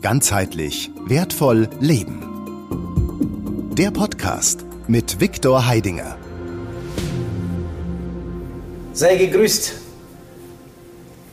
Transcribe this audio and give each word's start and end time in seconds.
Ganzheitlich 0.00 0.92
wertvoll 1.06 1.68
leben. 1.80 2.22
Der 3.76 3.90
Podcast 3.90 4.64
mit 4.86 5.20
Viktor 5.20 5.66
Heidinger. 5.66 6.16
Sei 8.92 9.16
gegrüßt. 9.16 9.72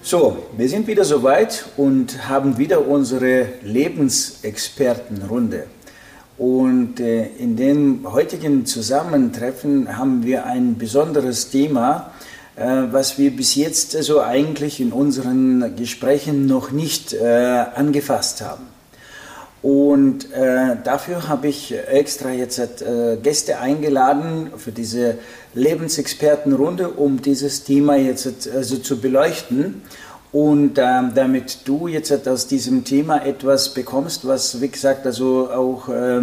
So, 0.01 0.47
wir 0.57 0.67
sind 0.67 0.87
wieder 0.87 1.05
soweit 1.05 1.65
und 1.77 2.27
haben 2.27 2.57
wieder 2.57 2.87
unsere 2.87 3.49
Lebensexpertenrunde. 3.61 5.67
Und 6.39 6.99
äh, 6.99 7.27
in 7.37 7.55
dem 7.55 8.11
heutigen 8.11 8.65
Zusammentreffen 8.65 9.95
haben 9.95 10.23
wir 10.23 10.47
ein 10.47 10.79
besonderes 10.79 11.51
Thema, 11.51 12.09
was 12.57 13.17
wir 13.17 13.35
bis 13.35 13.55
jetzt 13.55 13.91
so 13.91 13.97
also 13.97 14.21
eigentlich 14.21 14.79
in 14.79 14.93
unseren 14.93 15.75
Gesprächen 15.75 16.45
noch 16.45 16.71
nicht 16.71 17.13
äh, 17.13 17.25
angefasst 17.75 18.41
haben. 18.41 18.67
Und 19.65 20.31
äh, 20.31 20.75
dafür 20.83 21.27
habe 21.27 21.47
ich 21.47 21.73
extra 21.87 22.29
jetzt 22.29 22.59
äh, 22.59 23.17
Gäste 23.17 23.57
eingeladen 23.57 24.51
für 24.57 24.71
diese 24.71 25.17
Lebensexpertenrunde, 25.55 26.89
um 26.89 27.19
dieses 27.19 27.63
Thema 27.63 27.95
jetzt 27.95 28.47
also 28.47 28.77
zu 28.77 29.01
beleuchten. 29.01 29.81
Und 30.31 30.77
äh, 30.77 31.01
damit 31.15 31.61
du 31.65 31.87
jetzt 31.87 32.27
aus 32.27 32.45
diesem 32.45 32.83
Thema 32.83 33.25
etwas 33.25 33.73
bekommst, 33.73 34.27
was, 34.27 34.61
wie 34.61 34.67
gesagt, 34.67 35.03
also 35.07 35.49
auch, 35.49 35.89
äh, 35.89 36.21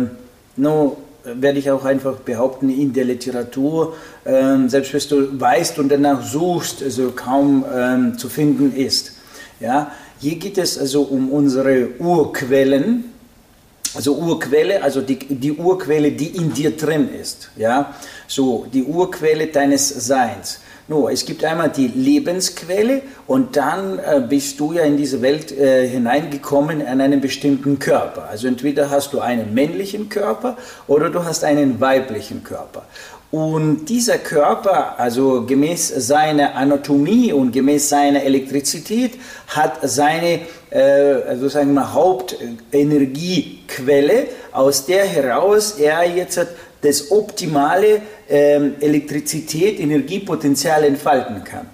no, 0.57 0.99
werde 1.25 1.59
ich 1.59 1.71
auch 1.71 1.85
einfach 1.85 2.17
behaupten, 2.17 2.69
in 2.69 2.93
der 2.93 3.05
Literatur, 3.05 3.95
äh, 4.25 4.69
selbst 4.69 5.11
wenn 5.11 5.19
du 5.19 5.41
weißt 5.41 5.79
und 5.79 5.89
danach 5.89 6.25
suchst, 6.25 6.83
also 6.83 7.11
kaum 7.13 7.65
ähm, 7.75 8.19
zu 8.19 8.29
finden 8.29 8.75
ist. 8.75 9.13
Ja? 9.61 9.93
Hier 10.19 10.37
geht 10.37 10.59
es 10.59 10.79
also 10.79 11.03
um 11.03 11.31
unsere 11.31 11.91
Urquellen, 11.99 13.05
also 13.95 14.17
Urquelle, 14.17 14.83
also 14.83 15.01
die, 15.01 15.19
die 15.19 15.53
Urquelle, 15.53 16.13
die 16.13 16.29
in 16.29 16.53
dir 16.53 16.77
drin 16.77 17.09
ist. 17.13 17.51
Ja? 17.57 17.95
So, 18.27 18.67
die 18.73 18.85
Urquelle 18.85 19.49
deines 19.49 19.89
Seins. 19.89 20.61
No, 20.93 21.09
es 21.09 21.25
gibt 21.25 21.43
einmal 21.43 21.71
die 21.71 21.89
Lebensquelle 21.89 23.01
und 23.27 23.57
dann 23.57 23.99
äh, 23.99 24.23
bist 24.29 24.61
du 24.61 24.75
ja 24.75 24.83
in 24.83 24.99
diese 24.99 25.23
Welt 25.23 25.51
äh, 25.51 25.89
hineingekommen 25.89 26.83
in 26.83 27.01
einen 27.01 27.23
bestimmten 27.23 27.79
Körper. 27.79 28.29
Also 28.29 28.47
entweder 28.47 28.91
hast 28.91 29.15
du 29.15 29.21
einen 29.21 29.55
männlichen 29.55 30.11
Körper 30.11 30.59
oder 30.87 31.09
du 31.09 31.25
hast 31.25 31.45
einen 31.45 31.81
weiblichen 31.81 32.45
Körper. 32.45 32.83
Und 33.31 33.87
dieser 33.87 34.19
Körper, 34.19 35.01
also 35.01 35.47
gemäß 35.47 35.89
seiner 35.89 36.57
Anatomie 36.57 37.33
und 37.33 37.53
gemäß 37.53 37.89
seiner 37.89 38.23
Elektrizität, 38.23 39.13
hat 39.47 39.79
seine 39.85 40.41
äh, 40.69 41.23
also 41.27 41.49
sagen 41.49 41.73
wir, 41.73 41.95
Hauptenergiequelle, 41.95 44.27
aus 44.53 44.85
der 44.85 45.07
heraus 45.07 45.77
er 45.79 46.07
jetzt 46.07 46.39
das 46.83 47.11
optimale 47.11 48.03
ähm, 48.29 48.75
Elektrizität, 48.81 49.81
Energiepotenzial 49.81 50.85
entfalten 50.85 51.45
kann. 51.45 51.67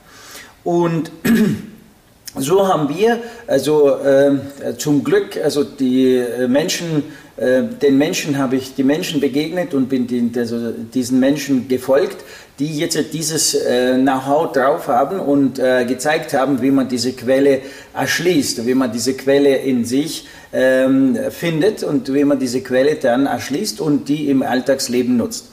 Und 0.65 1.11
so 2.37 2.69
haben 2.69 2.89
wir, 2.89 3.19
also 3.47 3.97
äh, 3.97 4.39
zum 4.77 5.03
Glück, 5.03 5.37
also 5.43 5.65
die 5.65 6.17
äh, 6.17 6.47
Menschen, 6.47 7.05
den 7.41 7.99
Menschen 7.99 8.37
habe 8.37 8.57
ich 8.57 8.75
die 8.75 8.83
Menschen 8.83 9.21
begegnet 9.21 9.73
und 9.73 9.89
bin 9.89 10.09
den, 10.09 10.33
also 10.37 10.73
diesen 10.73 11.21
Menschen 11.21 11.69
gefolgt, 11.69 12.25
die 12.59 12.79
jetzt 12.79 12.99
dieses 13.13 13.55
äh, 13.55 13.95
Know-how 13.95 14.53
drauf 14.53 14.89
haben 14.89 15.21
und 15.21 15.61
äh, 15.61 15.85
gezeigt 15.85 16.35
haben, 16.35 16.61
wie 16.61 16.73
man 16.73 16.89
diese 16.89 17.13
Quelle 17.13 17.61
erschließt, 17.95 18.67
wie 18.67 18.75
man 18.75 18.91
diese 18.91 19.15
Quelle 19.15 19.57
in 19.57 19.85
sich 19.85 20.27
ähm, 20.53 21.17
findet 21.31 21.85
und 21.85 22.13
wie 22.13 22.25
man 22.25 22.41
diese 22.41 22.61
Quelle 22.61 22.97
dann 22.97 23.27
erschließt 23.27 23.81
und 23.81 24.09
die 24.09 24.29
im 24.29 24.43
Alltagsleben 24.43 25.17
nutzt. 25.17 25.47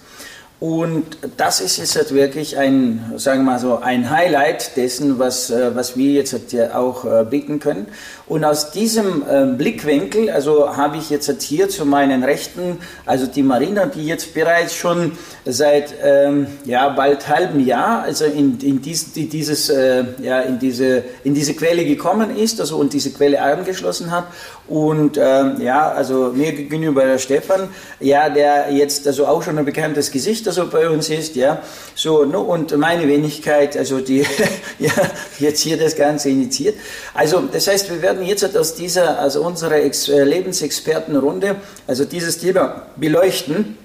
Und 0.59 1.17
das 1.35 1.59
ist 1.59 1.77
jetzt 1.77 1.97
halt 1.97 2.13
wirklich 2.13 2.57
ein, 2.57 3.13
sagen 3.17 3.41
wir 3.41 3.51
mal 3.51 3.59
so, 3.59 3.79
ein 3.79 4.09
Highlight 4.09 4.77
dessen, 4.77 5.19
was, 5.19 5.51
äh, 5.51 5.75
was 5.75 5.97
wir 5.97 6.13
jetzt 6.13 6.33
halt 6.33 6.73
auch 6.73 7.05
äh, 7.05 7.25
bieten 7.29 7.59
können. 7.59 7.87
Und 8.27 8.43
aus 8.43 8.71
diesem 8.71 9.23
äh, 9.29 9.45
Blickwinkel, 9.45 10.31
also 10.31 10.75
habe 10.75 10.97
ich 10.97 11.11
jetzt 11.11 11.29
hier 11.43 11.69
zu 11.69 11.85
meinen 11.85 12.23
Rechten, 12.23 12.79
also 13.05 13.27
die 13.27 13.43
Marina, 13.43 13.85
die 13.85 14.07
jetzt 14.07 14.33
bereits 14.33 14.73
schon 14.73 15.11
seit 15.45 15.93
ähm, 16.03 16.47
ja, 16.65 16.89
bald 16.89 17.27
halbem 17.27 17.63
Jahr, 17.63 18.01
also 18.01 18.25
in, 18.25 18.59
in, 18.61 18.81
dies, 18.81 19.15
in 19.15 19.29
dieses, 19.29 19.69
äh, 19.69 20.05
ja, 20.21 20.39
in, 20.41 20.57
diese, 20.57 21.03
in 21.23 21.35
diese 21.35 21.53
Quelle 21.53 21.85
gekommen 21.85 22.35
ist, 22.35 22.59
also 22.59 22.77
und 22.77 22.93
diese 22.93 23.11
Quelle 23.11 23.39
angeschlossen 23.41 24.09
hat. 24.09 24.25
Und 24.67 25.19
ähm, 25.21 25.61
ja, 25.61 25.91
also 25.91 26.31
mir 26.33 26.51
gegenüber 26.51 27.05
der 27.05 27.19
Stefan, 27.19 27.69
ja, 27.99 28.29
der 28.29 28.71
jetzt 28.71 29.05
also 29.05 29.27
auch 29.27 29.43
schon 29.43 29.59
ein 29.59 29.65
bekanntes 29.65 30.09
Gesicht 30.09 30.47
also 30.47 30.67
bei 30.67 30.89
uns 30.89 31.09
ist, 31.09 31.35
ja, 31.35 31.61
so, 31.93 32.25
no, 32.25 32.41
und 32.41 32.75
meine 32.75 33.07
Wenigkeit, 33.07 33.77
also 33.77 33.99
die 33.99 34.25
ja, 34.79 34.91
jetzt 35.37 35.61
hier 35.61 35.77
das 35.77 35.95
Ganze 35.95 36.29
initiiert. 36.29 36.75
Also 37.13 37.41
das 37.41 37.67
heißt, 37.67 37.91
wir 37.91 38.01
werden 38.01 38.14
jetzt 38.23 38.57
aus 38.57 38.75
dieser, 38.75 39.19
also 39.19 39.41
unserer 39.41 39.77
äh, 39.77 40.23
Lebensexpertenrunde, 40.23 41.55
also 41.87 42.05
dieses 42.05 42.37
Thema 42.37 42.87
beleuchten 42.95 43.77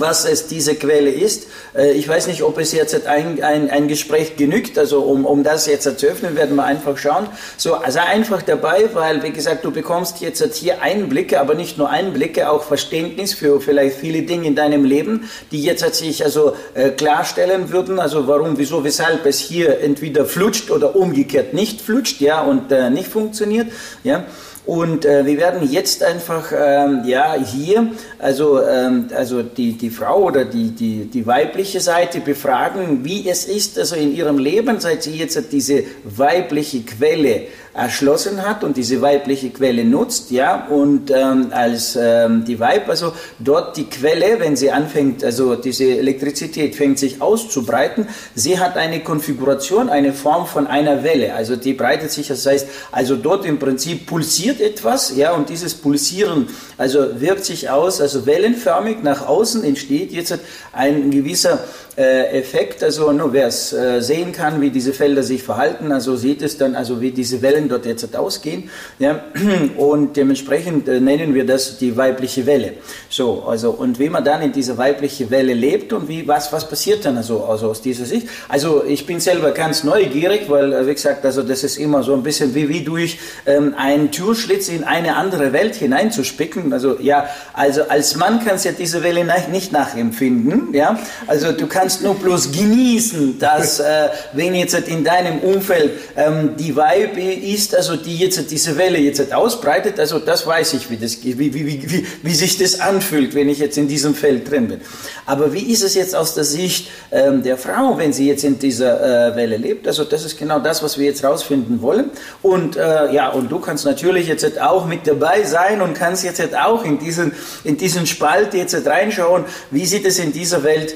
was 0.00 0.24
es 0.24 0.46
diese 0.46 0.74
Quelle 0.74 1.10
ist. 1.10 1.46
Äh, 1.76 1.92
ich 1.92 2.08
weiß 2.08 2.26
nicht, 2.26 2.42
ob 2.42 2.58
es 2.58 2.72
jetzt 2.72 3.06
ein, 3.06 3.42
ein, 3.42 3.70
ein 3.70 3.88
Gespräch 3.88 4.36
genügt, 4.36 4.78
also 4.78 5.02
um, 5.02 5.24
um 5.24 5.42
das 5.42 5.66
jetzt 5.66 5.84
zu 5.98 6.06
öffnen, 6.06 6.36
werden 6.36 6.56
wir 6.56 6.64
einfach 6.64 6.96
schauen. 6.98 7.28
So, 7.56 7.74
also 7.74 8.00
einfach 8.00 8.42
dabei, 8.42 8.88
weil, 8.92 9.22
wie 9.22 9.30
gesagt, 9.30 9.64
du 9.64 9.70
bekommst 9.70 10.20
jetzt 10.20 10.42
hier 10.56 10.82
Einblicke, 10.82 11.40
aber 11.40 11.54
nicht 11.54 11.78
nur 11.78 11.90
Einblicke, 11.90 12.50
auch 12.50 12.64
Verständnis 12.64 13.34
für 13.34 13.60
vielleicht 13.60 13.96
viele 13.96 14.22
Dinge 14.22 14.46
in 14.46 14.54
deinem 14.54 14.84
Leben, 14.84 15.28
die 15.50 15.62
jetzt 15.62 15.84
sich 15.94 16.24
also 16.24 16.54
äh, 16.74 16.90
klarstellen 16.90 17.70
würden, 17.70 17.98
also 17.98 18.26
warum, 18.26 18.58
wieso, 18.58 18.84
weshalb 18.84 19.26
es 19.26 19.38
hier 19.38 19.80
entweder 19.80 20.24
flutscht 20.24 20.70
oder 20.70 20.96
umgekehrt 20.96 21.54
nicht 21.54 21.80
flutscht, 21.80 22.20
ja, 22.20 22.42
und 22.42 22.72
äh, 22.72 22.90
nicht 22.90 23.08
funktioniert, 23.08 23.68
ja. 24.02 24.24
Und 24.66 25.04
äh, 25.04 25.26
wir 25.26 25.36
werden 25.36 25.70
jetzt 25.70 26.02
einfach 26.02 26.50
ähm, 26.56 27.02
ja, 27.04 27.34
hier 27.34 27.90
also, 28.18 28.62
ähm, 28.62 29.08
also 29.14 29.42
die, 29.42 29.72
die 29.72 29.90
Frau 29.90 30.22
oder 30.22 30.46
die, 30.46 30.70
die, 30.70 31.04
die 31.04 31.26
weibliche 31.26 31.80
Seite 31.80 32.20
befragen, 32.20 33.04
wie 33.04 33.28
es 33.28 33.44
ist, 33.44 33.78
also 33.78 33.96
in 33.96 34.14
ihrem 34.14 34.38
Leben, 34.38 34.80
seit 34.80 35.02
sie 35.02 35.16
jetzt 35.16 35.52
diese 35.52 35.84
weibliche 36.04 36.80
Quelle 36.80 37.42
erschlossen 37.74 38.46
hat 38.46 38.62
und 38.62 38.76
diese 38.76 39.02
weibliche 39.02 39.50
Quelle 39.50 39.84
nutzt, 39.84 40.30
ja, 40.30 40.66
und 40.70 41.10
ähm, 41.10 41.48
als 41.50 41.98
ähm, 42.00 42.44
die 42.44 42.60
Weib, 42.60 42.88
also 42.88 43.12
dort 43.40 43.76
die 43.76 43.86
Quelle, 43.86 44.38
wenn 44.38 44.54
sie 44.54 44.70
anfängt, 44.70 45.24
also 45.24 45.56
diese 45.56 45.84
Elektrizität 45.84 46.76
fängt 46.76 47.00
sich 47.00 47.20
auszubreiten, 47.20 48.06
sie 48.36 48.60
hat 48.60 48.76
eine 48.76 49.00
Konfiguration, 49.00 49.88
eine 49.90 50.12
Form 50.12 50.46
von 50.46 50.68
einer 50.68 51.02
Welle, 51.02 51.34
also 51.34 51.56
die 51.56 51.74
breitet 51.74 52.12
sich, 52.12 52.28
das 52.28 52.46
heißt, 52.46 52.68
also 52.92 53.16
dort 53.16 53.44
im 53.44 53.58
Prinzip 53.58 54.06
pulsiert 54.06 54.53
etwas, 54.60 55.16
ja, 55.16 55.32
und 55.32 55.48
dieses 55.48 55.74
Pulsieren, 55.74 56.48
also 56.78 57.20
wirkt 57.20 57.44
sich 57.44 57.70
aus, 57.70 58.00
also 58.00 58.26
wellenförmig 58.26 59.02
nach 59.02 59.26
außen 59.26 59.64
entsteht 59.64 60.12
jetzt 60.12 60.38
ein 60.72 61.10
gewisser 61.10 61.60
äh, 61.96 62.38
Effekt, 62.40 62.82
also 62.82 63.12
nur 63.12 63.32
wer 63.32 63.46
es 63.46 63.72
äh, 63.72 64.00
sehen 64.00 64.32
kann, 64.32 64.60
wie 64.60 64.70
diese 64.70 64.92
Felder 64.92 65.22
sich 65.22 65.42
verhalten, 65.42 65.92
also 65.92 66.16
sieht 66.16 66.42
es 66.42 66.58
dann, 66.58 66.74
also 66.74 67.00
wie 67.00 67.12
diese 67.12 67.40
Wellen 67.40 67.68
dort 67.68 67.86
jetzt 67.86 68.16
ausgehen, 68.16 68.68
ja, 68.98 69.24
und 69.76 70.16
dementsprechend 70.16 70.88
äh, 70.88 71.00
nennen 71.00 71.34
wir 71.34 71.46
das 71.46 71.78
die 71.78 71.96
weibliche 71.96 72.46
Welle. 72.46 72.74
So, 73.08 73.44
also, 73.44 73.70
und 73.70 73.98
wie 73.98 74.08
man 74.08 74.24
dann 74.24 74.42
in 74.42 74.52
dieser 74.52 74.76
weiblichen 74.76 75.30
Welle 75.30 75.54
lebt 75.54 75.92
und 75.92 76.08
wie, 76.08 76.26
was, 76.26 76.52
was 76.52 76.68
passiert 76.68 77.04
dann 77.04 77.16
also, 77.16 77.44
also 77.44 77.70
aus 77.70 77.80
dieser 77.80 78.06
Sicht. 78.06 78.28
Also, 78.48 78.82
ich 78.84 79.06
bin 79.06 79.20
selber 79.20 79.52
ganz 79.52 79.84
neugierig, 79.84 80.48
weil, 80.48 80.72
äh, 80.72 80.86
wie 80.86 80.94
gesagt, 80.94 81.24
also, 81.24 81.42
das 81.42 81.62
ist 81.62 81.76
immer 81.76 82.02
so 82.02 82.14
ein 82.14 82.24
bisschen 82.24 82.54
wie, 82.54 82.68
wie 82.68 82.80
durch 82.80 83.18
ähm, 83.46 83.74
einen 83.76 84.10
Türschlitz 84.44 84.68
in 84.68 84.84
eine 84.84 85.16
andere 85.16 85.52
Welt 85.52 85.74
hineinzuspicken. 85.74 86.72
Also, 86.72 86.98
ja, 87.00 87.28
also, 87.52 87.82
als 87.88 88.16
Mann 88.16 88.44
kannst 88.44 88.64
du 88.64 88.70
ja 88.70 88.74
diese 88.78 89.02
Welle 89.02 89.24
nicht 89.50 89.72
nachempfinden, 89.72 90.74
ja, 90.74 90.98
also, 91.26 91.52
du 91.52 91.66
kannst 91.66 92.02
nur 92.02 92.14
bloß 92.14 92.52
genießen, 92.52 93.38
dass 93.38 93.80
äh, 93.80 94.08
wenn 94.32 94.54
jetzt 94.54 94.74
in 94.74 95.04
deinem 95.04 95.40
Umfeld 95.40 95.92
ähm, 96.16 96.56
die 96.58 96.76
Weibe 96.76 97.20
ist, 97.20 97.74
also 97.74 97.96
die 97.96 98.16
jetzt 98.16 98.50
diese 98.50 98.76
Welle 98.76 98.98
jetzt 98.98 99.32
ausbreitet, 99.32 99.98
also 99.98 100.18
das 100.18 100.46
weiß 100.46 100.74
ich, 100.74 100.90
wie, 100.90 100.96
das, 100.96 101.22
wie, 101.22 101.38
wie, 101.38 101.66
wie, 101.66 102.06
wie 102.22 102.34
sich 102.34 102.58
das 102.58 102.80
anfühlt, 102.80 103.34
wenn 103.34 103.48
ich 103.48 103.58
jetzt 103.58 103.78
in 103.78 103.88
diesem 103.88 104.14
Feld 104.14 104.50
drin 104.50 104.68
bin. 104.68 104.80
Aber 105.26 105.52
wie 105.52 105.72
ist 105.72 105.82
es 105.82 105.94
jetzt 105.94 106.14
aus 106.14 106.34
der 106.34 106.44
Sicht 106.44 106.88
ähm, 107.10 107.42
der 107.42 107.56
Frau, 107.56 107.96
wenn 107.96 108.12
sie 108.12 108.28
jetzt 108.28 108.44
in 108.44 108.58
dieser 108.58 109.32
äh, 109.32 109.36
Welle 109.36 109.56
lebt? 109.56 109.86
Also 109.86 110.04
das 110.04 110.24
ist 110.24 110.38
genau 110.38 110.58
das, 110.58 110.82
was 110.82 110.98
wir 110.98 111.06
jetzt 111.06 111.24
rausfinden 111.24 111.80
wollen. 111.80 112.10
Und 112.42 112.76
äh, 112.76 113.12
ja, 113.12 113.30
und 113.30 113.50
du 113.50 113.58
kannst 113.58 113.84
natürlich 113.84 114.28
jetzt 114.42 114.60
auch 114.60 114.86
mit 114.86 115.06
dabei 115.06 115.44
sein 115.44 115.80
und 115.80 115.94
kannst 115.94 116.24
jetzt 116.24 116.42
auch 116.56 116.84
in 116.84 116.98
diesen, 116.98 117.32
in 117.64 117.76
diesen 117.76 118.06
Spalt 118.06 118.54
jetzt 118.54 118.86
reinschauen, 118.86 119.44
wie 119.70 119.86
sieht 119.86 120.04
es 120.06 120.18
in 120.18 120.32
dieser 120.32 120.62
Welt 120.62 120.94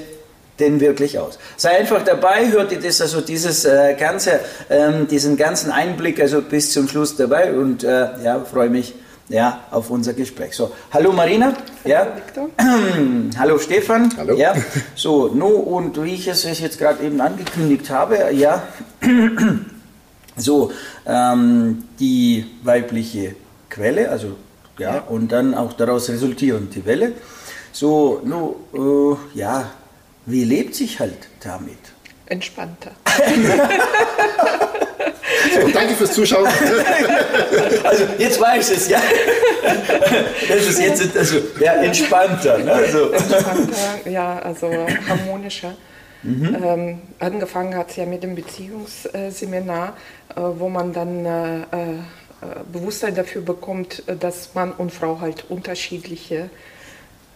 denn 0.61 0.81
wirklich 0.81 1.19
aus. 1.19 1.39
Sei 1.57 1.79
einfach 1.79 2.05
dabei, 2.05 2.51
hört 2.51 2.73
ihr 2.73 2.81
das, 2.81 3.01
also 3.01 3.21
dieses 3.21 3.65
äh, 3.65 3.95
ganze, 3.99 4.41
ähm, 4.71 5.07
diesen 5.09 5.37
ganzen 5.37 5.71
Einblick 5.71 6.21
also 6.21 6.43
bis 6.43 6.73
zum 6.73 6.89
Schluss 6.89 7.17
dabei 7.17 7.53
und 7.53 7.85
äh, 7.85 8.09
ja, 8.25 8.41
freue 8.41 8.71
mich, 8.71 8.95
ja, 9.29 9.61
auf 9.71 9.91
unser 9.91 10.15
Gespräch. 10.15 10.55
So, 10.55 10.73
hallo 10.91 11.13
Marina. 11.13 11.53
Ja. 11.85 12.09
Hallo, 12.35 12.51
hallo 13.39 13.59
Stefan. 13.59 14.13
Hallo. 14.17 14.37
Ja. 14.37 14.55
So, 14.95 15.29
no, 15.29 15.49
und 15.49 16.03
wie 16.03 16.15
ich 16.15 16.27
es 16.29 16.45
jetzt 16.45 16.79
gerade 16.79 17.05
eben 17.05 17.21
angekündigt 17.21 17.91
habe, 17.91 18.33
ja, 18.33 18.63
so, 20.39 20.73
ähm, 21.07 21.85
die 21.99 22.47
weibliche 22.63 23.37
Quelle, 23.69 24.11
also 24.11 24.37
ja, 24.79 24.95
ja, 24.97 25.01
und 25.03 25.33
dann 25.33 25.55
auch 25.55 25.73
daraus 25.73 26.09
resultierend 26.09 26.75
die 26.75 26.87
Welle. 26.87 27.13
So, 27.73 28.21
no, 28.25 28.57
äh, 28.75 29.39
ja, 29.39 29.71
wie 30.27 30.45
lebt 30.45 30.75
sich 30.75 31.01
halt 31.01 31.29
damit? 31.41 31.79
Entspannter. 32.27 32.93
so, 35.55 35.69
danke 35.73 35.95
fürs 35.95 36.13
Zuschauen. 36.13 36.47
also 37.85 38.05
jetzt 38.19 38.41
weiß 38.41 38.71
ich 38.71 38.77
es, 38.77 38.89
ja. 38.89 39.01
Das 40.49 40.67
ist 40.67 40.81
jetzt 40.81 41.17
also, 41.17 41.37
ja, 41.61 41.73
entspannter. 41.75 42.59
Ne? 42.59 42.73
Also. 42.73 43.11
Entspannter, 43.11 44.09
ja, 44.11 44.39
also 44.41 44.71
harmonischer. 45.09 45.75
Mhm. 46.23 46.57
Ähm, 46.63 46.99
angefangen 47.21 47.77
hat 47.77 47.91
es 47.91 47.97
ja 47.97 48.07
mit 48.07 48.23
dem 48.23 48.35
Beziehungsseminar, 48.35 49.97
äh, 50.35 50.41
wo 50.41 50.69
man 50.69 50.93
dann 50.93 51.25
äh, 51.25 51.61
äh, 51.61 51.65
Bewusstsein 52.73 53.15
dafür 53.15 53.43
bekommt, 53.43 54.03
dass 54.21 54.55
Mann 54.55 54.73
und 54.73 54.93
Frau 54.93 55.21
halt 55.21 55.45
unterschiedliche 55.49 56.51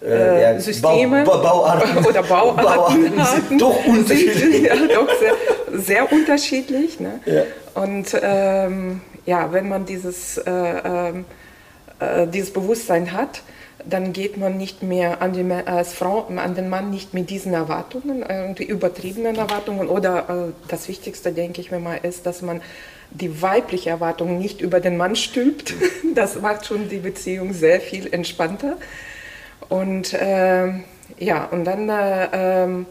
äh, 0.05 0.43
ja, 0.43 0.61
Systeme 0.61 1.25
Bau, 1.25 1.43
Bauarten. 1.43 2.05
oder 2.07 2.23
Bauarten, 2.23 2.65
Bauarten 2.65 3.49
sind 3.49 3.61
doch 3.61 3.85
unterschiedlich. 3.87 4.63
ja, 4.63 4.75
doch 4.95 5.09
sehr, 5.19 5.81
sehr 5.81 6.13
unterschiedlich. 6.13 7.01
Ne? 7.01 7.21
Ja. 7.27 7.43
Und 7.83 8.17
ähm, 8.21 9.01
ja, 9.27 9.53
wenn 9.53 9.69
man 9.69 9.87
dieses, 9.87 10.39
äh, 10.39 10.51
ähm, 10.51 11.25
äh, 12.01 12.27
dieses 12.27 12.53
Bewusstsein 12.53 13.13
hat, 13.13 13.43
dann 13.89 14.13
geht 14.13 14.37
man 14.37 14.57
nicht 14.57 14.83
mehr 14.83 15.23
an 15.23 15.33
die, 15.33 15.51
als 15.67 15.93
Frau 15.95 16.27
an 16.27 16.55
den 16.55 16.69
Mann 16.69 16.91
nicht 16.91 17.15
mit 17.15 17.31
diesen 17.31 17.55
Erwartungen, 17.55 18.25
irgendwie 18.29 18.65
übertriebenen 18.65 19.37
Erwartungen. 19.37 19.89
Oder 19.89 20.29
äh, 20.49 20.53
das 20.69 20.89
Wichtigste, 20.89 21.33
denke 21.33 21.61
ich 21.61 21.71
mir 21.71 21.79
mal, 21.79 21.99
ist, 22.03 22.27
dass 22.27 22.43
man 22.43 22.61
die 23.11 23.43
weibliche 23.43 23.91
Erwartung 23.91 24.39
nicht 24.39 24.61
über 24.61 24.81
den 24.81 24.97
Mann 24.97 25.17
stülpt. 25.17 25.75
Das 26.15 26.39
macht 26.39 26.67
schon 26.67 26.91
die 26.91 26.99
Beziehung 26.99 27.55
sehr 27.55 27.81
viel 27.81 28.13
entspannter. 28.13 28.77
Und 29.71 30.13
äh, 30.13 30.69
ja, 31.19 31.45
und 31.47 31.65
dann, 31.65 31.89
äh, 31.89 32.29
ähm, 32.33 32.87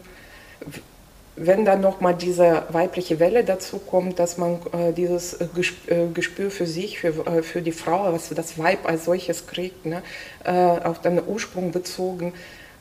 wenn 1.36 1.64
dann 1.64 1.80
nochmal 1.80 2.14
diese 2.14 2.64
weibliche 2.70 3.18
Welle 3.18 3.42
dazu 3.44 3.78
kommt, 3.78 4.18
dass 4.18 4.36
man 4.36 4.58
äh, 4.72 4.92
dieses 4.92 5.34
äh, 5.34 5.46
äh, 5.88 6.08
Gespür 6.12 6.50
für 6.50 6.66
sich, 6.66 6.98
für, 6.98 7.26
äh, 7.26 7.42
für 7.42 7.62
die 7.62 7.72
Frau, 7.72 8.12
was 8.12 8.28
das 8.28 8.58
Weib 8.58 8.86
als 8.86 9.06
solches 9.06 9.46
kriegt, 9.46 9.86
ne, 9.86 10.02
auf 10.44 11.00
den 11.00 11.20
Ursprung 11.26 11.70
bezogen, 11.70 12.32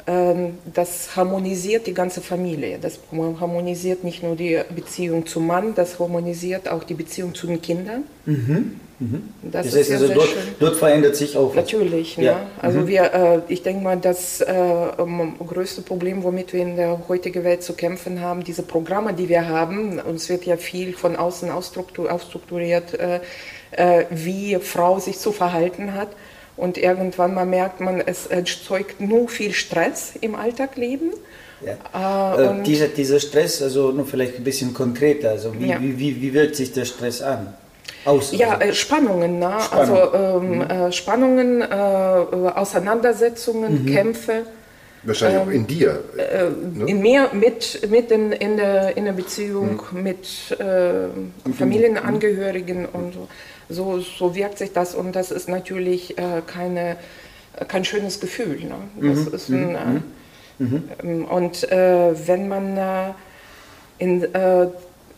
ähm, 0.07 0.57
das 0.73 1.15
harmonisiert 1.15 1.87
die 1.87 1.93
ganze 1.93 2.21
Familie. 2.21 2.79
Das 2.81 2.99
harmonisiert 3.11 4.03
nicht 4.03 4.23
nur 4.23 4.35
die 4.35 4.59
Beziehung 4.75 5.25
zum 5.25 5.47
Mann, 5.47 5.75
das 5.75 5.99
harmonisiert 5.99 6.69
auch 6.69 6.83
die 6.83 6.95
Beziehung 6.95 7.35
zu 7.35 7.47
den 7.47 7.61
Kindern. 7.61 8.03
Mhm. 8.25 8.79
Mhm. 9.01 9.33
Das, 9.41 9.65
das, 9.65 9.73
ist, 9.73 9.89
ja 9.89 9.95
also 9.95 10.13
dort, 10.13 10.29
dort, 10.59 10.75
verändert 10.75 11.15
sich 11.15 11.35
auch. 11.35 11.55
Natürlich. 11.55 12.19
Ne? 12.19 12.25
Ja. 12.25 12.45
Also 12.61 12.81
mhm. 12.81 12.87
wir, 12.87 13.13
äh, 13.13 13.39
ich 13.51 13.63
denke 13.63 13.83
mal, 13.83 13.97
das 13.97 14.41
äh, 14.41 14.53
größte 15.47 15.81
Problem, 15.81 16.23
womit 16.23 16.53
wir 16.53 16.61
in 16.61 16.75
der 16.75 17.07
heutigen 17.09 17.43
Welt 17.43 17.63
zu 17.63 17.73
kämpfen 17.73 18.21
haben, 18.21 18.43
diese 18.43 18.61
Programme, 18.61 19.13
die 19.13 19.27
wir 19.27 19.47
haben, 19.47 19.97
uns 19.99 20.29
wird 20.29 20.45
ja 20.45 20.55
viel 20.55 20.93
von 20.93 21.15
außen 21.15 21.49
ausstrukturiert, 21.49 22.93
äh, 22.93 23.21
äh, 23.71 24.05
wie 24.11 24.57
Frau 24.61 24.99
sich 24.99 25.17
zu 25.17 25.31
verhalten 25.31 25.95
hat. 25.95 26.09
Und 26.55 26.77
irgendwann 26.77 27.33
mal 27.33 27.47
merkt 27.47 27.79
man, 27.79 28.01
es 28.01 28.27
erzeugt 28.27 29.01
nur 29.01 29.29
viel 29.29 29.53
Stress 29.53 30.13
im 30.21 30.35
Alltagleben. 30.35 31.09
Ja. 31.65 32.35
Äh, 32.37 32.59
äh 32.59 32.63
dieser, 32.63 32.87
dieser 32.87 33.19
Stress, 33.19 33.63
also 33.63 33.91
nur 33.91 34.05
vielleicht 34.05 34.35
ein 34.35 34.43
bisschen 34.43 34.75
konkreter, 34.75 35.31
also 35.31 35.59
wie, 35.59 35.69
ja. 35.69 35.81
wie, 35.81 35.97
wie, 35.97 36.21
wie 36.21 36.33
wirkt 36.35 36.55
sich 36.55 36.71
der 36.71 36.85
Stress 36.85 37.23
an? 37.23 37.55
Aus, 38.05 38.31
ja, 38.31 38.55
also. 38.55 38.63
äh, 38.63 38.73
Spannungen, 38.73 39.37
ne? 39.39 39.53
Spannung. 39.59 39.97
also 39.97 40.15
ähm, 40.15 40.55
mhm. 40.55 40.61
äh, 40.61 40.91
Spannungen, 40.91 41.61
äh, 41.61 41.65
Auseinandersetzungen, 41.65 43.83
mhm. 43.83 43.93
Kämpfe. 43.93 44.45
Wahrscheinlich 45.03 45.41
ähm, 45.41 45.47
auch 45.47 45.51
in 45.51 45.67
dir. 45.67 46.03
Äh, 46.17 46.49
ne? 46.77 46.85
In 46.87 47.01
mir, 47.01 47.29
mit, 47.33 47.87
mit 47.89 48.11
in, 48.11 48.31
in, 48.31 48.57
der, 48.57 48.97
in 48.97 49.05
der 49.05 49.13
Beziehung 49.13 49.81
mhm. 49.91 50.03
mit 50.03 50.27
äh, 50.59 51.07
Familienangehörigen 51.53 52.87
und 52.87 53.13
so. 53.13 53.27
so. 53.69 53.99
So 53.99 54.35
wirkt 54.35 54.57
sich 54.57 54.73
das 54.73 54.95
und 54.95 55.15
das 55.15 55.31
ist 55.31 55.47
natürlich 55.47 56.17
äh, 56.17 56.41
keine, 56.45 56.97
kein 57.67 57.85
schönes 57.85 58.19
Gefühl. 58.19 58.59
Ne? 58.63 58.75
Das 59.13 59.25
mhm. 59.25 59.33
ist 59.33 59.49
ein, 59.49 60.03
mhm. 60.57 60.57
Mhm. 60.57 60.83
Ähm, 61.03 61.25
und 61.25 61.67
wenn 61.69 62.47
man 62.47 63.13
in 63.97 64.25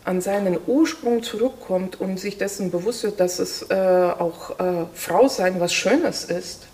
an 0.04 0.20
seinen 0.20 0.58
Ursprung 0.66 1.22
zurückkommt 1.22 2.00
und 2.00 2.20
sich 2.20 2.36
dessen 2.36 2.70
bewusst 2.70 3.04
wird, 3.04 3.20
dass 3.20 3.38
es 3.38 3.62
äh, 3.70 3.74
auch 3.74 4.58
äh, 4.60 4.86
Frau 4.92 5.28
sein 5.28 5.60
was 5.60 5.72
Schönes 5.72 6.24
ist, 6.24 6.66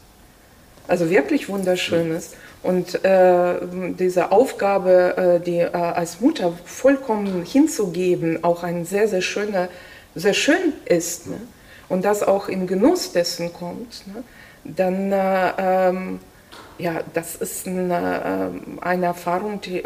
also 0.89 1.09
wirklich 1.11 1.49
Wunderschönes. 1.49 2.33
Und 2.63 3.05
äh, 3.05 3.55
diese 3.99 4.33
Aufgabe, 4.33 5.17
äh, 5.17 5.45
die 5.45 5.61
äh, 5.61 5.71
als 5.71 6.21
Mutter 6.21 6.53
vollkommen 6.65 7.45
hinzugeben, 7.45 8.45
auch 8.45 8.65
ein 8.65 8.85
sehr, 8.85 9.09
sehr 9.09 9.23
schöner, 9.23 9.69
sehr 10.15 10.35
schön 10.35 10.75
ist, 10.85 11.29
ne? 11.29 11.41
und 11.89 12.05
das 12.05 12.23
auch 12.23 12.49
im 12.49 12.67
Genuss 12.67 13.13
dessen 13.13 13.53
kommt, 13.53 14.05
ne? 14.09 14.23
dann 14.65 15.13
äh, 15.13 15.53
ähm, 15.59 16.21
ja, 16.79 17.01
das 17.15 17.37
ist 17.37 17.67
eine, 17.67 18.53
eine 18.81 19.07
Erfahrung, 19.07 19.61
die 19.61 19.83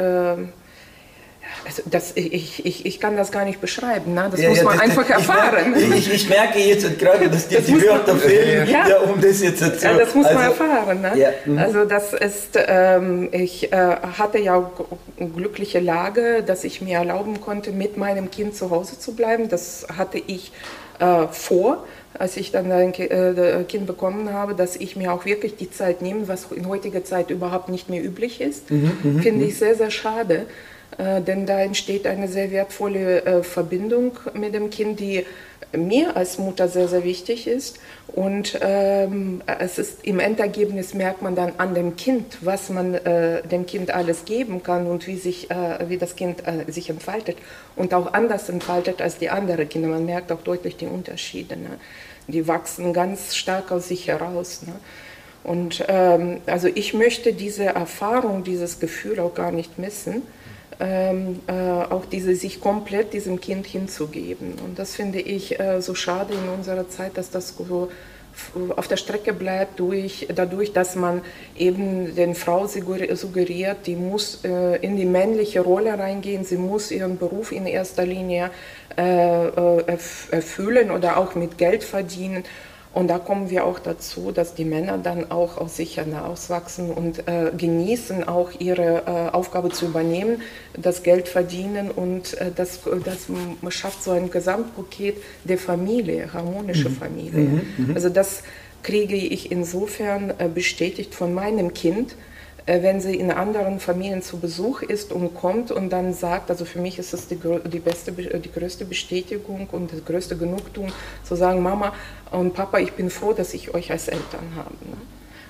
also 1.67 1.82
das, 1.87 2.12
ich, 2.17 2.64
ich, 2.64 2.87
ich 2.87 3.00
kann 3.00 3.17
das 3.17 3.32
gar 3.32 3.44
nicht 3.44 3.61
beschreiben, 3.61 4.14
ne? 4.14 4.29
das 4.31 4.41
ja, 4.41 4.49
muss 4.49 4.58
ja, 4.58 4.64
man 4.64 4.75
das, 4.75 4.82
einfach 4.82 5.08
erfahren. 5.08 5.75
Ich, 5.76 5.91
ich, 5.91 6.12
ich, 6.12 6.29
merke 6.29 6.58
jetzt 6.58 6.99
gerade, 6.99 7.29
dass 7.29 7.49
dir 7.49 7.61
die 7.61 7.82
Wörter 7.82 8.17
fehlen, 8.17 8.69
ja. 8.69 8.88
ja. 8.88 8.99
um 8.99 9.20
das 9.20 9.41
jetzt 9.43 9.58
zu... 9.58 9.87
Ja, 9.87 9.94
das 9.94 10.14
muss 10.14 10.26
also, 10.26 10.38
man 10.38 10.49
erfahren. 10.49 11.00
Ne? 11.00 11.35
Mhm. 11.44 11.58
Also 11.58 11.85
das 11.85 12.12
ist, 12.12 12.58
ähm, 12.67 13.29
ich 13.32 13.73
äh, 13.73 13.76
hatte 13.76 14.38
ja 14.38 14.70
eine 15.19 15.29
glückliche 15.31 15.81
Lage, 15.81 16.43
dass 16.43 16.64
ich 16.64 16.81
mir 16.81 16.99
erlauben 16.99 17.41
konnte, 17.41 17.73
mit 17.73 17.96
meinem 17.96 18.31
Kind 18.31 18.56
zu 18.56 18.70
Hause 18.70 18.99
zu 18.99 19.14
bleiben. 19.14 19.49
Das 19.49 19.87
hatte 19.96 20.19
ich 20.19 20.52
äh, 20.99 21.26
vor, 21.31 21.85
als 22.19 22.37
ich 22.37 22.52
dann 22.52 22.70
ein 22.70 22.94
äh, 22.94 23.64
Kind 23.67 23.87
bekommen 23.87 24.32
habe, 24.32 24.55
dass 24.55 24.76
ich 24.76 24.96
mir 24.96 25.12
auch 25.12 25.25
wirklich 25.25 25.56
die 25.56 25.70
Zeit 25.70 26.03
nehme, 26.03 26.29
was 26.29 26.46
in 26.53 26.69
heutiger 26.69 27.05
Zeit 27.05 27.31
überhaupt 27.31 27.69
nicht 27.69 27.91
mehr 27.91 28.05
üblich 28.05 28.41
ist. 28.41 28.70
Mhm, 28.70 28.93
mhm 29.03 29.22
Finde 29.22 29.44
ich 29.46 29.55
mhm. 29.55 29.58
sehr, 29.58 29.74
sehr 29.74 29.91
schade. 29.91 30.46
Äh, 30.98 31.20
denn 31.20 31.46
da 31.46 31.60
entsteht 31.60 32.06
eine 32.06 32.29
sehr 32.29 32.51
wertvolle 32.51 33.24
äh, 33.24 33.43
Verbindung 33.43 34.19
mit 34.34 34.55
dem 34.55 34.70
Kind, 34.70 35.01
die 35.01 35.24
mir 35.77 36.17
als 36.17 36.39
Mutter 36.39 36.69
sehr, 36.69 36.89
sehr 36.89 37.05
wichtig 37.05 37.46
ist. 37.46 37.79
Und 38.08 38.58
ähm, 38.60 39.43
es 39.58 39.79
ist 39.79 40.05
im 40.05 40.20
Endergebnis 40.20 40.94
merkt 40.94 41.22
man 41.22 41.34
dann 41.34 41.53
an 41.58 41.74
dem 41.74 41.96
Kind, 41.96 42.39
was 42.43 42.70
man 42.70 42.94
äh, 42.94 43.43
dem 43.43 43.67
Kind 43.67 43.91
alles 43.91 44.24
geben 44.24 44.63
kann 44.63 44.86
und 44.86 45.06
wie, 45.06 45.17
sich, 45.17 45.51
äh, 45.51 45.89
wie 45.89 45.98
das 45.98 46.15
Kind 46.15 46.46
äh, 46.46 46.70
sich 46.70 46.91
entfaltet 46.91 47.39
und 47.77 47.93
auch 47.93 48.13
anders 48.13 48.48
entfaltet 48.48 49.03
als 49.03 49.19
die 49.19 49.31
anderen 49.31 49.69
Kinder. 49.69 49.89
Man 49.89 50.06
merkt 50.06 50.31
auch 50.31 50.43
deutlich 50.43 50.77
die 50.77 50.86
Unterschiede. 50.86 51.56
Ne? 51.56 51.70
Die 52.29 52.46
wachsen 52.46 52.93
ganz 52.93 53.34
stark 53.34 53.72
aus 53.72 53.89
sich 53.89 54.06
heraus. 54.08 54.63
Ne? 54.67 54.74
Und 55.43 55.84
ähm, 55.89 56.41
also 56.46 56.69
ich 56.69 56.94
möchte 56.94 57.32
diese 57.32 57.65
Erfahrung, 57.65 58.44
dieses 58.44 58.79
Gefühl 58.81 59.19
auch 59.20 59.34
gar 59.34 59.51
nicht 59.51 59.79
missen 59.79 60.22
ähm, 60.81 61.41
äh, 61.47 61.53
auch 61.53 62.05
diese 62.05 62.35
sich 62.35 62.61
komplett 62.61 63.13
diesem 63.13 63.41
Kind 63.41 63.67
hinzugeben. 63.67 64.55
Und 64.65 64.79
das 64.79 64.95
finde 64.95 65.21
ich 65.21 65.59
äh, 65.61 65.81
so 65.81 65.95
schade 65.95 66.35
in 66.35 66.49
unserer 66.49 66.89
Zeit, 66.89 67.17
dass 67.17 67.31
das 67.31 67.55
so 67.57 67.89
auf 68.77 68.89
der 68.89 68.97
Strecke 68.97 69.33
bleibt 69.33 69.79
durch, 69.79 70.27
dadurch, 70.35 70.73
dass 70.73 70.97
man 70.97 71.23
eben 71.57 72.15
den 72.15 72.35
Frau 72.35 72.67
suggeriert, 72.67 73.87
die 73.87 73.97
muss 73.97 74.41
äh, 74.45 74.77
in 74.79 74.97
die 74.97 75.05
männliche 75.05 75.61
Rolle 75.61 75.97
reingehen, 75.99 76.45
sie 76.45 76.57
muss 76.57 76.91
ihren 76.91 77.17
Beruf 77.17 77.53
in 77.53 77.67
erster 77.67 78.05
Linie 78.05 78.51
äh, 78.97 79.47
äh 79.47 79.83
erfüllen 80.31 80.91
oder 80.91 81.17
auch 81.17 81.35
mit 81.35 81.59
Geld 81.59 81.85
verdienen 81.85 82.45
und 82.94 83.08
da 83.08 83.19
kommen 83.19 83.51
wir 83.51 83.65
auch 83.65 83.81
dazu, 83.81 84.31
dass 84.31 84.55
die 84.55 84.65
Männer 84.65 84.98
dann 84.98 85.31
auch 85.32 85.58
aus 85.58 85.77
sich 85.77 85.96
hinauswachsen 85.96 86.91
und 86.91 87.27
äh, 87.27 87.51
genießen, 87.56 88.27
auch 88.29 88.53
ihre 88.60 89.03
äh, 89.06 89.34
Aufgabe 89.34 89.70
zu 89.70 89.86
übernehmen, 89.86 90.43
das 90.74 91.03
Geld 91.03 91.27
verdienen 91.27 91.91
und 91.91 92.34
äh, 92.34 92.53
das, 92.55 92.81
das 93.05 93.27
man 93.29 93.72
schafft 93.72 94.05
so 94.05 94.13
ein 94.13 94.31
Gesamtpaket 94.31 95.17
der 95.43 95.58
Familie, 95.58 96.32
harmonische 96.32 96.89
mhm. 96.89 96.96
Familie. 96.96 97.41
Mhm. 97.41 97.63
Mhm. 97.79 97.94
Also 97.96 98.10
das 98.10 98.44
kriege 98.84 99.17
ich 99.17 99.51
insofern 99.51 100.32
äh, 100.39 100.48
bestätigt 100.48 101.17
von 101.17 101.34
meinem 101.34 101.74
Kind, 101.74 102.15
wenn 102.67 103.01
sie 103.01 103.15
in 103.15 103.31
anderen 103.31 103.79
Familien 103.79 104.23
zu 104.23 104.39
Besuch 104.39 104.83
ist 104.83 105.13
und 105.13 105.35
kommt 105.35 105.71
und 105.71 105.91
dann 105.91 106.15
sagt, 106.15 106.51
also 106.51 106.65
für 106.65 106.79
mich 106.79 106.99
ist 106.99 107.13
es 107.13 107.29
die, 107.29 107.39
die, 107.67 107.79
beste, 107.79 108.13
die 108.13 108.53
größte 108.53 108.87
Bestätigung 108.87 109.69
und 109.71 109.93
die 109.93 110.05
größte 110.05 110.37
Genugtuung 110.37 110.91
zu 111.25 111.37
sagen, 111.37 111.63
Mama 111.63 111.93
und 112.31 112.55
Papa, 112.55 112.79
ich 112.79 112.93
bin 112.93 113.11
froh, 113.11 113.35
dass 113.35 113.53
ich 113.53 113.75
euch 113.75 113.91
als 113.91 114.09
Eltern 114.09 114.55
habe. 114.56 114.75
Ne? 114.89 114.97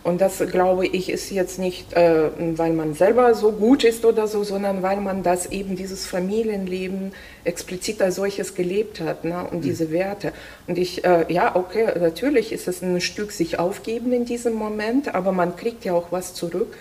Und 0.04 0.20
das, 0.20 0.38
glaube 0.50 0.86
ich, 0.86 1.08
ist 1.08 1.30
jetzt 1.30 1.58
nicht, 1.58 1.94
äh, 1.94 2.28
weil 2.58 2.74
man 2.74 2.92
selber 2.92 3.34
so 3.34 3.52
gut 3.52 3.84
ist 3.84 4.04
oder 4.04 4.28
so, 4.28 4.44
sondern 4.44 4.82
weil 4.82 5.00
man 5.00 5.22
das 5.22 5.46
eben, 5.46 5.76
dieses 5.76 6.04
Familienleben 6.04 7.12
explizit 7.44 8.02
als 8.02 8.16
solches 8.16 8.54
gelebt 8.54 9.00
hat 9.00 9.24
ne? 9.24 9.46
und 9.50 9.58
mhm. 9.58 9.62
diese 9.62 9.90
Werte. 9.90 10.34
Und 10.66 10.76
ich, 10.76 11.04
äh, 11.04 11.24
ja, 11.32 11.56
okay, 11.56 11.86
natürlich 11.98 12.52
ist 12.52 12.68
es 12.68 12.82
ein 12.82 13.00
Stück 13.00 13.32
sich 13.32 13.58
aufgeben 13.58 14.12
in 14.12 14.26
diesem 14.26 14.52
Moment, 14.52 15.14
aber 15.14 15.32
man 15.32 15.56
kriegt 15.56 15.86
ja 15.86 15.94
auch 15.94 16.08
was 16.10 16.34
zurück. 16.34 16.76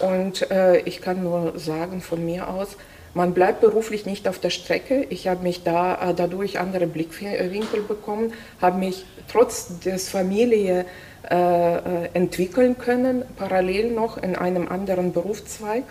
Und 0.00 0.50
äh, 0.50 0.78
ich 0.80 1.00
kann 1.00 1.22
nur 1.22 1.58
sagen 1.58 2.00
von 2.00 2.24
mir 2.24 2.48
aus, 2.48 2.76
man 3.14 3.32
bleibt 3.32 3.60
beruflich 3.60 4.06
nicht 4.06 4.26
auf 4.26 4.40
der 4.40 4.50
Strecke. 4.50 5.06
Ich 5.08 5.28
habe 5.28 5.42
mich 5.42 5.62
da 5.62 6.10
äh, 6.10 6.14
dadurch 6.14 6.58
andere 6.58 6.86
Blickwinkel 6.86 7.82
bekommen, 7.82 8.32
habe 8.60 8.78
mich 8.78 9.04
trotz 9.30 9.78
des 9.80 10.08
Familie 10.08 10.84
äh, 11.30 11.76
äh, 11.76 12.08
entwickeln 12.12 12.76
können, 12.76 13.24
parallel 13.36 13.92
noch 13.92 14.18
in 14.18 14.34
einem 14.36 14.68
anderen 14.68 15.12
Berufszweig 15.12 15.84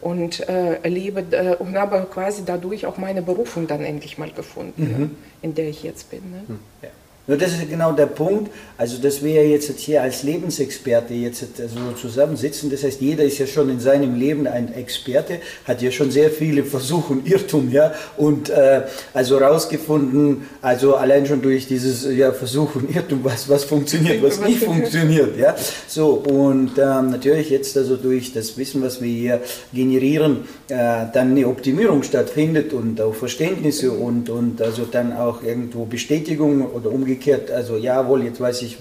und 0.00 0.48
äh, 0.48 0.88
lebe 0.88 1.24
äh, 1.36 1.56
und 1.56 1.76
habe 1.76 2.06
quasi 2.10 2.44
dadurch 2.46 2.86
auch 2.86 2.96
meine 2.96 3.22
Berufung 3.22 3.66
dann 3.66 3.84
endlich 3.84 4.16
mal 4.16 4.30
gefunden, 4.30 4.82
mhm. 4.82 5.02
ja, 5.02 5.08
in 5.42 5.54
der 5.54 5.68
ich 5.68 5.82
jetzt 5.82 6.10
bin. 6.10 6.30
Ne? 6.30 6.44
Mhm. 6.46 6.58
Ja. 6.82 6.88
Nur 7.28 7.36
das 7.36 7.52
ist 7.52 7.68
genau 7.68 7.92
der 7.92 8.06
Punkt, 8.06 8.50
also 8.78 8.96
dass 8.96 9.22
wir 9.22 9.46
jetzt 9.46 9.78
hier 9.78 10.00
als 10.00 10.22
Lebensexperte 10.22 11.12
jetzt 11.12 11.44
so 11.58 11.92
zusammensitzen, 12.00 12.70
das 12.70 12.82
heißt, 12.82 13.02
jeder 13.02 13.22
ist 13.22 13.36
ja 13.36 13.46
schon 13.46 13.68
in 13.68 13.80
seinem 13.80 14.14
Leben 14.14 14.46
ein 14.46 14.72
Experte, 14.72 15.40
hat 15.66 15.82
ja 15.82 15.90
schon 15.90 16.10
sehr 16.10 16.30
viele 16.30 16.64
Versuche 16.64 17.12
und 17.12 17.28
Irrtum, 17.28 17.70
ja, 17.70 17.92
und 18.16 18.48
äh, 18.48 18.80
also 19.12 19.36
rausgefunden, 19.36 20.48
also 20.62 20.94
allein 20.94 21.26
schon 21.26 21.42
durch 21.42 21.66
dieses 21.66 22.06
ja, 22.16 22.32
Versuch 22.32 22.76
und 22.76 22.96
Irrtum, 22.96 23.20
was, 23.22 23.46
was 23.46 23.64
funktioniert, 23.64 24.22
was 24.22 24.40
nicht 24.40 24.64
funktioniert, 24.64 25.36
ja, 25.36 25.54
so, 25.86 26.12
und 26.12 26.78
ähm, 26.78 27.10
natürlich 27.10 27.50
jetzt 27.50 27.76
also 27.76 27.96
durch 27.96 28.32
das 28.32 28.56
Wissen, 28.56 28.80
was 28.80 29.02
wir 29.02 29.12
hier 29.12 29.42
generieren, 29.74 30.44
äh, 30.68 31.04
dann 31.12 31.32
eine 31.32 31.46
Optimierung 31.46 32.02
stattfindet 32.04 32.72
und 32.72 32.98
auch 33.02 33.14
Verständnisse 33.14 33.90
und, 33.90 34.30
und 34.30 34.62
also 34.62 34.86
dann 34.90 35.12
auch 35.12 35.42
irgendwo 35.42 35.84
Bestätigung 35.84 36.64
oder 36.70 36.90
umgekehrt 36.90 37.17
umgekehrt, 37.18 37.50
also 37.50 37.76
jawohl, 37.76 38.24
jetzt 38.24 38.40
weiß 38.40 38.62
ich, 38.62 38.78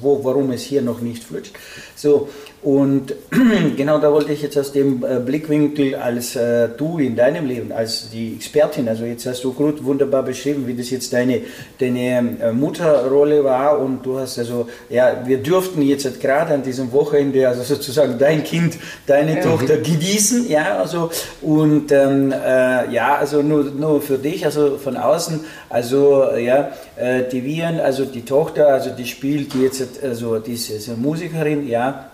wo, 0.00 0.22
warum 0.22 0.50
es 0.52 0.62
hier 0.62 0.82
noch 0.82 1.00
nicht 1.00 1.24
flutscht. 1.24 1.52
So, 1.96 2.28
und 2.62 3.14
genau 3.76 3.98
da 3.98 4.12
wollte 4.12 4.32
ich 4.32 4.42
jetzt 4.42 4.58
aus 4.58 4.72
dem 4.72 5.02
äh, 5.02 5.18
Blickwinkel 5.18 5.94
als 5.94 6.36
äh, 6.36 6.68
du 6.76 6.98
in 6.98 7.16
deinem 7.16 7.46
Leben, 7.46 7.72
als 7.72 8.10
die 8.10 8.34
Expertin, 8.34 8.86
also 8.88 9.04
jetzt 9.04 9.26
hast 9.26 9.42
du 9.44 9.52
gut 9.54 9.82
wunderbar 9.82 10.22
beschrieben, 10.22 10.66
wie 10.66 10.74
das 10.74 10.90
jetzt 10.90 11.12
deine, 11.12 11.40
deine 11.78 12.36
äh, 12.40 12.52
Mutterrolle 12.52 13.42
war 13.44 13.78
und 13.78 14.04
du 14.04 14.18
hast 14.18 14.38
also, 14.38 14.68
ja, 14.90 15.22
wir 15.24 15.38
dürften 15.38 15.80
jetzt 15.82 16.04
halt 16.04 16.20
gerade 16.20 16.52
an 16.54 16.62
diesem 16.62 16.92
Wochenende, 16.92 17.48
also 17.48 17.62
sozusagen 17.62 18.18
dein 18.18 18.44
Kind, 18.44 18.76
deine 19.06 19.36
ja. 19.36 19.42
Tochter 19.42 19.78
genießen, 19.78 20.48
ja, 20.48 20.78
also 20.78 21.10
und 21.40 21.90
ähm, 21.92 22.30
äh, 22.30 22.92
ja, 22.92 23.16
also 23.16 23.42
nur, 23.42 23.64
nur 23.64 24.02
für 24.02 24.18
dich, 24.18 24.44
also 24.44 24.76
von 24.76 24.98
außen, 24.98 25.40
also 25.70 26.26
ja, 26.36 26.72
äh, 26.96 27.22
die 27.30 27.42
Viren, 27.42 27.79
also 27.84 28.04
die 28.04 28.24
Tochter, 28.24 28.68
also 28.68 28.90
die 28.90 29.06
spielt 29.06 29.54
jetzt, 29.54 30.02
also 30.02 30.38
die 30.38 30.54
ist, 30.54 30.88
Musikerin, 30.96 31.66
ja, 31.68 32.10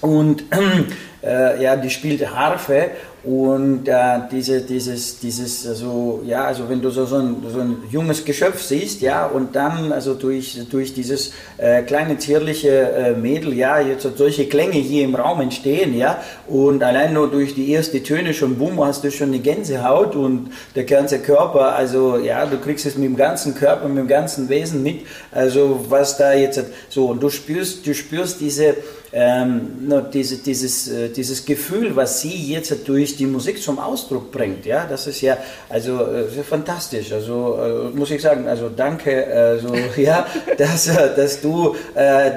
und 0.00 0.44
äh, 1.22 1.62
ja, 1.62 1.76
die 1.76 1.90
spielte 1.90 2.34
Harfe 2.34 2.90
und 3.22 3.86
äh, 3.86 4.20
diese, 4.32 4.62
dieses, 4.62 5.18
dieses, 5.18 5.66
also, 5.66 6.22
ja, 6.24 6.44
also 6.44 6.66
wenn 6.70 6.80
du 6.80 6.88
so, 6.88 7.04
so, 7.04 7.16
ein, 7.16 7.36
so 7.52 7.60
ein 7.60 7.76
junges 7.90 8.24
Geschöpf 8.24 8.62
siehst, 8.62 9.02
ja, 9.02 9.26
und 9.26 9.54
dann, 9.54 9.92
also 9.92 10.14
durch, 10.14 10.58
durch 10.70 10.94
dieses 10.94 11.32
äh, 11.58 11.82
kleine 11.82 12.16
zierliche 12.16 12.70
äh, 12.70 13.12
Mädel, 13.12 13.52
ja, 13.52 13.78
jetzt 13.78 14.08
solche 14.16 14.46
Klänge 14.46 14.78
hier 14.78 15.04
im 15.04 15.14
Raum 15.14 15.42
entstehen, 15.42 15.94
ja, 15.94 16.22
und 16.46 16.82
allein 16.82 17.12
nur 17.12 17.30
durch 17.30 17.54
die 17.54 17.74
ersten 17.74 18.02
Töne 18.02 18.32
schon, 18.32 18.56
bumm, 18.56 18.82
hast 18.82 19.04
du 19.04 19.10
schon 19.10 19.28
eine 19.28 19.40
Gänsehaut 19.40 20.16
und 20.16 20.50
der 20.74 20.84
ganze 20.84 21.18
Körper, 21.18 21.74
also, 21.74 22.16
ja, 22.16 22.46
du 22.46 22.56
kriegst 22.56 22.86
es 22.86 22.96
mit 22.96 23.04
dem 23.04 23.16
ganzen 23.16 23.54
Körper, 23.54 23.86
mit 23.86 23.98
dem 23.98 24.08
ganzen 24.08 24.48
Wesen 24.48 24.82
mit, 24.82 25.00
also, 25.30 25.84
was 25.90 26.16
da 26.16 26.32
jetzt, 26.32 26.64
so, 26.88 27.08
und 27.08 27.22
du 27.22 27.28
spürst, 27.28 27.86
du 27.86 27.94
spürst 27.94 28.40
diese, 28.40 28.76
ähm, 29.12 29.92
diese, 30.12 30.36
dieses, 30.38 30.88
äh, 30.88 31.08
dieses 31.08 31.44
Gefühl, 31.44 31.96
was 31.96 32.20
sie 32.20 32.52
jetzt 32.52 32.86
durch 32.86 33.09
die 33.16 33.26
Musik 33.26 33.62
zum 33.62 33.78
Ausdruck 33.78 34.30
bringt, 34.30 34.66
ja, 34.66 34.86
das 34.88 35.06
ist 35.06 35.20
ja 35.20 35.36
also 35.68 36.00
äh, 36.00 36.42
fantastisch. 36.42 37.12
Also 37.12 37.58
äh, 37.62 37.96
muss 37.96 38.10
ich 38.10 38.20
sagen, 38.20 38.46
also 38.46 38.68
danke, 38.68 39.26
also 39.26 39.74
ja, 39.96 40.26
dass, 40.56 40.88
äh, 40.88 41.14
dass 41.14 41.40
du 41.40 41.74
äh, 41.94 42.30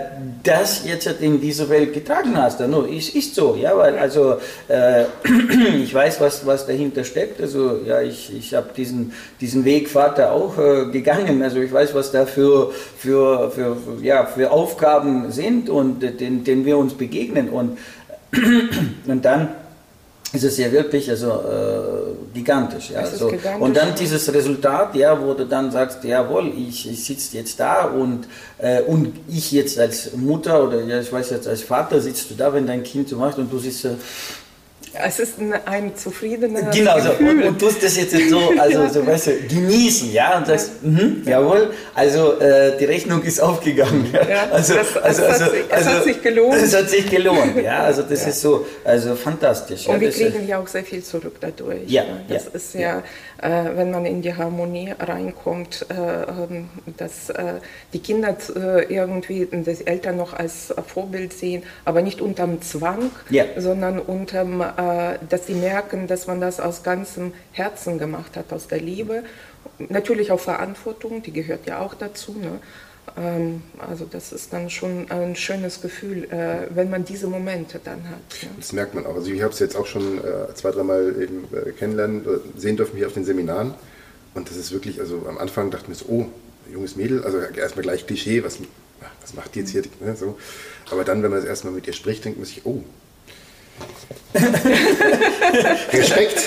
das 0.44 0.86
jetzt 0.86 1.08
in 1.22 1.40
diese 1.40 1.70
Welt 1.70 1.94
getragen 1.94 2.38
hast. 2.38 2.60
No, 2.62 2.82
ist, 2.82 3.16
ist 3.16 3.36
so, 3.36 3.56
ja, 3.56 3.76
weil 3.78 3.98
also 3.98 4.38
äh, 4.68 5.06
ich 5.84 5.94
weiß, 5.94 6.20
was, 6.22 6.46
was 6.46 6.66
dahinter 6.66 7.04
steckt. 7.04 7.42
Also 7.42 7.80
ja, 7.86 8.02
ich, 8.02 8.36
ich 8.36 8.54
habe 8.54 8.70
diesen, 8.76 9.14
diesen 9.42 9.66
Weg 9.66 9.90
Vater 9.90 10.32
auch 10.32 10.56
gegangen. 10.92 11.42
Also 11.42 11.60
ich 11.60 11.72
weiß, 11.72 11.94
was 11.94 12.12
da 12.12 12.26
für, 12.26 12.72
für, 12.98 13.52
für, 13.52 13.78
ja, 14.02 14.26
für 14.26 14.52
Aufgaben 14.52 15.32
sind 15.32 15.70
und 15.70 16.02
den, 16.02 16.44
den 16.44 16.66
wir 16.66 16.78
uns 16.78 16.94
begegnen. 16.94 17.50
Und, 17.50 17.78
und 19.08 19.24
dann 19.24 19.50
ist 20.34 20.44
es 20.44 20.58
ja 20.58 20.72
wirklich 20.72 21.10
also, 21.10 21.28
äh, 21.28 22.34
gigantisch. 22.34 22.90
Ja. 22.90 23.06
So. 23.06 23.28
gigantisch. 23.28 23.62
Und 23.62 23.78
dann 23.78 23.94
dieses 23.94 24.34
Resultat, 24.34 24.96
ja, 24.96 25.20
wo 25.22 25.36
du 25.36 25.46
dann 25.46 25.72
sagst, 25.72 26.04
jawohl, 26.04 26.52
ich, 26.58 26.90
ich 26.90 27.06
sitze 27.06 27.38
jetzt 27.38 27.60
da 27.60 27.86
und, 27.86 28.28
äh, 28.58 28.82
und 28.82 29.14
ich 29.30 29.52
jetzt 29.52 29.80
als 29.80 30.14
Mutter 30.16 30.68
oder 30.68 30.82
ja, 30.82 31.00
ich 31.00 31.14
weiß 31.14 31.30
jetzt 31.30 31.48
als 31.48 31.62
Vater 31.62 32.02
sitzt 32.02 32.32
du 32.32 32.36
da, 32.36 32.52
wenn 32.52 32.66
dein 32.66 32.82
Kind 32.84 33.10
so 33.10 33.18
macht 33.18 33.38
und 33.38 33.54
du 33.54 33.60
sitzt 33.60 33.88
es 34.94 35.20
ist 35.20 35.40
ein, 35.40 35.54
ein 35.66 35.96
zufriedener 35.96 36.70
Genau, 36.72 37.00
so. 37.00 37.12
und, 37.14 37.44
und 37.44 37.60
tust 37.60 37.84
das 37.84 37.98
jetzt 37.98 38.16
so, 38.30 38.54
also 38.60 38.84
ja. 38.84 38.90
so, 38.90 39.06
weißt 39.06 39.28
du, 39.28 39.32
genießen, 39.50 40.14
ja, 40.14 40.38
und 40.38 40.48
sagst, 40.48 40.72
ja. 40.84 40.90
Mh, 40.90 41.12
jawohl, 41.26 41.72
also 41.96 42.40
äh, 42.40 42.78
die 42.78 42.86
Rechnung 42.86 43.24
ist 43.24 43.40
aufgegangen. 43.40 44.08
Ja. 44.14 44.30
ja 44.30 44.50
also, 44.52 44.76
das, 44.76 44.98
also, 44.98 45.24
also, 45.24 45.46
sich, 45.46 45.74
also, 45.74 45.90
es 45.90 45.96
hat 45.96 46.04
sich 46.04 46.22
gelohnt. 46.22 46.56
Es 46.56 46.76
hat 46.76 46.90
sich 46.90 47.10
gelohnt, 47.10 47.62
ja, 47.62 47.84
also 47.84 48.04
das 48.04 48.28
ist 48.28 48.42
so, 48.42 48.66
also 48.84 49.16
fantastisch. 49.16 49.88
Und 49.88 50.00
wir 50.00 50.12
kriegen 50.12 50.48
ja 50.48 50.60
auch 50.60 50.68
sehr 50.68 50.84
viel 50.84 51.04
zurück 51.04 51.38
dadurch. 51.40 51.82
Ja, 51.88 52.04
das 52.28 52.48
ist 52.48 52.76
ja, 52.76 53.00
äh, 53.42 53.50
wenn 53.76 53.90
man 53.90 54.06
in 54.06 54.22
die 54.22 54.36
Harmonie 54.36 54.94
reinkommt, 55.00 55.88
äh, 55.90 55.94
ähm, 55.94 56.70
dass 56.98 57.30
äh, 57.32 57.56
die 57.94 58.00
Kinder 58.00 58.36
äh, 58.56 58.94
irgendwie 58.94 59.48
die 59.52 59.88
Eltern 59.88 60.18
noch 60.18 60.34
als 60.34 60.74
Vorbild 60.88 61.34
sehen, 61.34 61.64
aber 61.84 62.02
nicht 62.02 62.22
unterm 62.22 62.62
Zwang, 62.62 63.12
sondern 63.58 64.00
unterm 64.00 64.62
äh, 64.62 64.83
dass 65.30 65.48
sie 65.48 65.56
merken, 65.56 66.08
dass 66.08 66.28
man 66.28 66.42
das 66.42 66.60
aus 66.60 66.84
ganzem 66.84 67.34
Herzen 67.52 67.98
gemacht 67.98 68.36
hat, 68.38 68.52
aus 68.52 68.68
der 68.68 68.80
Liebe. 68.80 69.24
Natürlich 69.78 70.32
auch 70.32 70.40
Verantwortung, 70.40 71.22
die 71.24 71.32
gehört 71.32 71.66
ja 71.66 71.80
auch 71.80 71.94
dazu. 71.94 72.34
Ne? 72.34 72.60
Ähm, 73.18 73.62
also 73.80 74.06
das 74.06 74.32
ist 74.32 74.54
dann 74.54 74.70
schon 74.70 75.10
ein 75.10 75.36
schönes 75.36 75.82
Gefühl, 75.82 76.26
äh, 76.26 76.68
wenn 76.74 76.90
man 76.90 77.06
diese 77.06 77.28
Momente 77.28 77.80
dann 77.84 78.10
hat. 78.10 78.42
Ja. 78.42 78.50
Das 78.58 78.74
merkt 78.74 78.94
man 78.94 79.06
auch. 79.06 79.16
Also 79.16 79.32
ich 79.32 79.42
habe 79.42 79.54
es 79.54 79.60
jetzt 79.60 79.76
auch 79.76 79.86
schon 79.86 80.20
äh, 80.20 80.54
zwei, 80.54 80.72
dreimal 80.72 81.16
eben 81.22 81.48
kennenlernen, 81.78 82.26
sehen 82.56 82.78
dürfen 82.78 82.98
hier 82.98 83.08
auf 83.08 83.14
den 83.14 83.26
Seminaren. 83.26 83.74
Und 84.34 84.50
das 84.50 84.58
ist 84.58 84.72
wirklich, 84.72 85.00
also 85.00 85.26
am 85.28 85.38
Anfang 85.38 85.70
dachten 85.70 85.90
wir 85.90 85.96
so, 85.96 86.06
oh, 86.08 86.26
junges 86.72 86.96
Mädel, 86.96 87.24
also 87.24 87.38
erstmal 87.40 87.84
gleich 87.84 88.08
Klischee, 88.08 88.44
was, 88.44 88.58
was 89.22 89.34
macht 89.34 89.56
die 89.56 89.60
jetzt 89.60 89.72
hier? 89.72 89.84
Ne, 90.00 90.16
so. 90.16 90.38
Aber 90.90 91.04
dann, 91.04 91.24
wenn 91.24 91.30
man 91.30 91.40
das 91.40 91.48
erstmal 91.48 91.74
mit 91.74 91.88
ihr 91.88 91.94
spricht, 91.94 92.26
denkt 92.26 92.40
man 92.40 92.46
sich, 92.46 92.66
oh, 92.66 92.84
Respekt. 95.94 96.44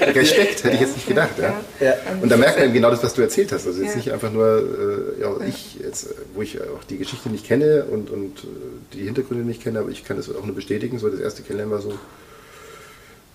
Respekt, 0.00 0.64
hätte 0.64 0.74
ich 0.74 0.80
jetzt 0.80 0.96
nicht 0.96 1.08
gedacht. 1.08 1.38
Ja. 1.38 1.60
ja. 1.80 1.94
Und 2.22 2.30
da 2.30 2.36
merkt 2.36 2.56
man 2.56 2.66
eben 2.66 2.74
genau 2.74 2.90
das, 2.90 3.02
was 3.02 3.14
du 3.14 3.22
erzählt 3.22 3.52
hast. 3.52 3.66
Also 3.66 3.82
jetzt 3.82 3.90
ja. 3.90 3.96
nicht 3.96 4.12
einfach 4.12 4.32
nur, 4.32 5.16
äh, 5.18 5.20
ja, 5.20 5.36
ich, 5.46 5.78
jetzt, 5.80 6.08
wo 6.34 6.42
ich 6.42 6.60
auch 6.60 6.84
die 6.88 6.96
Geschichte 6.96 7.28
nicht 7.28 7.46
kenne 7.46 7.84
und, 7.84 8.10
und 8.10 8.44
äh, 8.44 8.46
die 8.94 9.04
Hintergründe 9.04 9.44
nicht 9.44 9.62
kenne, 9.62 9.80
aber 9.80 9.90
ich 9.90 10.04
kann 10.04 10.16
das 10.16 10.34
auch 10.34 10.44
nur 10.44 10.54
bestätigen. 10.54 10.98
So 10.98 11.08
das 11.08 11.20
erste 11.20 11.42
Kennenlernen 11.42 11.74
war 11.74 11.82
so 11.82 11.98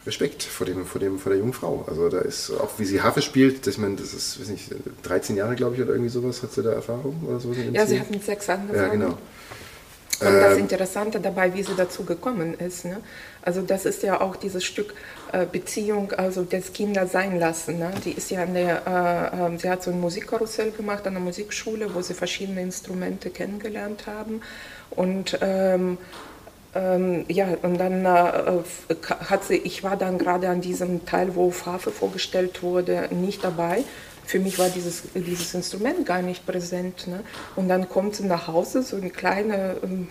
Respekt 0.06 0.44
vor, 0.44 0.66
dem, 0.66 0.86
vor, 0.86 1.00
dem, 1.00 1.20
vor 1.20 1.30
der 1.30 1.40
jungen 1.40 1.54
Frau. 1.54 1.86
Also 1.88 2.10
da 2.10 2.20
ist 2.20 2.52
auch, 2.52 2.72
wie 2.78 2.86
sie 2.86 3.02
Harfe 3.02 3.22
spielt, 3.22 3.68
dass 3.68 3.78
man, 3.78 3.96
das 3.96 4.14
ist, 4.14 4.40
weiß 4.40 4.50
nicht, 4.50 4.74
13 5.04 5.38
Jahre, 5.38 5.56
glaube 5.56 5.76
ich, 5.76 5.82
oder 5.82 5.92
irgendwie 5.92 6.10
sowas, 6.10 6.44
hat 6.44 6.52
sie 6.52 6.64
da 6.64 6.72
Erfahrung 6.72 7.24
oder 7.28 7.40
sowas? 7.40 7.58
Ja, 7.72 7.86
sie 7.86 8.00
hat 8.00 8.10
mit 8.10 8.24
sechs 8.24 8.50
angefangen. 8.50 8.84
Ja, 8.84 8.88
genau. 8.90 9.18
Und 10.28 10.40
das 10.40 10.54
ähm, 10.54 10.60
Interessante 10.60 11.20
dabei, 11.20 11.54
wie 11.54 11.64
sie 11.64 11.76
dazu 11.76 12.04
gekommen 12.04 12.54
ist. 12.54 12.86
Ne? 12.86 12.98
Also 13.42 13.62
das 13.62 13.86
ist 13.86 14.04
ja 14.04 14.22
auch 14.22 14.36
dieses 14.36 14.64
Stück 14.64 14.94
äh, 15.32 15.46
Beziehung, 15.46 16.12
also 16.14 16.44
des 16.44 16.74
Kinder 16.74 17.08
sein 17.08 17.40
lassen. 17.40 17.80
Ne? 17.80 17.92
Die 18.06 18.12
ist 18.12 18.32
ja 18.32 18.44
an 18.44 18.54
der, 18.54 18.82
äh, 18.88 19.56
äh, 19.56 19.58
sie 19.58 19.70
hat 19.70 19.84
so 19.84 19.92
ein 19.92 20.00
Musikkarussell 20.00 20.72
gemacht 20.72 21.06
an 21.08 21.14
der 21.14 21.22
Musikschule, 21.22 21.94
wo 21.94 22.02
sie 22.02 22.14
verschiedene 22.14 22.62
Instrumente 22.62 23.30
kennengelernt 23.30 24.08
haben. 24.08 24.42
Und 24.92 25.38
ähm, 25.42 25.98
Ähm, 26.76 27.26
ja, 27.28 27.50
und 27.62 27.78
dann 27.78 28.04
äh, 28.04 28.64
hat 29.30 29.44
sie, 29.44 29.58
ich 29.58 29.84
war 29.84 29.96
dann 29.96 30.18
gerade 30.18 30.50
an 30.50 30.60
diesem 30.60 31.06
Teil, 31.06 31.36
wo 31.36 31.52
Farbe 31.52 31.92
vorgestellt 31.92 32.64
wurde, 32.64 33.10
nicht 33.12 33.44
dabei. 33.44 33.84
Für 34.26 34.40
mich 34.40 34.58
war 34.60 34.70
dieses, 34.70 35.04
dieses 35.14 35.54
Instrument 35.54 36.06
gar 36.06 36.22
nicht 36.22 36.46
präsent. 36.46 37.08
Ne? 37.08 37.22
Und 37.56 37.70
dann 37.70 37.90
kommt 37.90 38.16
sie 38.16 38.26
nach 38.26 38.48
Hause, 38.48 38.84
so 38.84 38.96
ein 38.96 39.12
kleines, 39.12 39.78
ähm, 39.84 40.08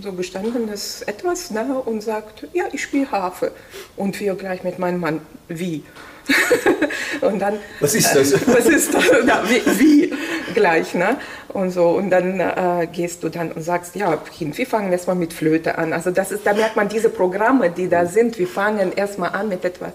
so 0.00 0.12
gestandenes 0.12 1.02
Etwas, 1.02 1.50
ne? 1.50 1.80
und 1.84 2.02
sagt, 2.02 2.46
ja, 2.52 2.64
ich 2.72 2.82
spiele 2.82 3.10
Harfe. 3.10 3.52
Und 3.96 4.18
wir 4.20 4.34
gleich 4.34 4.64
mit 4.64 4.78
meinem 4.78 5.00
Mann, 5.00 5.20
wie? 5.48 5.84
und 7.20 7.38
dann, 7.38 7.58
was 7.80 7.94
ist 7.94 8.14
das? 8.14 8.32
Was 8.46 8.66
ist 8.66 8.94
das? 8.94 9.04
Ja, 9.26 9.42
wie, 9.48 9.62
wie, 9.78 10.14
gleich, 10.54 10.94
ne? 10.94 11.16
Und 11.48 11.70
so 11.70 11.90
und 11.90 12.10
dann 12.10 12.40
äh, 12.40 12.88
gehst 12.90 13.22
du 13.22 13.28
dann 13.28 13.52
und 13.52 13.62
sagst, 13.62 13.94
ja, 13.94 14.16
Kind, 14.16 14.58
wir 14.58 14.66
fangen 14.66 14.90
erstmal 14.92 15.16
mit 15.16 15.32
Flöte 15.32 15.78
an. 15.78 15.92
Also 15.92 16.10
das 16.10 16.32
ist, 16.32 16.46
da 16.46 16.52
merkt 16.52 16.76
man 16.76 16.88
diese 16.88 17.10
Programme, 17.10 17.70
die 17.70 17.88
da 17.88 18.06
sind. 18.06 18.38
Wir 18.38 18.48
fangen 18.48 18.92
erstmal 18.92 19.30
an 19.30 19.48
mit 19.48 19.64
etwas. 19.64 19.92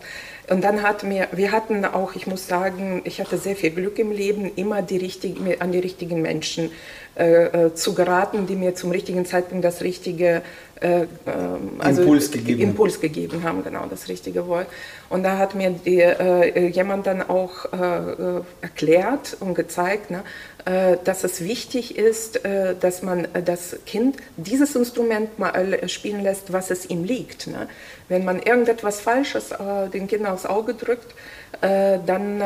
Und 0.50 0.64
dann 0.64 0.82
hatten 0.82 1.10
wir, 1.12 1.28
wir 1.32 1.52
hatten 1.52 1.86
auch, 1.86 2.16
ich 2.16 2.26
muss 2.26 2.48
sagen, 2.48 3.02
ich 3.04 3.20
hatte 3.20 3.38
sehr 3.38 3.56
viel 3.56 3.70
Glück 3.70 4.00
im 4.00 4.12
Leben, 4.12 4.52
immer 4.56 4.82
die 4.82 4.98
richtigen, 4.98 5.60
an 5.60 5.72
die 5.72 5.80
richtigen 5.80 6.22
Menschen 6.22 6.72
äh, 7.20 7.66
äh, 7.66 7.74
zu 7.74 7.94
geraten, 7.94 8.48
die 8.48 8.56
mir 8.56 8.76
zum 8.76 8.92
richtigen 8.92 9.26
Zeitpunkt 9.26 9.66
das 9.66 9.82
richtige 9.82 10.42
äh, 10.80 11.02
ähm, 11.02 11.08
also 11.80 12.04
Impuls, 12.04 12.32
gegeben. 12.32 12.62
Impuls 12.62 13.02
gegeben 13.02 13.44
haben, 13.44 13.62
genau 13.62 13.86
das 13.90 14.08
richtige 14.08 14.48
Wort. 14.48 14.68
Und 15.10 15.24
da 15.24 15.38
hat 15.38 15.54
mir 15.54 15.72
die, 15.72 16.00
äh, 16.00 16.68
jemand 16.68 17.08
dann 17.08 17.22
auch 17.22 17.66
äh, 17.74 17.78
äh 17.78 18.42
erklärt 18.62 19.36
und 19.42 19.54
gezeigt, 19.56 20.12
ne, 20.12 20.24
dass 21.04 21.24
es 21.24 21.44
wichtig 21.44 21.98
ist, 21.98 22.42
dass 22.80 23.02
man 23.02 23.28
das 23.46 23.78
Kind 23.86 24.18
dieses 24.38 24.76
Instrument 24.76 25.40
mal 25.40 25.90
spielen 25.90 26.22
lässt, 26.22 26.54
was 26.54 26.70
es 26.70 26.90
ihm 26.90 27.06
liegt. 27.06 27.48
Ne? 27.48 27.68
Wenn 28.08 28.24
man 28.26 28.40
irgendetwas 28.40 29.00
Falsches 29.00 29.52
den 29.94 30.08
Kindern 30.08 30.34
aufs 30.34 30.46
Auge 30.46 30.76
drückt, 30.76 31.16
dann 31.62 32.40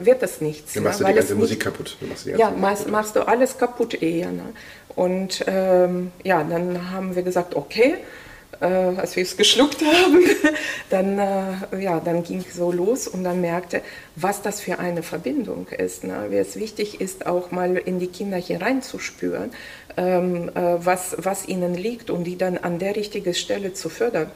wird 0.00 0.22
es 0.22 0.40
nichts. 0.40 0.74
Dann 0.74 0.82
machst 0.82 1.00
ne? 1.00 1.06
du 1.06 1.12
die 1.12 1.18
ganze 1.18 1.34
Musik 1.34 1.60
kaputt. 1.60 1.96
Ja, 2.36 2.50
machst, 2.50 2.88
machst, 2.88 3.16
du 3.16 3.26
alles 3.26 3.56
kaputt 3.56 4.02
eher. 4.02 4.30
Ne? 4.30 4.52
Und 4.94 5.44
ähm, 5.46 6.10
ja, 6.24 6.42
dann 6.42 6.90
haben 6.90 7.14
wir 7.14 7.22
gesagt, 7.22 7.54
okay, 7.54 7.94
äh, 8.60 8.66
als 8.66 9.16
wir 9.16 9.22
es 9.22 9.36
geschluckt 9.36 9.82
haben, 9.82 10.24
dann, 10.90 11.18
äh, 11.18 11.80
ja, 11.80 12.00
dann 12.00 12.22
ging 12.22 12.44
es 12.48 12.56
so 12.56 12.72
los 12.72 13.06
und 13.06 13.24
dann 13.24 13.40
merkte, 13.40 13.82
was 14.16 14.42
das 14.42 14.60
für 14.60 14.78
eine 14.78 15.02
Verbindung 15.02 15.68
ist. 15.68 16.04
Ne? 16.04 16.26
Wie 16.30 16.36
es 16.36 16.56
wichtig 16.56 17.00
ist, 17.00 17.26
auch 17.26 17.50
mal 17.50 17.76
in 17.76 17.98
die 17.98 18.08
Kinder 18.08 18.36
hier 18.36 18.60
reinzuspüren, 18.60 19.52
ähm, 19.96 20.50
äh, 20.54 20.84
was, 20.84 21.16
was 21.18 21.46
ihnen 21.46 21.74
liegt 21.74 22.10
und 22.10 22.24
die 22.24 22.36
dann 22.36 22.58
an 22.58 22.78
der 22.78 22.96
richtigen 22.96 23.34
Stelle 23.34 23.74
zu 23.74 23.88
fördern. 23.88 24.30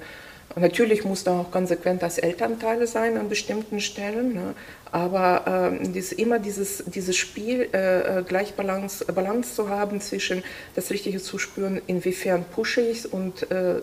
Natürlich 0.56 1.04
muss 1.04 1.24
da 1.24 1.40
auch 1.40 1.50
konsequent 1.50 2.02
das 2.02 2.18
Elternteil 2.18 2.86
sein 2.86 3.16
an 3.16 3.28
bestimmten 3.28 3.80
Stellen, 3.80 4.34
ne? 4.34 4.54
aber 4.90 5.72
äh, 5.80 5.88
dies, 5.88 6.12
immer 6.12 6.38
dieses, 6.38 6.84
dieses 6.86 7.16
Spiel, 7.16 7.68
äh, 7.72 8.18
äh 8.18 8.22
gleich 8.22 8.54
Balance, 8.54 9.04
Balance 9.06 9.54
zu 9.54 9.70
haben 9.70 10.00
zwischen 10.00 10.42
das 10.74 10.90
Richtige 10.90 11.20
zu 11.20 11.38
spüren, 11.38 11.80
inwiefern 11.86 12.44
pushe 12.54 12.82
ich 12.82 12.98
es 12.98 13.06
und 13.06 13.50
äh, 13.50 13.80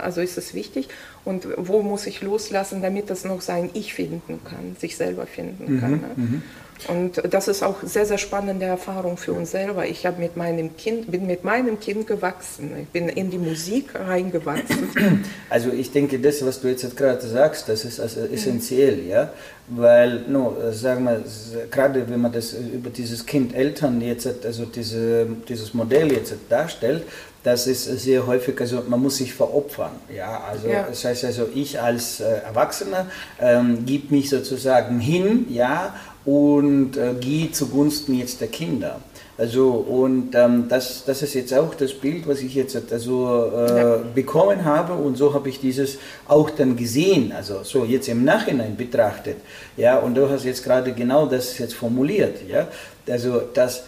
also 0.00 0.22
ist 0.22 0.38
es 0.38 0.54
wichtig 0.54 0.88
und 1.24 1.46
wo 1.56 1.82
muss 1.82 2.06
ich 2.06 2.22
loslassen, 2.22 2.80
damit 2.80 3.10
das 3.10 3.24
noch 3.24 3.42
sein 3.42 3.68
Ich 3.74 3.92
finden 3.92 4.40
kann, 4.44 4.76
sich 4.78 4.96
selber 4.96 5.26
finden 5.26 5.74
mhm, 5.74 5.80
kann. 5.80 5.90
Ne? 5.90 6.10
Mhm. 6.16 6.42
Und 6.86 7.20
das 7.28 7.48
ist 7.48 7.62
auch 7.62 7.76
sehr, 7.82 8.06
sehr 8.06 8.18
spannende 8.18 8.66
Erfahrung 8.66 9.16
für 9.16 9.32
uns 9.32 9.50
selber. 9.50 9.86
Ich 9.86 10.06
habe 10.06 10.20
mit 10.20 10.36
meinem 10.36 10.76
Kind, 10.76 11.10
bin 11.10 11.26
mit 11.26 11.42
meinem 11.42 11.80
Kind 11.80 12.06
gewachsen. 12.06 12.70
Ich 12.82 12.88
bin 12.88 13.08
in 13.08 13.30
die 13.30 13.38
Musik 13.38 13.94
reingewachsen. 13.94 14.88
Also 15.50 15.70
ich 15.70 15.90
denke, 15.90 16.18
das, 16.18 16.44
was 16.44 16.60
du 16.60 16.68
jetzt 16.68 16.96
gerade 16.96 17.26
sagst, 17.26 17.68
das 17.68 17.84
ist 17.84 18.00
also 18.00 18.20
essentiell, 18.20 19.06
ja. 19.06 19.32
Weil, 19.68 20.24
no, 20.28 20.56
sagen 20.70 21.04
wir, 21.04 21.22
gerade 21.70 22.08
wenn 22.08 22.20
man 22.20 22.32
das 22.32 22.52
über 22.52 22.90
dieses 22.90 23.24
Kind-Eltern 23.24 24.00
jetzt, 24.00 24.28
also 24.44 24.64
diese, 24.64 25.26
dieses 25.48 25.74
Modell 25.74 26.12
jetzt 26.12 26.34
darstellt, 26.48 27.04
das 27.44 27.66
ist 27.66 27.84
sehr 27.84 28.26
häufig, 28.26 28.60
also 28.60 28.82
man 28.88 29.00
muss 29.00 29.18
sich 29.18 29.32
veropfern. 29.32 29.92
Ja, 30.14 30.42
also 30.50 30.68
ja. 30.68 30.86
das 30.88 31.04
heißt 31.04 31.24
also, 31.24 31.48
ich 31.54 31.80
als 31.80 32.20
äh, 32.20 32.24
Erwachsener 32.44 33.06
ähm, 33.40 33.86
gebe 33.86 34.14
mich 34.14 34.28
sozusagen 34.28 34.98
hin, 35.00 35.46
ja, 35.48 35.94
und 36.24 36.96
äh, 36.96 37.14
gehe 37.20 37.50
zugunsten 37.52 38.14
jetzt 38.14 38.40
der 38.40 38.48
Kinder. 38.48 39.00
Also 39.38 39.70
und 39.70 40.34
ähm, 40.34 40.66
das, 40.68 41.04
das 41.04 41.22
ist 41.22 41.34
jetzt 41.34 41.54
auch 41.54 41.72
das 41.76 41.94
Bild, 41.94 42.26
was 42.26 42.40
ich 42.40 42.56
jetzt 42.56 42.76
also 42.92 43.52
äh, 43.54 43.78
ja. 43.78 43.96
bekommen 44.12 44.64
habe 44.64 44.94
und 44.94 45.16
so 45.16 45.32
habe 45.32 45.48
ich 45.48 45.60
dieses 45.60 45.98
auch 46.26 46.50
dann 46.50 46.74
gesehen, 46.74 47.30
also 47.30 47.62
so 47.62 47.84
jetzt 47.84 48.08
im 48.08 48.24
Nachhinein 48.24 48.76
betrachtet, 48.76 49.36
ja 49.76 49.96
und 49.98 50.16
du 50.16 50.28
hast 50.28 50.44
jetzt 50.44 50.64
gerade 50.64 50.92
genau 50.92 51.26
das 51.26 51.56
jetzt 51.58 51.74
formuliert, 51.74 52.38
ja, 52.48 52.66
also 53.08 53.42
dass 53.54 53.84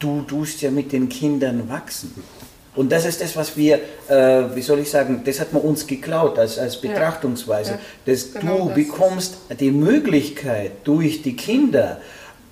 du 0.00 0.22
tust 0.22 0.62
ja 0.62 0.72
mit 0.72 0.90
den 0.90 1.08
Kindern 1.08 1.68
wachsen. 1.68 2.12
Und 2.78 2.92
das 2.92 3.06
ist 3.06 3.20
das, 3.20 3.34
was 3.34 3.56
wir, 3.56 3.80
äh, 4.06 4.54
wie 4.54 4.62
soll 4.62 4.78
ich 4.78 4.88
sagen, 4.88 5.22
das 5.24 5.40
hat 5.40 5.52
man 5.52 5.62
uns 5.62 5.84
geklaut 5.84 6.38
als, 6.38 6.60
als 6.60 6.80
Betrachtungsweise, 6.80 7.72
ja, 7.72 7.78
dass 8.06 8.34
genau 8.34 8.58
du 8.58 8.64
das. 8.66 8.74
bekommst 8.76 9.38
die 9.58 9.72
Möglichkeit 9.72 10.70
durch 10.84 11.22
die 11.22 11.34
Kinder, 11.34 12.00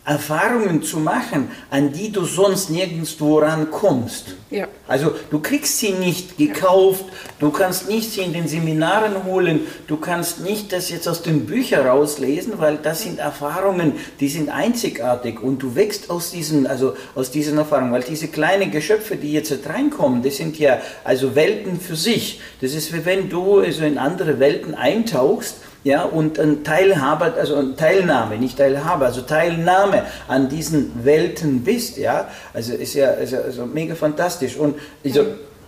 Erfahrungen 0.06 0.84
zu 0.84 0.98
machen, 0.98 1.50
an 1.68 1.92
die 1.92 2.12
du 2.12 2.24
sonst 2.24 2.70
nirgendwo 2.70 3.38
rankommst. 3.40 4.36
Ja. 4.50 4.68
Also 4.86 5.12
du 5.30 5.40
kriegst 5.40 5.80
sie 5.80 5.90
nicht 5.90 6.38
gekauft, 6.38 7.04
du 7.40 7.50
kannst 7.50 7.88
nicht 7.88 8.12
sie 8.12 8.20
in 8.20 8.32
den 8.32 8.46
Seminaren 8.46 9.24
holen, 9.24 9.62
du 9.88 9.96
kannst 9.96 10.40
nicht 10.40 10.72
das 10.72 10.90
jetzt 10.90 11.08
aus 11.08 11.22
den 11.22 11.44
Büchern 11.46 11.88
rauslesen, 11.88 12.54
weil 12.58 12.76
das 12.76 13.02
sind 13.02 13.18
Erfahrungen, 13.18 13.94
die 14.20 14.28
sind 14.28 14.48
einzigartig 14.48 15.42
und 15.42 15.60
du 15.60 15.74
wächst 15.74 16.08
aus 16.08 16.30
diesen, 16.30 16.68
also 16.68 16.94
aus 17.16 17.32
diesen 17.32 17.58
Erfahrungen, 17.58 17.90
weil 17.90 18.04
diese 18.04 18.28
kleinen 18.28 18.70
Geschöpfe, 18.70 19.16
die 19.16 19.32
jetzt 19.32 19.52
reinkommen, 19.68 20.22
das 20.22 20.36
sind 20.36 20.56
ja 20.56 20.80
also 21.02 21.34
Welten 21.34 21.80
für 21.80 21.96
sich. 21.96 22.40
Das 22.60 22.74
ist 22.74 22.94
wie 22.94 23.04
wenn 23.04 23.28
du 23.28 23.58
also 23.58 23.84
in 23.84 23.98
andere 23.98 24.38
Welten 24.38 24.76
eintauchst 24.76 25.56
ja, 25.86 26.02
und 26.02 26.40
ein 26.40 26.64
Teilhaber, 26.64 27.34
also 27.38 27.54
eine 27.54 27.76
Teilnahme, 27.76 28.38
nicht 28.38 28.58
Teilhabe, 28.58 29.04
also 29.04 29.20
Teilnahme 29.20 30.02
an 30.26 30.48
diesen 30.48 31.04
Welten 31.04 31.62
bist, 31.62 31.96
ja, 31.96 32.28
also 32.52 32.74
ist 32.74 32.94
ja 32.94 33.10
also, 33.10 33.36
also 33.36 33.66
mega 33.66 33.94
fantastisch. 33.94 34.56
Und 34.56 34.74
also, 35.04 35.24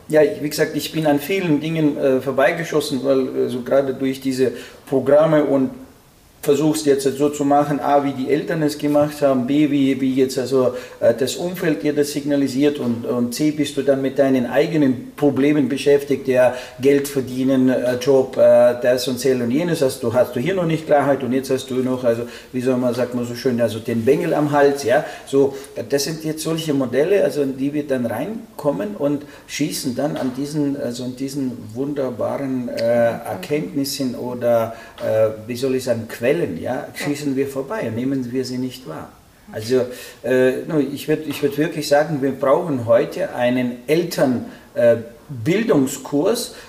ja, 0.09 0.22
wie 0.40 0.50
gesagt, 0.50 0.74
ich 0.74 0.90
bin 0.90 1.07
an 1.07 1.20
vielen 1.20 1.61
Dingen 1.61 1.96
äh, 1.96 2.20
vorbeigeschossen, 2.20 3.04
weil 3.04 3.28
also 3.44 3.62
gerade 3.62 3.94
durch 3.94 4.20
diese 4.20 4.50
Programme 4.88 5.44
und 5.44 5.70
versuchst 6.40 6.87
jetzt 6.87 7.03
so 7.03 7.29
zu 7.31 7.44
machen, 7.44 7.81
A, 7.81 8.05
wie 8.05 8.12
die 8.12 8.31
Eltern 8.31 8.62
es 8.62 8.79
gemacht 8.79 9.20
haben, 9.22 9.46
B, 9.46 9.70
wie, 9.70 10.01
wie 10.01 10.14
jetzt 10.14 10.38
also 10.38 10.74
äh, 11.01 11.12
das 11.12 11.37
Umfeld 11.37 11.83
dir 11.83 11.92
das 11.92 12.12
signalisiert 12.12 12.79
und, 12.79 13.05
und 13.05 13.35
C, 13.35 13.51
bist 13.51 13.77
du 13.77 13.83
dann 13.83 14.01
mit 14.01 14.18
deinen 14.18 14.46
eigenen 14.46 15.12
Problemen 15.16 15.68
beschäftigt, 15.68 16.29
ja, 16.29 16.55
Geld 16.81 17.09
verdienen, 17.09 17.68
äh, 17.68 17.96
Job, 17.96 18.37
äh, 18.37 18.74
das 18.81 19.09
und 19.09 19.18
Zell 19.18 19.42
und 19.42 19.51
jenes, 19.51 19.83
hast 19.83 20.03
du, 20.03 20.12
hast 20.12 20.37
du 20.37 20.40
hier 20.40 20.55
noch 20.55 20.64
nicht 20.66 20.87
Klarheit 20.87 21.22
und 21.24 21.33
jetzt 21.33 21.51
hast 21.51 21.70
du 21.70 21.74
noch, 21.77 22.05
also 22.05 22.22
wie 22.53 22.61
soll 22.61 22.77
man, 22.77 22.94
sagt 22.94 23.14
man 23.14 23.27
so 23.27 23.35
schön, 23.35 23.61
also 23.61 23.81
den 23.81 24.05
Bengel 24.05 24.33
am 24.33 24.53
Hals, 24.53 24.85
ja, 24.85 25.05
so, 25.27 25.57
das 25.88 26.05
sind 26.05 26.24
jetzt 26.24 26.44
solche 26.44 26.72
Modelle, 26.72 27.24
also 27.24 27.42
in 27.42 27.57
die 27.57 27.74
wir 27.74 27.87
dann 27.87 28.07
reinkommen 28.07 28.94
und 28.96 29.24
schießen 29.48 29.96
dann 29.96 30.16
an 30.16 30.33
diesen, 30.37 30.81
also 30.81 31.05
an 31.05 31.16
diesen 31.16 31.53
wunderbaren 31.74 32.68
äh, 32.68 32.83
Erkenntnissen 32.83 34.14
oder, 34.14 34.74
äh, 35.05 35.31
wie 35.48 35.57
soll 35.57 35.74
ich 35.74 35.85
sagen, 35.85 36.07
Quellen, 36.09 36.27
Quellen, 36.28 36.60
ja, 36.60 36.88
schießen 36.94 37.36
wir 37.36 37.46
vorbei 37.46 37.90
nehmen 37.94 38.30
wir 38.30 38.44
sie 38.44 38.58
nicht 38.58 38.86
wahr. 38.86 39.12
Also 39.50 39.86
äh, 40.22 40.60
ich 40.92 41.08
würde 41.08 41.22
ich 41.22 41.42
würd 41.42 41.56
wirklich 41.56 41.88
sagen, 41.88 42.20
wir 42.20 42.32
brauchen 42.32 42.84
heute 42.84 43.34
einen 43.34 43.78
Elternbildungskurs, 43.86 44.54
äh, 44.74 44.96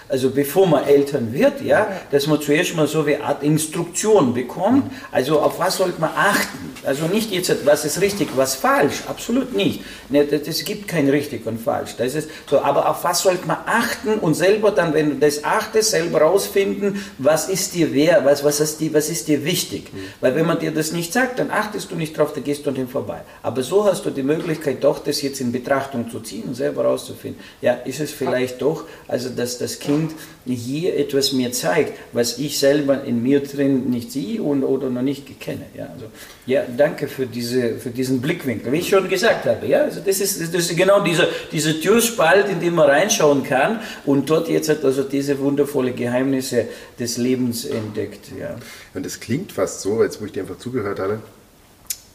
also 0.09 0.31
bevor 0.31 0.67
man 0.67 0.83
Eltern 0.85 1.31
wird, 1.33 1.61
ja, 1.61 1.87
dass 2.11 2.27
man 2.27 2.41
zuerst 2.41 2.75
mal 2.75 2.87
so 2.87 3.03
eine 3.03 3.21
Art 3.23 3.43
Instruktion 3.43 4.33
bekommt, 4.33 4.91
also 5.11 5.39
auf 5.39 5.59
was 5.59 5.77
sollte 5.77 6.01
man 6.01 6.09
achten. 6.15 6.69
Also 6.83 7.05
nicht 7.05 7.31
jetzt, 7.31 7.65
was 7.65 7.85
ist 7.85 8.01
richtig, 8.01 8.29
was 8.35 8.55
falsch, 8.55 9.03
absolut 9.07 9.53
nicht. 9.55 9.81
Es 10.11 10.63
gibt 10.65 10.87
kein 10.87 11.09
richtig 11.09 11.45
und 11.45 11.59
falsch. 11.59 11.95
Das 11.97 12.15
ist 12.15 12.29
so, 12.49 12.59
aber 12.59 12.89
auf 12.89 13.03
was 13.03 13.21
sollte 13.21 13.45
man 13.45 13.57
achten 13.65 14.15
und 14.15 14.33
selber 14.33 14.71
dann, 14.71 14.93
wenn 14.93 15.09
du 15.09 15.15
das 15.17 15.43
achtest, 15.43 15.91
selber 15.91 16.21
rausfinden, 16.21 17.03
was 17.17 17.49
ist 17.49 17.75
dir 17.75 17.93
wer, 17.93 18.25
was, 18.25 18.43
was, 18.43 18.59
ist 18.59 18.79
dir, 18.79 18.93
was 18.93 19.09
ist 19.09 19.27
dir 19.27 19.45
wichtig. 19.45 19.93
Mhm. 19.93 19.97
Weil 20.21 20.35
wenn 20.35 20.45
man 20.45 20.59
dir 20.59 20.71
das 20.71 20.91
nicht 20.91 21.13
sagt, 21.13 21.39
dann 21.39 21.51
achtest 21.51 21.91
du 21.91 21.95
nicht 21.95 22.17
drauf, 22.17 22.33
dann 22.33 22.43
gehst 22.43 22.65
du 22.65 22.69
an 22.69 22.75
dem 22.75 22.87
vorbei. 22.87 23.21
Aber 23.43 23.61
so 23.61 23.85
hast 23.85 24.05
du 24.05 24.09
die 24.09 24.23
Möglichkeit, 24.23 24.83
doch 24.83 24.99
das 24.99 25.21
jetzt 25.21 25.39
in 25.41 25.51
Betrachtung 25.51 26.09
zu 26.09 26.19
ziehen 26.21 26.43
und 26.47 26.55
selber 26.55 26.85
rauszufinden. 26.85 27.39
Ja, 27.61 27.73
ist 27.73 27.99
es 27.99 28.11
vielleicht 28.11 28.48
doch, 28.57 28.85
also 29.07 29.29
dass 29.29 29.57
das 29.57 29.79
Kind 29.79 30.11
hier 30.45 30.97
etwas 30.97 31.31
mir 31.33 31.51
zeigt, 31.51 31.93
was 32.11 32.37
ich 32.39 32.59
selber 32.59 33.03
in 33.03 33.21
mir 33.21 33.41
drin 33.41 33.89
nicht 33.89 34.11
sehe 34.11 34.41
und 34.41 34.63
oder 34.63 34.89
noch 34.89 35.01
nicht 35.01 35.39
kenne. 35.39 35.65
Ja, 35.75 35.89
also, 35.93 36.05
ja 36.45 36.63
danke 36.75 37.07
für, 37.07 37.25
diese, 37.25 37.75
für 37.75 37.89
diesen 37.89 38.21
Blickwinkel. 38.21 38.71
Wie 38.71 38.79
ich 38.79 38.89
schon 38.89 39.07
gesagt 39.07 39.45
habe, 39.45 39.67
ja, 39.67 39.81
also 39.81 39.99
das 40.03 40.19
ist, 40.19 40.41
das 40.53 40.69
ist 40.69 40.77
genau 40.77 41.01
dieser, 41.01 41.27
dieser 41.51 41.79
Türspalt, 41.79 42.49
in 42.49 42.59
den 42.59 42.75
man 42.75 42.89
reinschauen 42.89 43.43
kann 43.43 43.79
und 44.05 44.29
dort 44.29 44.49
jetzt 44.49 44.69
hat 44.69 44.83
also 44.83 45.03
diese 45.03 45.39
wundervolle 45.39 45.91
Geheimnisse 45.91 46.65
des 46.99 47.17
Lebens 47.17 47.65
entdeckt. 47.65 48.31
Ja. 48.39 48.55
Und 48.93 49.05
es 49.05 49.19
klingt 49.19 49.51
fast 49.51 49.81
so, 49.81 50.03
jetzt 50.03 50.21
wo 50.21 50.25
ich 50.25 50.31
dir 50.31 50.41
einfach 50.41 50.57
zugehört 50.57 50.99
habe, 50.99 51.19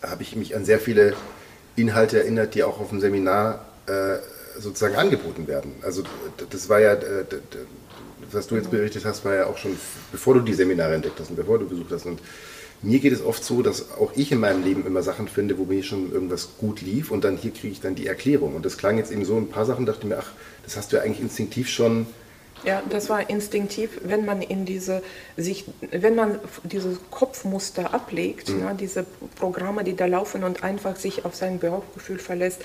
habe 0.02 0.22
ich 0.22 0.36
mich 0.36 0.56
an 0.56 0.64
sehr 0.64 0.80
viele 0.80 1.14
Inhalte 1.76 2.18
erinnert, 2.18 2.54
die 2.54 2.62
auch 2.62 2.80
auf 2.80 2.90
dem 2.90 3.00
Seminar 3.00 3.64
äh, 3.86 4.16
sozusagen 4.58 4.96
angeboten 4.96 5.46
werden. 5.46 5.72
Also 5.82 6.02
das 6.50 6.68
war 6.68 6.80
ja, 6.80 6.94
äh, 6.94 7.24
was 8.30 8.46
du 8.46 8.56
jetzt 8.56 8.70
berichtet 8.70 9.04
hast, 9.04 9.24
war 9.24 9.34
ja 9.34 9.46
auch 9.46 9.58
schon, 9.58 9.76
bevor 10.12 10.34
du 10.34 10.40
die 10.40 10.54
Seminare 10.54 10.94
entdeckt 10.94 11.20
hast 11.20 11.30
und 11.30 11.36
bevor 11.36 11.58
du 11.58 11.68
besucht 11.68 11.90
hast. 11.92 12.06
Und 12.06 12.20
mir 12.82 12.98
geht 12.98 13.12
es 13.12 13.24
oft 13.24 13.44
so, 13.44 13.62
dass 13.62 13.92
auch 13.92 14.12
ich 14.14 14.32
in 14.32 14.40
meinem 14.40 14.62
Leben 14.62 14.86
immer 14.86 15.02
Sachen 15.02 15.28
finde, 15.28 15.58
wo 15.58 15.64
mir 15.64 15.82
schon 15.82 16.12
irgendwas 16.12 16.50
gut 16.58 16.80
lief 16.82 17.10
und 17.10 17.24
dann 17.24 17.36
hier 17.36 17.52
kriege 17.52 17.72
ich 17.72 17.80
dann 17.80 17.94
die 17.94 18.06
Erklärung. 18.06 18.54
Und 18.54 18.64
das 18.64 18.76
klang 18.76 18.98
jetzt 18.98 19.12
eben 19.12 19.24
so, 19.24 19.36
ein 19.36 19.48
paar 19.48 19.66
Sachen 19.66 19.86
dachte 19.86 20.00
ich 20.02 20.08
mir, 20.08 20.18
ach, 20.18 20.32
das 20.64 20.76
hast 20.76 20.92
du 20.92 20.96
ja 20.96 21.02
eigentlich 21.02 21.20
instinktiv 21.20 21.68
schon 21.68 22.06
ja, 22.64 22.82
das 22.88 23.10
war 23.10 23.28
instinktiv, 23.28 24.00
wenn 24.04 24.24
man 24.24 24.40
in 24.40 24.64
diese 24.64 25.02
sich, 25.36 25.66
wenn 25.90 26.14
man 26.14 26.38
dieses 26.62 26.98
Kopfmuster 27.10 27.92
ablegt, 27.92 28.48
mhm. 28.48 28.60
ne, 28.60 28.76
diese 28.78 29.04
Programme, 29.36 29.84
die 29.84 29.94
da 29.94 30.06
laufen 30.06 30.44
und 30.44 30.62
einfach 30.64 30.96
sich 30.96 31.26
auf 31.26 31.34
sein 31.34 31.58
Bauchgefühl 31.58 32.18
verlässt 32.18 32.62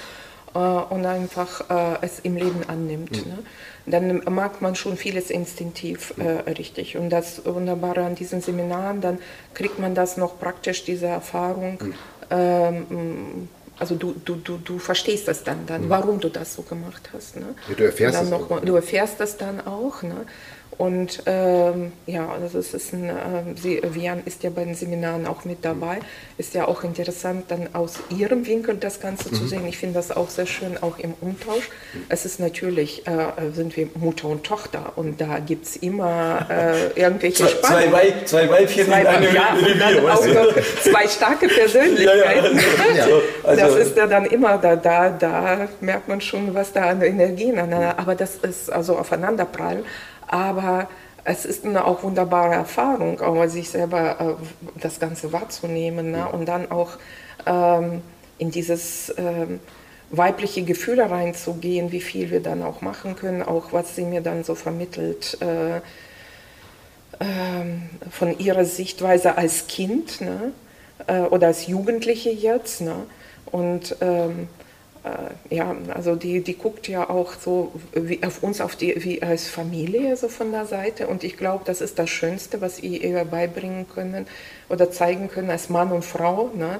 und 0.53 1.05
einfach 1.05 1.69
äh, 1.69 1.97
es 2.01 2.19
im 2.19 2.35
Leben 2.35 2.61
annimmt, 2.67 3.25
mhm. 3.25 3.31
ne, 3.31 3.37
dann 3.85 4.21
mag 4.33 4.61
man 4.61 4.75
schon 4.75 4.97
vieles 4.97 5.29
instinktiv 5.29 6.13
äh, 6.17 6.49
richtig. 6.51 6.97
Und 6.97 7.09
das 7.09 7.45
Wunderbare 7.45 8.03
an 8.03 8.15
diesen 8.15 8.41
Seminaren, 8.41 9.01
dann 9.01 9.19
kriegt 9.53 9.79
man 9.79 9.95
das 9.95 10.17
noch 10.17 10.39
praktisch, 10.39 10.83
diese 10.83 11.07
Erfahrung. 11.07 11.77
Mhm. 11.81 11.93
Ähm, 12.29 13.49
also 13.79 13.95
du, 13.95 14.13
du, 14.25 14.35
du, 14.35 14.57
du 14.57 14.77
verstehst 14.77 15.27
das 15.27 15.43
dann, 15.43 15.65
dann 15.65 15.85
mhm. 15.85 15.89
warum 15.89 16.19
du 16.19 16.29
das 16.29 16.53
so 16.53 16.63
gemacht 16.63 17.09
hast. 17.13 17.37
Ne? 17.37 17.55
Ja, 17.69 17.75
du 17.75 17.83
erfährst 17.85 18.21
das 18.21 18.29
noch, 18.29 18.61
Du 18.61 18.75
erfährst 18.75 19.19
das 19.19 19.37
dann 19.37 19.65
auch. 19.65 20.03
Ne? 20.03 20.25
Und 20.79 21.23
ähm, 21.25 21.91
ja, 22.05 22.29
also 22.29 22.57
es 22.57 22.73
ist 22.73 22.93
ein, 22.93 23.09
äh, 23.09 23.13
sie, 23.61 23.81
Vian 23.83 24.21
ist 24.23 24.43
ja 24.43 24.49
bei 24.49 24.63
den 24.63 24.75
Seminaren 24.75 25.27
auch 25.27 25.43
mit 25.43 25.65
dabei. 25.65 25.99
Ist 26.37 26.53
ja 26.53 26.69
auch 26.69 26.85
interessant, 26.85 27.47
dann 27.49 27.75
aus 27.75 27.95
ihrem 28.17 28.47
Winkel 28.47 28.77
das 28.77 29.01
Ganze 29.01 29.27
mhm. 29.27 29.33
zu 29.33 29.45
sehen. 29.45 29.67
Ich 29.67 29.77
finde 29.77 29.95
das 29.95 30.15
auch 30.15 30.29
sehr 30.29 30.45
schön, 30.45 30.81
auch 30.81 30.97
im 30.97 31.15
Umtausch. 31.19 31.69
Es 32.07 32.23
ist 32.23 32.39
natürlich, 32.39 33.05
äh, 33.07 33.51
sind 33.53 33.75
wir 33.75 33.89
Mutter 33.95 34.29
und 34.29 34.45
Tochter 34.45 34.93
und 34.95 35.19
da 35.19 35.39
gibt 35.39 35.65
es 35.65 35.75
immer 35.75 36.47
äh, 36.49 36.97
irgendwelche 36.97 37.45
zwei, 37.45 37.59
zwei, 37.59 37.91
Weib, 37.91 38.27
zwei 38.29 38.49
Weibchen 38.49 38.85
zwei, 38.85 39.01
in 39.01 39.07
einem 39.07 39.35
ja, 39.35 39.53
Revier. 39.55 40.01
Und 40.01 40.09
auch 40.09 40.25
noch 40.27 40.63
zwei 40.81 41.09
starke 41.09 41.49
Persönlichkeiten. 41.49 42.57
Ja, 42.57 42.95
ja. 42.95 43.05
Also, 43.43 43.61
das 43.61 43.75
ist 43.75 43.97
ja 43.97 44.07
dann 44.07 44.23
immer, 44.27 44.57
da, 44.57 44.77
da, 44.77 45.09
da 45.09 45.67
merkt 45.81 46.07
man 46.07 46.21
schon, 46.21 46.55
was 46.55 46.71
da 46.71 46.83
an 46.83 47.01
Energien, 47.01 47.59
aber 47.59 48.15
das 48.15 48.35
ist 48.35 48.71
also 48.71 48.97
aufeinanderprallen. 48.97 49.83
Aber 50.29 50.87
es 51.23 51.43
ist 51.43 51.65
eine 51.65 51.85
auch 51.85 52.03
wunderbare 52.03 52.53
Erfahrung, 52.53 53.19
auch 53.19 53.45
sich 53.47 53.69
selber 53.69 54.37
äh, 54.39 54.79
das 54.79 54.99
Ganze 54.99 55.33
wahrzunehmen 55.33 56.11
ne? 56.11 56.27
und 56.29 56.47
dann 56.47 56.71
auch 56.71 56.91
ähm, 57.45 58.01
in 58.37 58.51
dieses 58.51 59.13
ähm, 59.17 59.59
weibliche 60.11 60.63
Gefühl 60.63 61.01
reinzugehen, 61.01 61.91
wie 61.91 62.01
viel 62.01 62.31
wir 62.31 62.41
dann 62.41 62.63
auch 62.63 62.81
machen 62.81 63.15
können, 63.15 63.43
auch 63.43 63.73
was 63.73 63.95
sie 63.95 64.03
mir 64.03 64.21
dann 64.21 64.43
so 64.43 64.55
vermittelt 64.55 65.37
äh, 65.41 65.77
äh, 65.77 65.81
von 68.09 68.37
ihrer 68.39 68.65
Sichtweise 68.65 69.37
als 69.37 69.67
Kind 69.67 70.21
ne? 70.21 70.53
Äh, 71.07 71.21
oder 71.21 71.47
als 71.47 71.67
Jugendliche 71.67 72.29
jetzt. 72.29 72.81
Ne? 72.81 72.95
Und 73.51 73.95
ähm, 74.01 74.41
äh, 74.41 74.58
ja, 75.49 75.75
also 75.93 76.15
die, 76.15 76.41
die 76.41 76.57
guckt 76.57 76.87
ja 76.87 77.09
auch 77.09 77.33
so 77.33 77.71
wie 77.93 78.21
auf 78.23 78.43
uns 78.43 78.59
auf 78.59 78.75
die, 78.75 79.03
wie 79.03 79.21
als 79.21 79.47
Familie 79.47 80.15
so 80.17 80.27
von 80.27 80.51
der 80.51 80.65
Seite 80.65 81.07
und 81.07 81.23
ich 81.23 81.37
glaube, 81.37 81.63
das 81.65 81.81
ist 81.81 81.97
das 81.99 82.09
Schönste, 82.09 82.59
was 82.61 82.79
ihr 82.79 83.23
beibringen 83.25 83.87
können 83.87 84.27
oder 84.67 84.91
zeigen 84.91 85.29
können 85.29 85.49
als 85.49 85.69
Mann 85.69 85.91
und 85.91 86.03
Frau. 86.03 86.51
Ne? 86.53 86.79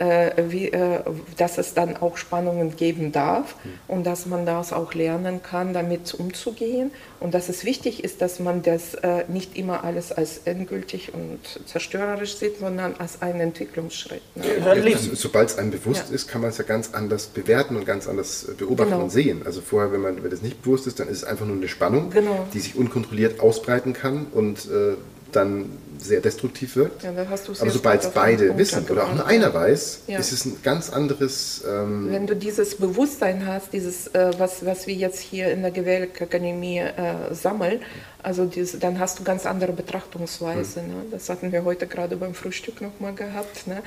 Äh, 0.00 0.44
wie, 0.48 0.68
äh, 0.68 1.00
dass 1.36 1.58
es 1.58 1.74
dann 1.74 1.96
auch 1.96 2.16
Spannungen 2.16 2.74
geben 2.76 3.12
darf 3.12 3.54
mhm. 3.62 3.70
und 3.86 4.04
dass 4.04 4.26
man 4.26 4.46
das 4.46 4.72
auch 4.72 4.94
lernen 4.94 5.42
kann, 5.42 5.74
damit 5.74 6.14
umzugehen 6.14 6.90
und 7.20 7.34
dass 7.34 7.48
es 7.48 7.64
wichtig 7.64 8.02
ist, 8.02 8.22
dass 8.22 8.40
man 8.40 8.62
das 8.62 8.94
äh, 8.94 9.24
nicht 9.28 9.56
immer 9.56 9.84
alles 9.84 10.10
als 10.10 10.38
endgültig 10.46 11.12
und 11.12 11.40
zerstörerisch 11.66 12.36
sieht, 12.36 12.58
sondern 12.58 12.94
als 12.96 13.20
einen 13.20 13.40
Entwicklungsschritt. 13.40 14.22
Ne? 14.36 14.44
Ja, 14.64 14.96
Sobald 15.12 15.50
es 15.50 15.58
einem 15.58 15.70
bewusst 15.70 16.06
ja. 16.08 16.14
ist, 16.14 16.28
kann 16.28 16.40
man 16.40 16.50
es 16.50 16.58
ja 16.58 16.64
ganz 16.64 16.94
anders 16.94 17.26
bewerten 17.26 17.76
und 17.76 17.84
ganz 17.84 18.08
anders 18.08 18.48
äh, 18.48 18.54
beobachten 18.54 18.92
genau. 18.92 19.04
und 19.04 19.10
sehen. 19.10 19.42
Also 19.44 19.60
vorher, 19.60 19.92
wenn 19.92 20.00
man 20.00 20.22
wenn 20.22 20.30
das 20.30 20.40
nicht 20.40 20.62
bewusst 20.62 20.86
ist, 20.86 20.98
dann 20.98 21.08
ist 21.08 21.18
es 21.18 21.24
einfach 21.24 21.44
nur 21.44 21.56
eine 21.56 21.68
Spannung, 21.68 22.10
genau. 22.10 22.46
die 22.54 22.60
sich 22.60 22.74
unkontrolliert 22.74 23.40
ausbreiten 23.40 23.92
kann 23.92 24.26
und 24.32 24.66
äh, 24.66 24.94
dann 25.32 25.70
sehr 25.98 26.20
destruktiv 26.20 26.76
wirkt. 26.76 27.02
Ja, 27.02 27.10
Aber 27.10 27.70
sobald 27.70 28.02
es 28.02 28.10
beide 28.10 28.56
wissen 28.56 28.88
oder 28.88 29.04
auch 29.04 29.14
nur 29.14 29.26
einer 29.26 29.52
weiß, 29.52 30.02
ja. 30.06 30.18
ist 30.18 30.32
es 30.32 30.44
ein 30.46 30.56
ganz 30.62 30.90
anderes. 30.90 31.62
Ähm 31.68 32.10
Wenn 32.10 32.26
du 32.26 32.34
dieses 32.34 32.76
Bewusstsein 32.76 33.46
hast, 33.46 33.72
dieses, 33.72 34.06
äh, 34.08 34.32
was, 34.38 34.64
was 34.64 34.86
wir 34.86 34.94
jetzt 34.94 35.20
hier 35.20 35.50
in 35.50 35.62
der 35.62 35.70
Gewerkakademie 35.70 36.78
äh, 36.78 37.34
sammeln, 37.34 37.80
also 38.22 38.46
dieses, 38.46 38.78
dann 38.78 38.98
hast 38.98 39.18
du 39.18 39.24
ganz 39.24 39.46
andere 39.46 39.72
Betrachtungsweise. 39.72 40.82
Mhm. 40.82 40.88
Ne? 40.88 40.94
Das 41.10 41.28
hatten 41.28 41.52
wir 41.52 41.64
heute 41.64 41.86
gerade 41.86 42.16
beim 42.16 42.34
Frühstück 42.34 42.80
nochmal 42.80 43.14
gehabt. 43.14 43.66
Ne? 43.66 43.82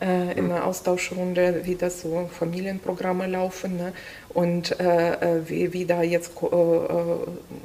äh, 0.00 0.38
in 0.38 0.50
einer 0.50 0.64
Austauschrunde, 0.64 1.62
wie 1.64 1.74
das 1.74 2.02
so 2.02 2.28
Familienprogramme 2.38 3.26
laufen 3.26 3.76
ne? 3.76 3.92
Und 4.32 4.78
äh, 4.80 5.12
äh 5.12 5.16
wie, 5.46 5.72
wie 5.72 5.84
da 5.84 6.02
jetzt 6.02 6.32
äh, 6.42 6.46
äh, 6.46 6.88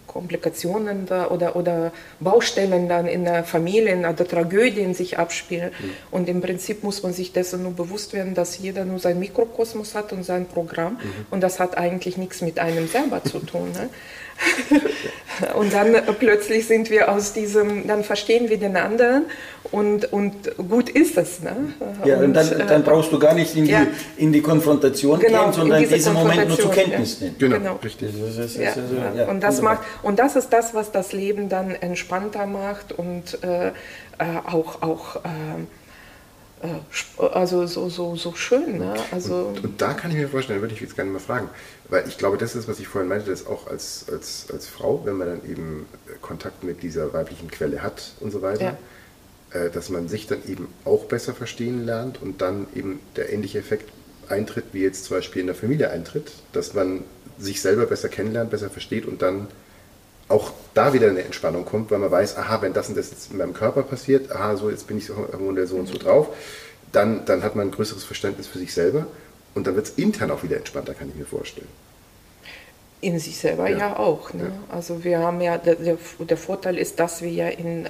Komplikationen 0.07 1.05
da 1.05 1.27
oder, 1.27 1.55
oder 1.55 1.91
Baustellen 2.19 2.89
dann 2.89 3.07
in 3.07 3.23
der 3.23 3.43
Familie 3.43 3.97
oder 3.97 4.27
Tragödien 4.27 4.93
sich 4.93 5.19
abspielen. 5.19 5.71
Mhm. 5.77 5.91
Und 6.11 6.29
im 6.29 6.41
Prinzip 6.41 6.83
muss 6.83 7.03
man 7.03 7.13
sich 7.13 7.33
dessen 7.33 7.63
nur 7.63 7.73
bewusst 7.73 8.13
werden, 8.13 8.33
dass 8.33 8.57
jeder 8.57 8.85
nur 8.85 8.99
sein 8.99 9.19
Mikrokosmos 9.19 9.93
hat 9.93 10.13
und 10.13 10.23
sein 10.23 10.47
Programm 10.47 10.93
mhm. 10.93 11.25
und 11.31 11.41
das 11.41 11.59
hat 11.59 11.77
eigentlich 11.77 12.17
nichts 12.17 12.41
mit 12.41 12.59
einem 12.59 12.87
selber 12.87 13.23
zu 13.23 13.39
tun. 13.39 13.71
Ne? 13.73 13.89
und 15.55 15.73
dann 15.73 15.95
plötzlich 16.19 16.67
sind 16.67 16.89
wir 16.89 17.11
aus 17.11 17.33
diesem, 17.33 17.87
dann 17.87 18.03
verstehen 18.03 18.49
wir 18.49 18.57
den 18.57 18.75
anderen 18.75 19.25
und, 19.71 20.11
und 20.11 20.33
gut 20.69 20.89
ist 20.89 21.17
es. 21.17 21.41
Ne? 21.41 21.73
Ja, 22.05 22.17
und, 22.17 22.33
dann, 22.33 22.49
dann, 22.57 22.81
äh, 22.81 22.83
brauchst 22.83 23.11
du 23.11 23.19
gar 23.19 23.33
nicht 23.33 23.55
in 23.55 23.65
die, 23.65 23.71
ja. 23.71 23.87
in 24.17 24.31
die 24.31 24.41
Konfrontation 24.41 25.19
genau, 25.19 25.45
gehen, 25.45 25.53
sondern 25.53 25.83
in 25.83 25.89
diesen 25.89 26.13
Moment 26.13 26.47
nur 26.47 26.54
zur 26.55 26.71
Kenntnis 26.71 27.21
nehmen. 27.21 27.35
Genau, 27.37 27.57
genau, 27.57 27.79
richtig. 27.83 28.13
Ja. 28.57 29.13
ja. 29.13 29.27
und, 29.27 29.41
das 29.41 29.61
macht, 29.61 29.83
und 30.03 30.19
das 30.19 30.35
ist 30.35 30.49
das, 30.49 30.73
was 30.73 30.91
das 30.91 31.13
Leben 31.13 31.49
dann 31.49 31.71
entspannter 31.71 32.45
macht 32.45 32.91
und 32.91 33.43
äh, 33.43 33.67
äh 33.67 33.71
auch, 34.45 34.81
auch 34.81 35.17
äh, 35.17 35.29
äh, 36.65 37.21
also 37.21 37.65
so, 37.67 37.89
so, 37.89 38.15
so 38.15 38.33
schön. 38.33 38.79
Ne? 38.79 38.93
Also 39.11 39.53
und, 39.55 39.63
und, 39.63 39.81
da 39.81 39.93
kann 39.93 40.11
ich 40.11 40.17
mir 40.17 40.29
vorstellen, 40.29 40.61
würde 40.61 40.73
ich 40.73 40.81
jetzt 40.81 40.95
gerne 40.95 41.11
mal 41.11 41.19
fragen, 41.19 41.49
weil 41.89 42.07
ich 42.07 42.17
glaube, 42.17 42.37
das 42.37 42.55
ist, 42.55 42.67
was 42.67 42.79
ich 42.79 42.87
vorhin 42.87 43.09
meinte, 43.09 43.29
dass 43.29 43.47
auch 43.47 43.67
als, 43.67 44.05
als, 44.11 44.47
als 44.51 44.67
Frau, 44.67 45.01
wenn 45.05 45.17
man 45.17 45.27
dann 45.27 45.49
eben 45.49 45.85
Kontakt 46.21 46.63
mit 46.63 46.83
dieser 46.83 47.13
weiblichen 47.13 47.49
Quelle 47.49 47.81
hat 47.81 48.13
und 48.19 48.31
so 48.31 48.41
weiter, 48.41 48.77
ja. 49.53 49.59
äh, 49.59 49.69
dass 49.69 49.89
man 49.89 50.07
sich 50.07 50.27
dann 50.27 50.39
eben 50.47 50.67
auch 50.85 51.05
besser 51.05 51.33
verstehen 51.33 51.85
lernt 51.85 52.21
und 52.21 52.41
dann 52.41 52.67
eben 52.75 52.99
der 53.15 53.31
ähnliche 53.31 53.59
Effekt 53.59 53.89
eintritt, 54.29 54.65
wie 54.71 54.81
jetzt 54.81 55.05
zum 55.05 55.17
Beispiel 55.17 55.41
in 55.41 55.47
der 55.47 55.55
Familie 55.55 55.89
eintritt, 55.89 56.31
dass 56.53 56.73
man 56.73 57.03
sich 57.37 57.61
selber 57.61 57.85
besser 57.85 58.09
kennenlernt, 58.09 58.51
besser 58.51 58.69
versteht 58.69 59.05
und 59.05 59.21
dann 59.21 59.47
auch 60.27 60.51
da 60.73 60.93
wieder 60.93 61.09
eine 61.09 61.23
Entspannung 61.23 61.65
kommt, 61.65 61.91
weil 61.91 61.99
man 61.99 62.11
weiß, 62.11 62.37
aha, 62.37 62.61
wenn 62.61 62.73
das 62.73 62.89
und 62.89 62.97
das 62.97 63.11
jetzt 63.11 63.31
in 63.31 63.37
meinem 63.37 63.53
Körper 63.53 63.83
passiert, 63.83 64.31
aha, 64.31 64.55
so 64.57 64.69
jetzt 64.69 64.87
bin 64.87 64.97
ich 64.97 65.05
so, 65.05 65.13
so 65.13 65.75
und 65.75 65.87
so 65.87 65.97
drauf, 65.97 66.29
dann, 66.91 67.25
dann 67.25 67.43
hat 67.43 67.55
man 67.55 67.67
ein 67.67 67.71
größeres 67.71 68.03
Verständnis 68.03 68.47
für 68.47 68.57
sich 68.57 68.73
selber 68.73 69.07
und 69.53 69.67
dann 69.67 69.75
wird 69.75 69.87
es 69.87 69.93
intern 69.93 70.31
auch 70.31 70.43
wieder 70.43 70.57
entspannter, 70.57 70.93
kann 70.93 71.09
ich 71.09 71.15
mir 71.15 71.25
vorstellen. 71.25 71.67
In 73.01 73.19
sich 73.19 73.37
selber 73.37 73.69
ja, 73.69 73.77
ja 73.77 73.99
auch. 73.99 74.33
Ne? 74.33 74.43
Ja. 74.43 74.75
Also 74.75 75.03
wir 75.03 75.19
haben 75.19 75.41
ja, 75.41 75.57
der, 75.57 75.75
der, 75.75 76.37
Vorteil 76.37 76.77
ist, 76.77 76.99
dass 76.99 77.21
wir 77.21 77.29
ja 77.29 77.49
in 77.49 77.85
äh, 77.85 77.89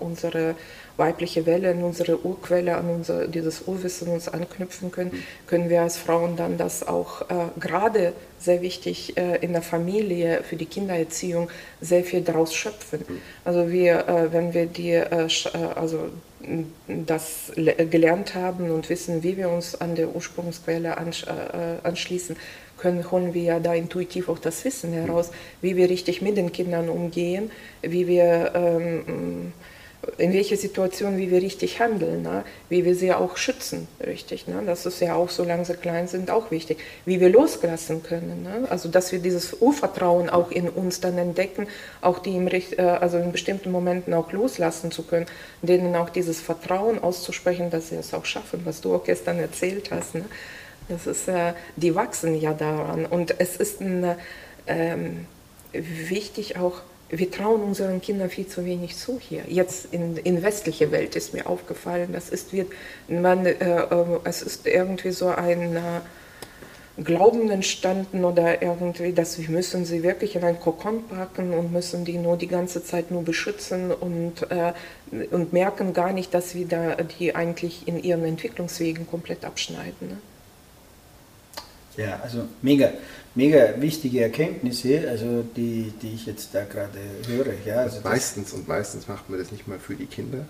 unsere 0.00 0.56
weibliche 0.96 1.46
Welle, 1.46 1.70
in 1.70 1.82
unsere 1.82 2.24
Urquelle, 2.24 2.76
an 2.76 2.88
unser, 2.88 3.28
dieses 3.28 3.62
Urwissen 3.66 4.08
uns 4.08 4.28
anknüpfen 4.28 4.90
können, 4.90 5.12
können 5.46 5.68
wir 5.68 5.82
als 5.82 5.96
Frauen 5.96 6.36
dann 6.36 6.56
das 6.56 6.86
auch 6.86 7.22
äh, 7.22 7.48
gerade 7.60 8.12
sehr 8.38 8.62
wichtig 8.62 9.16
äh, 9.16 9.36
in 9.36 9.52
der 9.52 9.62
Familie 9.62 10.42
für 10.42 10.56
die 10.56 10.66
Kindererziehung 10.66 11.50
sehr 11.80 12.04
viel 12.04 12.22
daraus 12.22 12.54
schöpfen. 12.54 13.04
Also 13.44 13.70
wir, 13.70 14.08
äh, 14.08 14.32
wenn 14.32 14.54
wir 14.54 14.66
die, 14.66 14.92
äh, 14.92 15.26
äh, 15.26 15.28
also 15.74 16.08
das 16.86 17.52
gelernt 17.56 18.34
haben 18.34 18.70
und 18.70 18.88
wissen, 18.88 19.22
wie 19.22 19.36
wir 19.36 19.48
uns 19.48 19.74
an 19.74 19.96
der 19.96 20.14
Ursprungsquelle 20.14 20.90
äh, 20.90 21.86
anschließen, 21.86 22.36
können, 22.78 23.10
holen 23.10 23.34
wir 23.34 23.42
ja 23.42 23.60
da 23.60 23.74
intuitiv 23.74 24.28
auch 24.28 24.38
das 24.38 24.64
Wissen 24.64 24.92
heraus, 24.92 25.30
wie 25.62 25.76
wir 25.76 25.88
richtig 25.88 26.22
mit 26.22 26.36
den 26.36 26.52
Kindern 26.52 26.88
umgehen, 26.88 27.50
wie 27.82 28.06
wir 28.06 28.52
ähm, 28.54 29.52
in 30.18 30.32
welcher 30.32 30.56
Situation, 30.56 31.18
wie 31.18 31.30
wir 31.30 31.42
richtig 31.42 31.80
handeln, 31.80 32.22
ne? 32.22 32.44
wie 32.68 32.84
wir 32.84 32.94
sie 32.94 33.12
auch 33.12 33.36
schützen, 33.36 33.88
richtig. 34.04 34.46
Ne? 34.46 34.62
Das 34.64 34.86
ist 34.86 35.00
ja 35.00 35.14
auch, 35.14 35.30
solange 35.30 35.64
sie 35.64 35.74
klein 35.74 36.06
sind, 36.08 36.30
auch 36.30 36.50
wichtig. 36.50 36.78
Wie 37.04 37.20
wir 37.20 37.28
loslassen 37.28 38.02
können. 38.02 38.42
Ne? 38.42 38.66
Also, 38.70 38.88
dass 38.88 39.12
wir 39.12 39.18
dieses 39.18 39.54
Urvertrauen 39.60 40.30
auch 40.30 40.50
in 40.50 40.68
uns 40.68 41.00
dann 41.00 41.18
entdecken, 41.18 41.66
auch 42.00 42.18
die 42.18 42.36
im, 42.36 42.48
äh, 42.48 42.64
also 42.78 43.18
in 43.18 43.32
bestimmten 43.32 43.70
Momenten 43.70 44.14
auch 44.14 44.32
loslassen 44.32 44.90
zu 44.90 45.02
können, 45.02 45.26
denen 45.62 45.96
auch 45.96 46.10
dieses 46.10 46.40
Vertrauen 46.40 47.02
auszusprechen, 47.02 47.70
dass 47.70 47.88
sie 47.88 47.96
es 47.96 48.14
auch 48.14 48.24
schaffen, 48.24 48.60
was 48.64 48.80
du 48.80 48.94
auch 48.94 49.04
gestern 49.04 49.38
erzählt 49.38 49.90
hast. 49.90 50.14
Ne? 50.14 50.24
Das 50.88 51.06
ist, 51.06 51.28
äh, 51.28 51.52
die 51.74 51.94
wachsen 51.94 52.40
ja 52.40 52.52
daran. 52.52 53.06
Und 53.06 53.40
es 53.40 53.56
ist 53.56 53.80
ein, 53.80 54.14
ähm, 54.66 55.26
wichtig 55.72 56.56
auch, 56.56 56.82
wir 57.08 57.30
trauen 57.30 57.62
unseren 57.62 58.00
Kindern 58.00 58.30
viel 58.30 58.46
zu 58.46 58.64
wenig 58.64 58.96
zu 58.96 59.20
hier. 59.20 59.44
Jetzt 59.46 59.92
in, 59.92 60.16
in 60.16 60.42
westlicher 60.42 60.90
Welt 60.90 61.14
ist 61.14 61.34
mir 61.34 61.46
aufgefallen, 61.46 62.12
das 62.12 62.30
ist, 62.30 62.52
wird, 62.52 62.68
man, 63.08 63.46
äh, 63.46 63.52
äh, 63.52 64.20
es 64.24 64.42
ist 64.42 64.66
irgendwie 64.66 65.12
so 65.12 65.28
ein 65.28 65.76
äh, 65.76 65.80
Glauben 67.02 67.50
entstanden 67.50 68.24
oder 68.24 68.62
irgendwie, 68.62 69.12
dass 69.12 69.38
wir 69.38 69.50
müssen 69.50 69.84
sie 69.84 70.02
wirklich 70.02 70.34
in 70.34 70.42
einen 70.42 70.58
Kokon 70.58 71.06
packen 71.06 71.52
und 71.52 71.70
müssen 71.70 72.04
die 72.04 72.16
nur 72.16 72.38
die 72.38 72.48
ganze 72.48 72.82
Zeit 72.82 73.10
nur 73.10 73.22
beschützen 73.22 73.92
und, 73.92 74.50
äh, 74.50 74.72
und 75.30 75.52
merken 75.52 75.92
gar 75.92 76.12
nicht, 76.12 76.32
dass 76.34 76.54
wir 76.54 76.66
da 76.66 76.94
die 76.96 77.36
eigentlich 77.36 77.86
in 77.86 78.02
ihren 78.02 78.24
Entwicklungswegen 78.24 79.06
komplett 79.06 79.44
abschneiden. 79.44 80.08
Ne? 80.08 80.16
Ja, 81.98 82.20
also 82.22 82.44
mega 82.62 82.90
mega 83.36 83.74
wichtige 83.78 84.22
Erkenntnisse, 84.22 85.08
also 85.08 85.44
die, 85.54 85.92
die 86.02 86.14
ich 86.14 86.26
jetzt 86.26 86.54
da 86.54 86.64
gerade 86.64 86.98
höre. 87.28 87.52
Ja, 87.64 87.82
also 87.82 88.00
meistens 88.02 88.52
und 88.52 88.66
meistens 88.66 89.06
macht 89.06 89.30
man 89.30 89.38
das 89.38 89.52
nicht 89.52 89.68
mal 89.68 89.78
für 89.78 89.94
die 89.94 90.06
Kinder. 90.06 90.46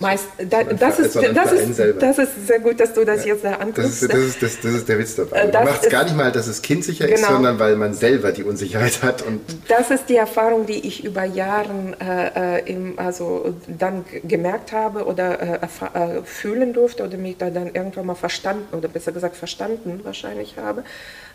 Meist, 0.00 0.26
da, 0.50 0.64
das, 0.64 0.98
ist, 0.98 1.14
das, 1.14 1.52
ist, 1.52 1.78
das 2.00 2.18
ist 2.18 2.46
sehr 2.48 2.58
gut, 2.58 2.80
dass 2.80 2.92
du 2.92 3.04
das 3.04 3.24
ja, 3.24 3.34
jetzt 3.34 3.44
da 3.44 3.52
anguckst. 3.52 3.78
Das 3.78 4.02
ist, 4.02 4.12
das, 4.12 4.18
ist, 4.18 4.42
das, 4.42 4.60
das 4.60 4.72
ist 4.72 4.88
der 4.88 4.98
Witz 4.98 5.14
dabei. 5.14 5.36
Äh, 5.38 5.52
man 5.52 5.64
macht 5.64 5.84
es 5.84 5.90
gar 5.90 6.02
nicht 6.02 6.16
mal, 6.16 6.32
dass 6.32 6.48
es 6.48 6.60
kindsicher 6.60 7.06
genau. 7.06 7.20
ist, 7.20 7.26
sondern 7.28 7.58
weil 7.60 7.76
man 7.76 7.94
selber 7.94 8.32
die 8.32 8.42
Unsicherheit 8.42 9.02
hat. 9.02 9.22
Und 9.22 9.40
das 9.68 9.92
ist 9.92 10.08
die 10.08 10.16
Erfahrung, 10.16 10.66
die 10.66 10.86
ich 10.86 11.04
über 11.04 11.24
Jahre 11.24 11.94
äh, 12.00 12.58
äh, 12.58 12.72
im, 12.72 12.98
also 12.98 13.54
dann 13.68 14.04
gemerkt 14.24 14.72
habe 14.72 15.04
oder 15.04 15.40
äh, 15.40 15.54
äh, 15.64 16.22
fühlen 16.24 16.72
durfte 16.72 17.04
oder 17.04 17.16
mich 17.16 17.36
da 17.38 17.50
dann 17.50 17.72
irgendwann 17.72 18.06
mal 18.06 18.16
verstanden 18.16 18.76
oder 18.76 18.88
besser 18.88 19.12
gesagt 19.12 19.36
verstanden 19.36 20.00
wahrscheinlich 20.02 20.56
habe 20.56 20.82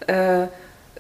äh, 0.08 0.48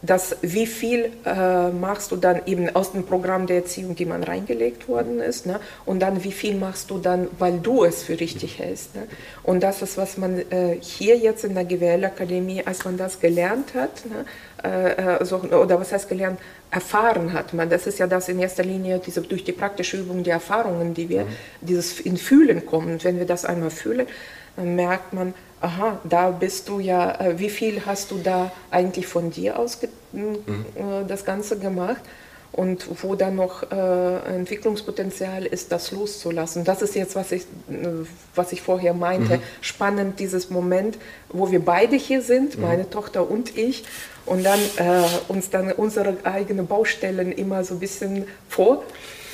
dass 0.01 0.35
wie 0.41 0.65
viel 0.65 1.11
äh, 1.25 1.69
machst 1.69 2.11
du 2.11 2.15
dann 2.15 2.41
eben 2.45 2.75
aus 2.75 2.91
dem 2.91 3.05
Programm 3.05 3.45
der 3.45 3.57
Erziehung, 3.57 3.95
die 3.95 4.05
man 4.05 4.23
reingelegt 4.23 4.87
worden 4.87 5.19
ist, 5.19 5.45
ne? 5.45 5.59
und 5.85 5.99
dann 5.99 6.23
wie 6.23 6.31
viel 6.31 6.55
machst 6.55 6.89
du 6.89 6.97
dann, 6.97 7.27
weil 7.37 7.59
du 7.59 7.83
es 7.83 8.03
für 8.03 8.19
richtig 8.19 8.57
hältst. 8.59 8.95
Ne? 8.95 9.03
Und 9.43 9.61
das 9.61 9.81
ist, 9.81 9.97
was 9.97 10.17
man 10.17 10.39
äh, 10.51 10.77
hier 10.79 11.17
jetzt 11.17 11.43
in 11.43 11.53
der 11.53 11.65
GWL-Akademie, 11.65 12.63
als 12.65 12.83
man 12.83 12.97
das 12.97 13.19
gelernt 13.19 13.75
hat, 13.75 14.03
ne? 14.05 14.25
äh, 14.63 15.19
äh 15.19 15.25
so, 15.25 15.37
oder 15.37 15.79
was 15.79 15.91
heißt 15.91 16.09
gelernt, 16.09 16.39
erfahren 16.71 17.33
hat 17.33 17.53
man. 17.53 17.69
Das 17.69 17.85
ist 17.85 17.99
ja 17.99 18.07
das 18.07 18.27
in 18.29 18.39
erster 18.39 18.63
Linie 18.63 18.99
diese, 19.05 19.21
durch 19.21 19.43
die 19.43 19.51
praktische 19.51 19.97
Übung, 19.97 20.23
die 20.23 20.29
Erfahrungen, 20.31 20.93
die 20.93 21.09
wir, 21.09 21.23
mhm. 21.23 21.27
dieses 21.61 21.99
in 21.99 22.17
Fühlen 22.17 22.65
kommen. 22.65 22.93
Und 22.93 23.03
wenn 23.03 23.19
wir 23.19 23.25
das 23.25 23.45
einmal 23.45 23.69
fühlen, 23.69 24.07
dann 24.55 24.75
merkt 24.75 25.13
man, 25.13 25.33
aha, 25.61 25.99
da 26.03 26.31
bist 26.31 26.67
du 26.67 26.79
ja, 26.79 27.19
äh, 27.19 27.39
wie 27.39 27.49
viel 27.49 27.85
hast 27.85 28.11
du 28.11 28.17
da 28.17 28.51
eigentlich 28.69 29.07
von 29.07 29.31
dir 29.31 29.57
aus 29.57 29.79
mhm. 30.11 30.35
Äh, 30.75 31.07
das 31.07 31.23
Ganze 31.23 31.57
gemacht? 31.57 32.01
Und 32.53 32.85
wo 33.01 33.15
da 33.15 33.31
noch 33.31 33.71
äh, 33.71 34.35
Entwicklungspotenzial 34.35 35.45
ist, 35.45 35.71
das 35.71 35.91
loszulassen. 35.91 36.65
Das 36.65 36.81
ist 36.81 36.95
jetzt, 36.95 37.15
was 37.15 37.31
ich, 37.31 37.43
äh, 37.43 38.05
was 38.35 38.51
ich 38.51 38.61
vorher 38.61 38.93
meinte. 38.93 39.37
Mhm. 39.37 39.41
Spannend, 39.61 40.19
dieses 40.19 40.49
Moment, 40.49 40.97
wo 41.29 41.49
wir 41.49 41.63
beide 41.63 41.95
hier 41.95 42.21
sind, 42.21 42.57
mhm. 42.57 42.63
meine 42.63 42.89
Tochter 42.89 43.29
und 43.29 43.57
ich, 43.57 43.85
und 44.25 44.43
dann 44.43 44.59
äh, 44.75 45.01
uns 45.29 45.49
dann 45.49 45.71
unsere 45.71 46.17
eigenen 46.23 46.67
Baustellen 46.67 47.31
immer 47.31 47.63
so 47.63 47.75
ein 47.75 47.79
bisschen 47.79 48.25
vor, 48.49 48.83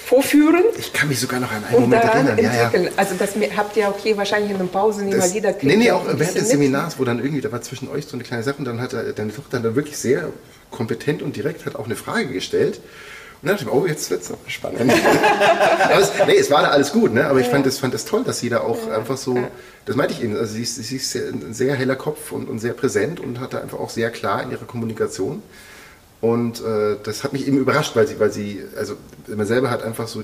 vorführen. 0.08 0.64
Ich 0.78 0.94
kann 0.94 1.10
mich 1.10 1.20
sogar 1.20 1.42
noch 1.42 1.52
an 1.52 1.64
einen 1.66 1.82
Moment 1.82 2.04
erinnern. 2.04 2.38
Ja, 2.42 2.72
ja. 2.72 2.90
Also 2.96 3.16
das 3.20 3.32
habt 3.58 3.76
ihr 3.76 3.90
auch 3.90 3.98
hier 3.98 4.16
wahrscheinlich 4.16 4.52
in 4.52 4.58
den 4.58 4.70
Pausen 4.70 5.12
immer 5.12 5.34
wieder 5.34 5.54
Nee, 5.62 5.76
nee, 5.76 5.92
auch 5.92 6.06
während 6.06 6.36
des 6.36 6.50
Seminars, 6.50 6.98
wo 6.98 7.04
dann 7.04 7.20
irgendwie, 7.20 7.42
da 7.42 7.52
war 7.52 7.62
zwischen 7.62 7.90
euch 7.90 8.06
so 8.06 8.16
eine 8.16 8.24
kleine 8.24 8.42
Sache 8.42 8.58
und 8.58 8.66
dann 8.66 8.80
hat 8.80 8.94
deine 8.94 9.34
Tochter 9.34 9.60
dann 9.60 9.76
wirklich 9.76 9.98
sehr 9.98 10.30
kompetent 10.72 11.22
und 11.22 11.36
direkt 11.36 11.66
hat 11.66 11.76
auch 11.76 11.86
eine 11.86 11.98
Frage 11.98 12.28
gestellt. 12.28 12.78
Und 13.42 13.50
dann 13.50 13.58
dachte 13.58 13.66
ich 13.66 13.74
mir, 13.74 13.78
oh, 13.78 13.86
jetzt 13.86 14.10
wird 14.10 14.22
es 14.22 14.32
spannend. 14.52 14.80
aber 15.84 16.00
es, 16.00 16.12
nee, 16.26 16.38
es 16.38 16.50
war 16.50 16.62
da 16.62 16.70
alles 16.70 16.94
gut, 16.94 17.14
ne? 17.14 17.28
aber 17.28 17.42
ich 17.42 17.48
fand 17.48 17.68
es 17.68 17.78
fand 17.78 17.94
das 17.94 18.06
toll, 18.06 18.24
dass 18.24 18.40
sie 18.40 18.48
da 18.48 18.62
auch 18.62 18.88
ja. 18.88 18.98
einfach 18.98 19.18
so, 19.18 19.38
das 19.86 19.98
meinte 19.98 20.14
ich 20.14 20.24
eben, 20.24 20.38
also 20.38 20.54
sie 20.54 20.64
ist, 20.64 20.76
sie 20.76 20.96
ist 20.96 21.16
ein 21.16 21.54
sehr 21.54 21.76
heller 21.76 21.98
Kopf 21.98 22.32
und, 22.32 22.48
und 22.48 22.60
sehr 22.60 22.74
präsent 22.74 23.20
und 23.20 23.42
hat 23.42 23.54
da 23.54 23.60
einfach 23.60 23.80
auch 23.80 23.90
sehr 23.90 24.10
klar 24.10 24.42
in 24.42 24.52
ihrer 24.52 24.66
Kommunikation. 24.66 25.44
Und 26.20 26.62
äh, 26.62 26.96
das 27.04 27.24
hat 27.24 27.34
mich 27.34 27.48
eben 27.48 27.58
überrascht, 27.58 27.96
weil 27.96 28.08
sie, 28.08 28.20
weil 28.20 28.32
sie, 28.32 28.64
also 28.76 28.96
man 29.28 29.46
selber 29.46 29.70
hat 29.70 29.84
einfach 29.84 30.08
so, 30.08 30.24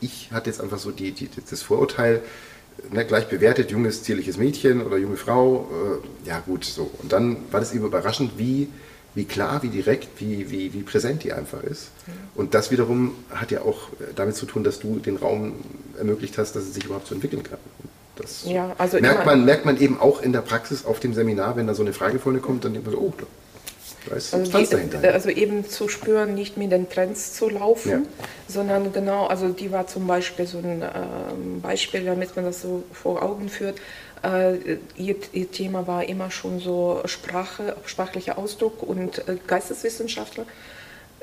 ich 0.00 0.30
hatte 0.32 0.48
jetzt 0.50 0.60
einfach 0.60 0.78
so 0.78 0.90
die, 0.90 1.12
die, 1.12 1.28
das 1.50 1.62
Vorurteil, 1.62 2.20
ne, 2.90 3.04
gleich 3.04 3.28
bewertet, 3.28 3.70
junges, 3.70 4.04
zierliches 4.04 4.36
Mädchen 4.36 4.82
oder 4.82 4.98
junge 4.98 5.16
Frau, 5.16 5.68
äh, 6.24 6.28
ja 6.28 6.40
gut, 6.40 6.64
so. 6.64 6.90
Und 7.02 7.12
dann 7.12 7.38
war 7.50 7.60
das 7.60 7.74
eben 7.74 7.84
überraschend, 7.84 8.32
wie, 8.36 8.68
wie 9.14 9.24
klar, 9.24 9.62
wie 9.62 9.68
direkt, 9.68 10.20
wie, 10.20 10.50
wie, 10.50 10.72
wie 10.72 10.82
präsent 10.82 11.24
die 11.24 11.32
einfach 11.32 11.62
ist. 11.64 11.90
Mhm. 12.06 12.12
Und 12.36 12.54
das 12.54 12.70
wiederum 12.70 13.12
hat 13.30 13.50
ja 13.50 13.62
auch 13.62 13.88
damit 14.14 14.36
zu 14.36 14.46
tun, 14.46 14.62
dass 14.62 14.78
du 14.78 15.00
den 15.00 15.16
Raum 15.16 15.54
ermöglicht 15.98 16.38
hast, 16.38 16.54
dass 16.54 16.64
es 16.64 16.74
sich 16.74 16.84
überhaupt 16.84 17.08
so 17.08 17.14
entwickeln 17.14 17.42
kann. 17.42 17.58
Das 18.16 18.44
ja, 18.44 18.74
also 18.78 19.00
merkt, 19.00 19.26
man, 19.26 19.44
merkt 19.44 19.64
man 19.64 19.80
eben 19.80 19.98
auch 19.98 20.22
in 20.22 20.32
der 20.32 20.42
Praxis 20.42 20.84
auf 20.84 21.00
dem 21.00 21.14
Seminar, 21.14 21.56
wenn 21.56 21.66
da 21.66 21.74
so 21.74 21.82
eine 21.82 21.92
Frage 21.92 22.18
vorne 22.18 22.38
kommt, 22.38 22.64
dann 22.64 22.74
denkt 22.74 22.86
man 22.86 22.94
so, 22.94 23.00
oh, 23.00 23.12
also, 24.10 24.38
die, 24.38 25.06
also, 25.06 25.28
eben 25.28 25.68
zu 25.68 25.88
spüren, 25.88 26.34
nicht 26.34 26.56
mit 26.56 26.72
den 26.72 26.88
Trends 26.88 27.34
zu 27.34 27.48
laufen, 27.48 27.90
ja. 27.90 27.98
sondern 28.48 28.92
genau, 28.92 29.26
also 29.26 29.48
die 29.48 29.70
war 29.70 29.86
zum 29.86 30.06
Beispiel 30.06 30.46
so 30.46 30.58
ein 30.58 30.82
äh, 30.82 30.88
Beispiel, 31.62 32.04
damit 32.04 32.34
man 32.34 32.44
das 32.44 32.62
so 32.62 32.82
vor 32.92 33.22
Augen 33.22 33.48
führt. 33.48 33.78
Äh, 34.22 34.78
ihr, 34.96 35.16
ihr, 35.32 35.50
Thema 35.50 35.86
war 35.86 36.08
immer 36.08 36.30
schon 36.30 36.60
so 36.60 37.02
Sprache, 37.04 37.76
sprachlicher 37.86 38.38
Ausdruck 38.38 38.82
und 38.82 39.26
äh, 39.28 39.36
Geisteswissenschaftler 39.46 40.46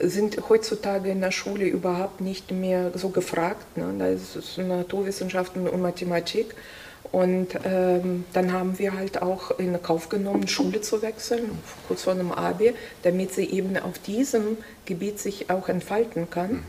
sind 0.01 0.49
heutzutage 0.49 1.09
in 1.09 1.21
der 1.21 1.31
Schule 1.31 1.65
überhaupt 1.65 2.21
nicht 2.21 2.51
mehr 2.51 2.91
so 2.95 3.09
gefragt. 3.09 3.77
Ne? 3.77 3.93
Da 3.99 4.07
ist 4.07 4.35
es 4.35 4.57
Naturwissenschaften 4.57 5.67
und 5.67 5.81
Mathematik. 5.81 6.55
Und 7.11 7.47
ähm, 7.63 8.25
dann 8.33 8.53
haben 8.53 8.77
wir 8.77 8.93
halt 8.93 9.21
auch 9.21 9.57
in 9.57 9.81
Kauf 9.81 10.09
genommen, 10.09 10.47
Schule 10.47 10.81
zu 10.81 11.01
wechseln, 11.01 11.49
kurz 11.87 12.03
vor 12.03 12.13
einem 12.13 12.31
AB, 12.31 12.73
damit 13.01 13.33
sie 13.33 13.49
eben 13.49 13.77
auf 13.77 13.97
diesem 13.99 14.57
Gebiet 14.85 15.19
sich 15.19 15.49
auch 15.49 15.69
entfalten 15.69 16.29
kann. 16.29 16.51
Mhm. 16.51 16.63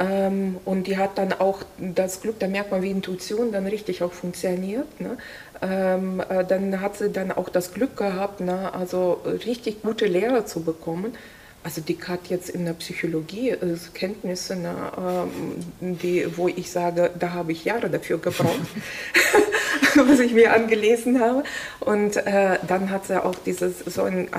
Ähm, 0.00 0.56
und 0.64 0.86
die 0.86 0.96
hat 0.96 1.18
dann 1.18 1.32
auch 1.32 1.62
das 1.78 2.20
Glück, 2.20 2.38
da 2.38 2.46
merkt 2.46 2.70
man, 2.70 2.82
wie 2.82 2.90
Intuition 2.90 3.52
dann 3.52 3.66
richtig 3.66 4.02
auch 4.02 4.12
funktioniert. 4.12 5.00
Ne? 5.00 5.16
Ähm, 5.60 6.22
äh, 6.28 6.44
dann 6.44 6.80
hat 6.80 6.96
sie 6.96 7.10
dann 7.10 7.32
auch 7.32 7.48
das 7.48 7.72
Glück 7.72 7.96
gehabt, 7.96 8.40
ne? 8.40 8.72
also 8.72 9.20
richtig 9.24 9.82
gute 9.82 10.06
Lehrer 10.06 10.46
zu 10.46 10.62
bekommen, 10.62 11.14
also 11.62 11.80
die 11.80 11.98
hat 12.06 12.28
jetzt 12.28 12.50
in 12.50 12.64
der 12.64 12.72
Psychologie 12.74 13.50
äh, 13.50 13.76
Kenntnisse, 13.94 14.56
ne, 14.56 15.28
die, 15.80 16.26
wo 16.36 16.48
ich 16.48 16.70
sage, 16.70 17.10
da 17.18 17.32
habe 17.32 17.52
ich 17.52 17.64
Jahre 17.64 17.90
dafür 17.90 18.18
gebraucht, 18.18 18.60
was 20.06 20.20
ich 20.20 20.32
mir 20.32 20.52
angelesen 20.52 21.20
habe. 21.20 21.42
Und 21.80 22.16
äh, 22.16 22.58
dann 22.66 22.90
hat 22.90 23.06
sie 23.06 23.22
auch 23.22 23.34
dieses, 23.34 23.80
so 23.80 24.02
einen 24.02 24.28
äh, 24.28 24.30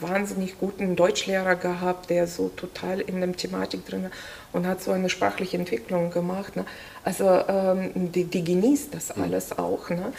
wahnsinnig 0.00 0.58
guten 0.58 0.96
Deutschlehrer 0.96 1.56
gehabt, 1.56 2.10
der 2.10 2.26
so 2.26 2.48
total 2.48 3.00
in 3.00 3.20
der 3.20 3.32
Thematik 3.32 3.86
drin 3.86 4.04
war 4.04 4.10
und 4.52 4.66
hat 4.66 4.82
so 4.82 4.90
eine 4.92 5.08
sprachliche 5.08 5.56
Entwicklung 5.56 6.10
gemacht. 6.10 6.56
Ne? 6.56 6.64
Also 7.04 7.28
ähm, 7.48 8.12
die, 8.12 8.24
die, 8.24 8.44
genießt 8.44 8.94
das 8.94 9.14
hm. 9.14 9.22
alles 9.22 9.58
auch. 9.58 9.90
Ne? 9.90 10.12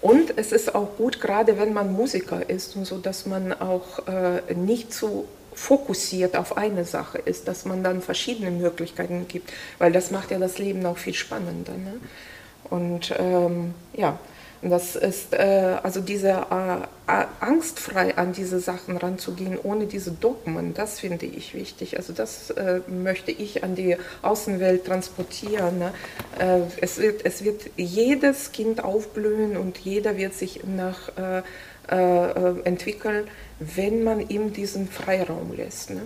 Und 0.00 0.38
es 0.38 0.52
ist 0.52 0.74
auch 0.74 0.96
gut, 0.96 1.20
gerade 1.20 1.58
wenn 1.58 1.72
man 1.72 1.92
Musiker 1.92 2.48
ist 2.48 2.76
und 2.76 2.86
so, 2.86 2.98
dass 2.98 3.26
man 3.26 3.52
auch 3.52 4.06
äh, 4.06 4.54
nicht 4.54 4.92
zu 4.92 5.26
fokussiert 5.54 6.36
auf 6.36 6.56
eine 6.56 6.84
Sache 6.84 7.18
ist, 7.18 7.48
dass 7.48 7.64
man 7.64 7.82
dann 7.82 8.02
verschiedene 8.02 8.50
Möglichkeiten 8.50 9.26
gibt, 9.28 9.52
weil 9.78 9.92
das 9.92 10.10
macht 10.10 10.30
ja 10.30 10.38
das 10.38 10.58
Leben 10.58 10.84
auch 10.86 10.98
viel 10.98 11.14
spannender. 11.14 11.72
Ne? 11.72 11.94
Und 12.64 13.14
ähm, 13.18 13.74
ja, 13.94 14.18
das 14.62 14.94
ist 14.94 15.32
äh, 15.32 15.78
also 15.82 16.00
diese 16.00 16.28
äh, 16.28 17.24
angstfrei 17.40 18.16
an 18.18 18.32
diese 18.32 18.60
Sachen 18.60 18.98
ranzugehen, 18.98 19.58
ohne 19.62 19.86
diese 19.86 20.10
Dogmen, 20.10 20.74
das 20.74 21.00
finde 21.00 21.24
ich 21.24 21.54
wichtig. 21.54 21.96
Also 21.96 22.12
das 22.12 22.50
äh, 22.50 22.80
möchte 22.86 23.30
ich 23.30 23.64
an 23.64 23.74
die 23.74 23.96
Außenwelt 24.20 24.84
transportieren. 24.84 25.78
Ne? 25.78 25.92
Äh, 26.38 26.60
es, 26.82 26.98
wird, 26.98 27.24
es 27.24 27.42
wird 27.42 27.70
jedes 27.76 28.52
Kind 28.52 28.84
aufblühen 28.84 29.56
und 29.56 29.78
jeder 29.78 30.18
wird 30.18 30.34
sich 30.34 30.60
nach 30.64 31.10
äh, 31.90 32.30
äh, 32.30 32.54
entwickeln, 32.64 33.26
wenn 33.58 34.02
man 34.02 34.28
ihm 34.28 34.52
diesen 34.52 34.88
Freiraum 34.88 35.52
lässt. 35.56 35.90
Ne? 35.90 36.02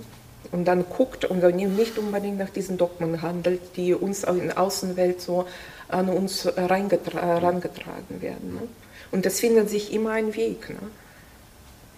Und 0.52 0.66
dann 0.66 0.84
guckt 0.88 1.24
und 1.24 1.40
dann 1.40 1.56
nicht 1.56 1.98
unbedingt 1.98 2.38
nach 2.38 2.50
diesen 2.50 2.78
Dogmen 2.78 3.22
handelt, 3.22 3.60
die 3.76 3.94
uns 3.94 4.24
in 4.24 4.46
der 4.46 4.58
Außenwelt 4.58 5.20
so 5.20 5.46
an 5.88 6.08
uns 6.08 6.44
herangetragen 6.44 8.20
werden. 8.20 8.54
Ne? 8.54 8.62
Und 9.10 9.26
das 9.26 9.40
findet 9.40 9.70
sich 9.70 9.92
immer 9.92 10.12
ein 10.12 10.34
Weg. 10.36 10.70
Ne? 10.70 10.76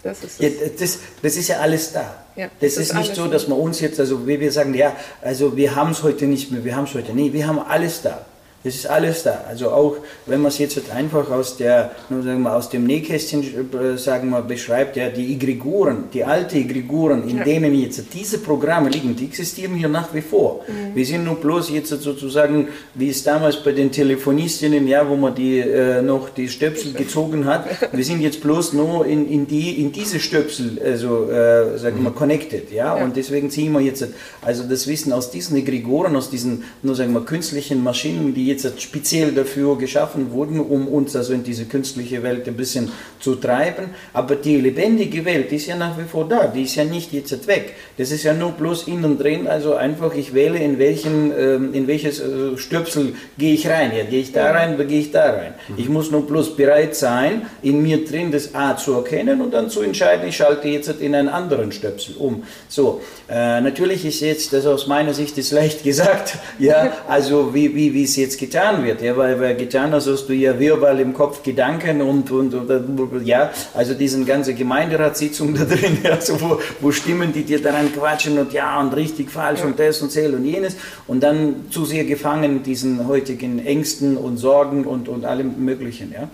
Das 0.03 0.23
ist, 0.23 0.39
ja, 0.39 0.49
das, 0.79 0.99
das 1.21 1.35
ist 1.35 1.47
ja 1.47 1.59
alles 1.59 1.91
da. 1.91 2.23
Ja, 2.35 2.49
das, 2.59 2.75
das, 2.75 2.83
ist, 2.83 2.93
nicht 2.93 3.15
so, 3.15 3.27
dass 3.27 3.47
man 3.47 3.59
uns 3.59 3.81
jetzt, 3.81 3.99
also 3.99 4.27
wie 4.27 4.39
wir 4.39 4.51
sagen, 4.51 4.73
ja, 4.73 4.95
also 5.21 5.57
wir 5.57 5.75
haben 5.75 5.91
es 5.91 6.03
heute 6.03 6.25
nicht 6.25 6.51
mehr, 6.51 6.63
wir 6.63 6.75
haben 6.75 6.85
es 6.85 6.93
heute. 6.93 7.13
Nee, 7.13 7.33
wir 7.33 7.47
haben 7.47 7.59
alles 7.59 8.03
da. 8.03 8.25
Das 8.63 8.73
ist 8.75 8.87
alles 8.87 9.23
da. 9.23 9.43
Also 9.47 9.69
auch 9.69 9.97
wenn 10.25 10.41
man 10.41 10.49
es 10.49 10.57
jetzt 10.57 10.91
einfach 10.91 11.29
aus, 11.29 11.57
der, 11.57 11.91
nur 12.09 12.23
sagen 12.23 12.41
wir, 12.41 12.55
aus 12.55 12.69
dem 12.69 12.85
Nähkästchen 12.85 13.43
äh, 13.43 13.97
sagen 13.97 14.29
wir, 14.31 14.41
beschreibt, 14.41 14.97
ja, 14.97 15.09
die 15.09 15.33
Egregoren, 15.33 16.05
die 16.11 16.23
alten 16.23 16.57
Egregoren, 16.57 17.29
in 17.29 17.37
ja. 17.37 17.43
denen 17.43 17.73
jetzt 17.75 18.03
diese 18.13 18.39
Programme 18.39 18.89
liegen, 18.89 19.15
die 19.15 19.25
existieren 19.25 19.75
hier 19.75 19.87
nach 19.87 20.13
wie 20.13 20.21
vor. 20.21 20.65
Mhm. 20.67 20.95
Wir 20.95 21.05
sind 21.05 21.23
nur 21.23 21.35
bloß 21.35 21.69
jetzt 21.69 21.89
sozusagen, 21.89 22.69
wie 22.95 23.09
es 23.09 23.23
damals 23.23 23.63
bei 23.63 23.73
den 23.73 23.91
Telefonistinnen, 23.91 24.87
ja, 24.87 25.07
wo 25.07 25.15
man 25.15 25.35
die, 25.35 25.59
äh, 25.59 26.01
noch 26.01 26.29
die 26.29 26.49
Stöpsel 26.49 26.93
gezogen 26.93 27.45
hat, 27.45 27.65
wir 27.91 28.03
sind 28.03 28.21
jetzt 28.21 28.41
bloß 28.41 28.73
nur 28.73 29.05
in, 29.05 29.29
in, 29.29 29.47
die, 29.47 29.79
in 29.79 29.91
diese 29.91 30.19
Stöpsel, 30.19 30.81
also 30.83 31.29
äh, 31.29 31.77
sagen 31.77 32.03
wir, 32.03 32.09
mhm. 32.09 32.15
connected. 32.15 32.71
Ja? 32.71 32.97
ja? 32.97 33.03
Und 33.03 33.15
deswegen 33.15 33.51
ziehen 33.51 33.71
wir 33.71 33.81
jetzt 33.81 34.05
also 34.41 34.63
das 34.63 34.87
Wissen 34.87 35.13
aus 35.13 35.29
diesen 35.29 35.55
Egregoren, 35.57 36.15
aus 36.15 36.31
diesen, 36.31 36.63
nur 36.81 36.95
sagen 36.95 37.13
wir, 37.13 37.21
künstlichen 37.21 37.83
Maschinen, 37.83 38.33
die 38.33 38.46
jetzt 38.47 38.57
jetzt 38.63 38.81
speziell 38.81 39.31
dafür 39.31 39.77
geschaffen 39.77 40.31
wurden, 40.31 40.59
um 40.59 40.87
uns 40.87 41.15
also 41.15 41.33
in 41.33 41.43
diese 41.43 41.65
künstliche 41.65 42.23
Welt 42.23 42.47
ein 42.47 42.55
bisschen 42.55 42.91
zu 43.19 43.35
treiben. 43.35 43.89
Aber 44.13 44.35
die 44.35 44.57
lebendige 44.57 45.25
Welt 45.25 45.51
ist 45.51 45.67
ja 45.67 45.75
nach 45.75 45.97
wie 45.97 46.03
vor 46.03 46.27
da, 46.27 46.47
die 46.47 46.63
ist 46.63 46.75
ja 46.75 46.83
nicht 46.83 47.13
jetzt 47.13 47.47
weg. 47.47 47.75
Das 47.97 48.11
ist 48.11 48.23
ja 48.23 48.33
nur 48.33 48.51
bloß 48.51 48.87
innen 48.87 49.17
drin, 49.17 49.47
also 49.47 49.75
einfach 49.75 50.15
ich 50.15 50.33
wähle, 50.33 50.59
in, 50.59 50.79
welchen, 50.79 51.31
ähm, 51.37 51.73
in 51.73 51.87
welches 51.87 52.19
äh, 52.19 52.57
Stöpsel 52.57 53.13
gehe 53.37 53.53
ich 53.53 53.67
rein. 53.67 53.91
Ja, 53.95 54.03
gehe 54.03 54.21
ich 54.21 54.31
da 54.31 54.51
rein 54.51 54.75
oder 54.75 54.85
gehe 54.85 54.99
ich 54.99 55.11
da 55.11 55.31
rein. 55.31 55.53
Mhm. 55.67 55.75
Ich 55.77 55.89
muss 55.89 56.11
nur 56.11 56.25
bloß 56.25 56.55
bereit 56.55 56.95
sein, 56.95 57.43
in 57.61 57.81
mir 57.81 58.05
drin 58.05 58.31
das 58.31 58.55
A 58.55 58.77
zu 58.77 58.93
erkennen 58.93 59.41
und 59.41 59.53
dann 59.53 59.69
zu 59.69 59.81
entscheiden, 59.81 60.27
ich 60.27 60.37
schalte 60.37 60.67
jetzt 60.67 60.89
in 61.01 61.15
einen 61.15 61.29
anderen 61.29 61.71
Stöpsel 61.71 62.15
um. 62.17 62.43
So, 62.67 63.01
äh, 63.29 63.61
natürlich 63.61 64.05
ist 64.05 64.21
jetzt, 64.21 64.53
das 64.53 64.65
aus 64.65 64.87
meiner 64.87 65.13
Sicht 65.13 65.37
ist 65.37 65.51
leicht 65.51 65.83
gesagt, 65.87 66.37
ja, 66.59 66.93
also 67.07 67.53
wie, 67.53 67.75
wie, 67.75 67.93
wie 67.93 68.03
es 68.03 68.15
jetzt 68.15 68.36
getan 68.37 68.83
wird, 68.83 69.01
ja, 69.01 69.15
weil, 69.17 69.39
weil 69.39 69.55
getan 69.55 69.91
hast, 69.91 70.07
hast 70.07 70.27
du 70.27 70.33
ja 70.33 70.59
Wirrwarr 70.59 70.99
im 70.99 71.13
Kopf, 71.13 71.43
Gedanken 71.43 72.01
und, 72.01 72.31
und, 72.31 72.53
und 72.53 73.25
ja, 73.25 73.51
also 73.73 73.93
diesen 73.93 74.25
ganze 74.25 74.53
Gemeinderatssitzung 74.53 75.53
da 75.53 75.65
drin, 75.65 75.97
ja, 76.03 76.19
so, 76.21 76.39
wo, 76.41 76.59
wo 76.81 76.91
Stimmen, 76.91 77.33
die 77.33 77.43
dir 77.43 77.61
daran 77.61 77.91
quatschen 77.93 78.37
und 78.37 78.53
ja 78.53 78.79
und 78.79 78.95
richtig, 78.95 79.31
falsch 79.31 79.59
ja. 79.59 79.65
und 79.65 79.79
das 79.79 80.01
und 80.01 80.11
zähl 80.11 80.33
und 80.33 80.45
jenes 80.45 80.75
und 81.07 81.21
dann 81.21 81.65
zu 81.69 81.85
sehr 81.85 82.05
gefangen 82.05 82.63
diesen 82.63 83.07
heutigen 83.07 83.65
Ängsten 83.65 84.17
und 84.17 84.37
Sorgen 84.37 84.85
und, 84.85 85.07
und 85.07 85.25
allem 85.25 85.63
Möglichen, 85.63 86.11
ja. 86.13 86.29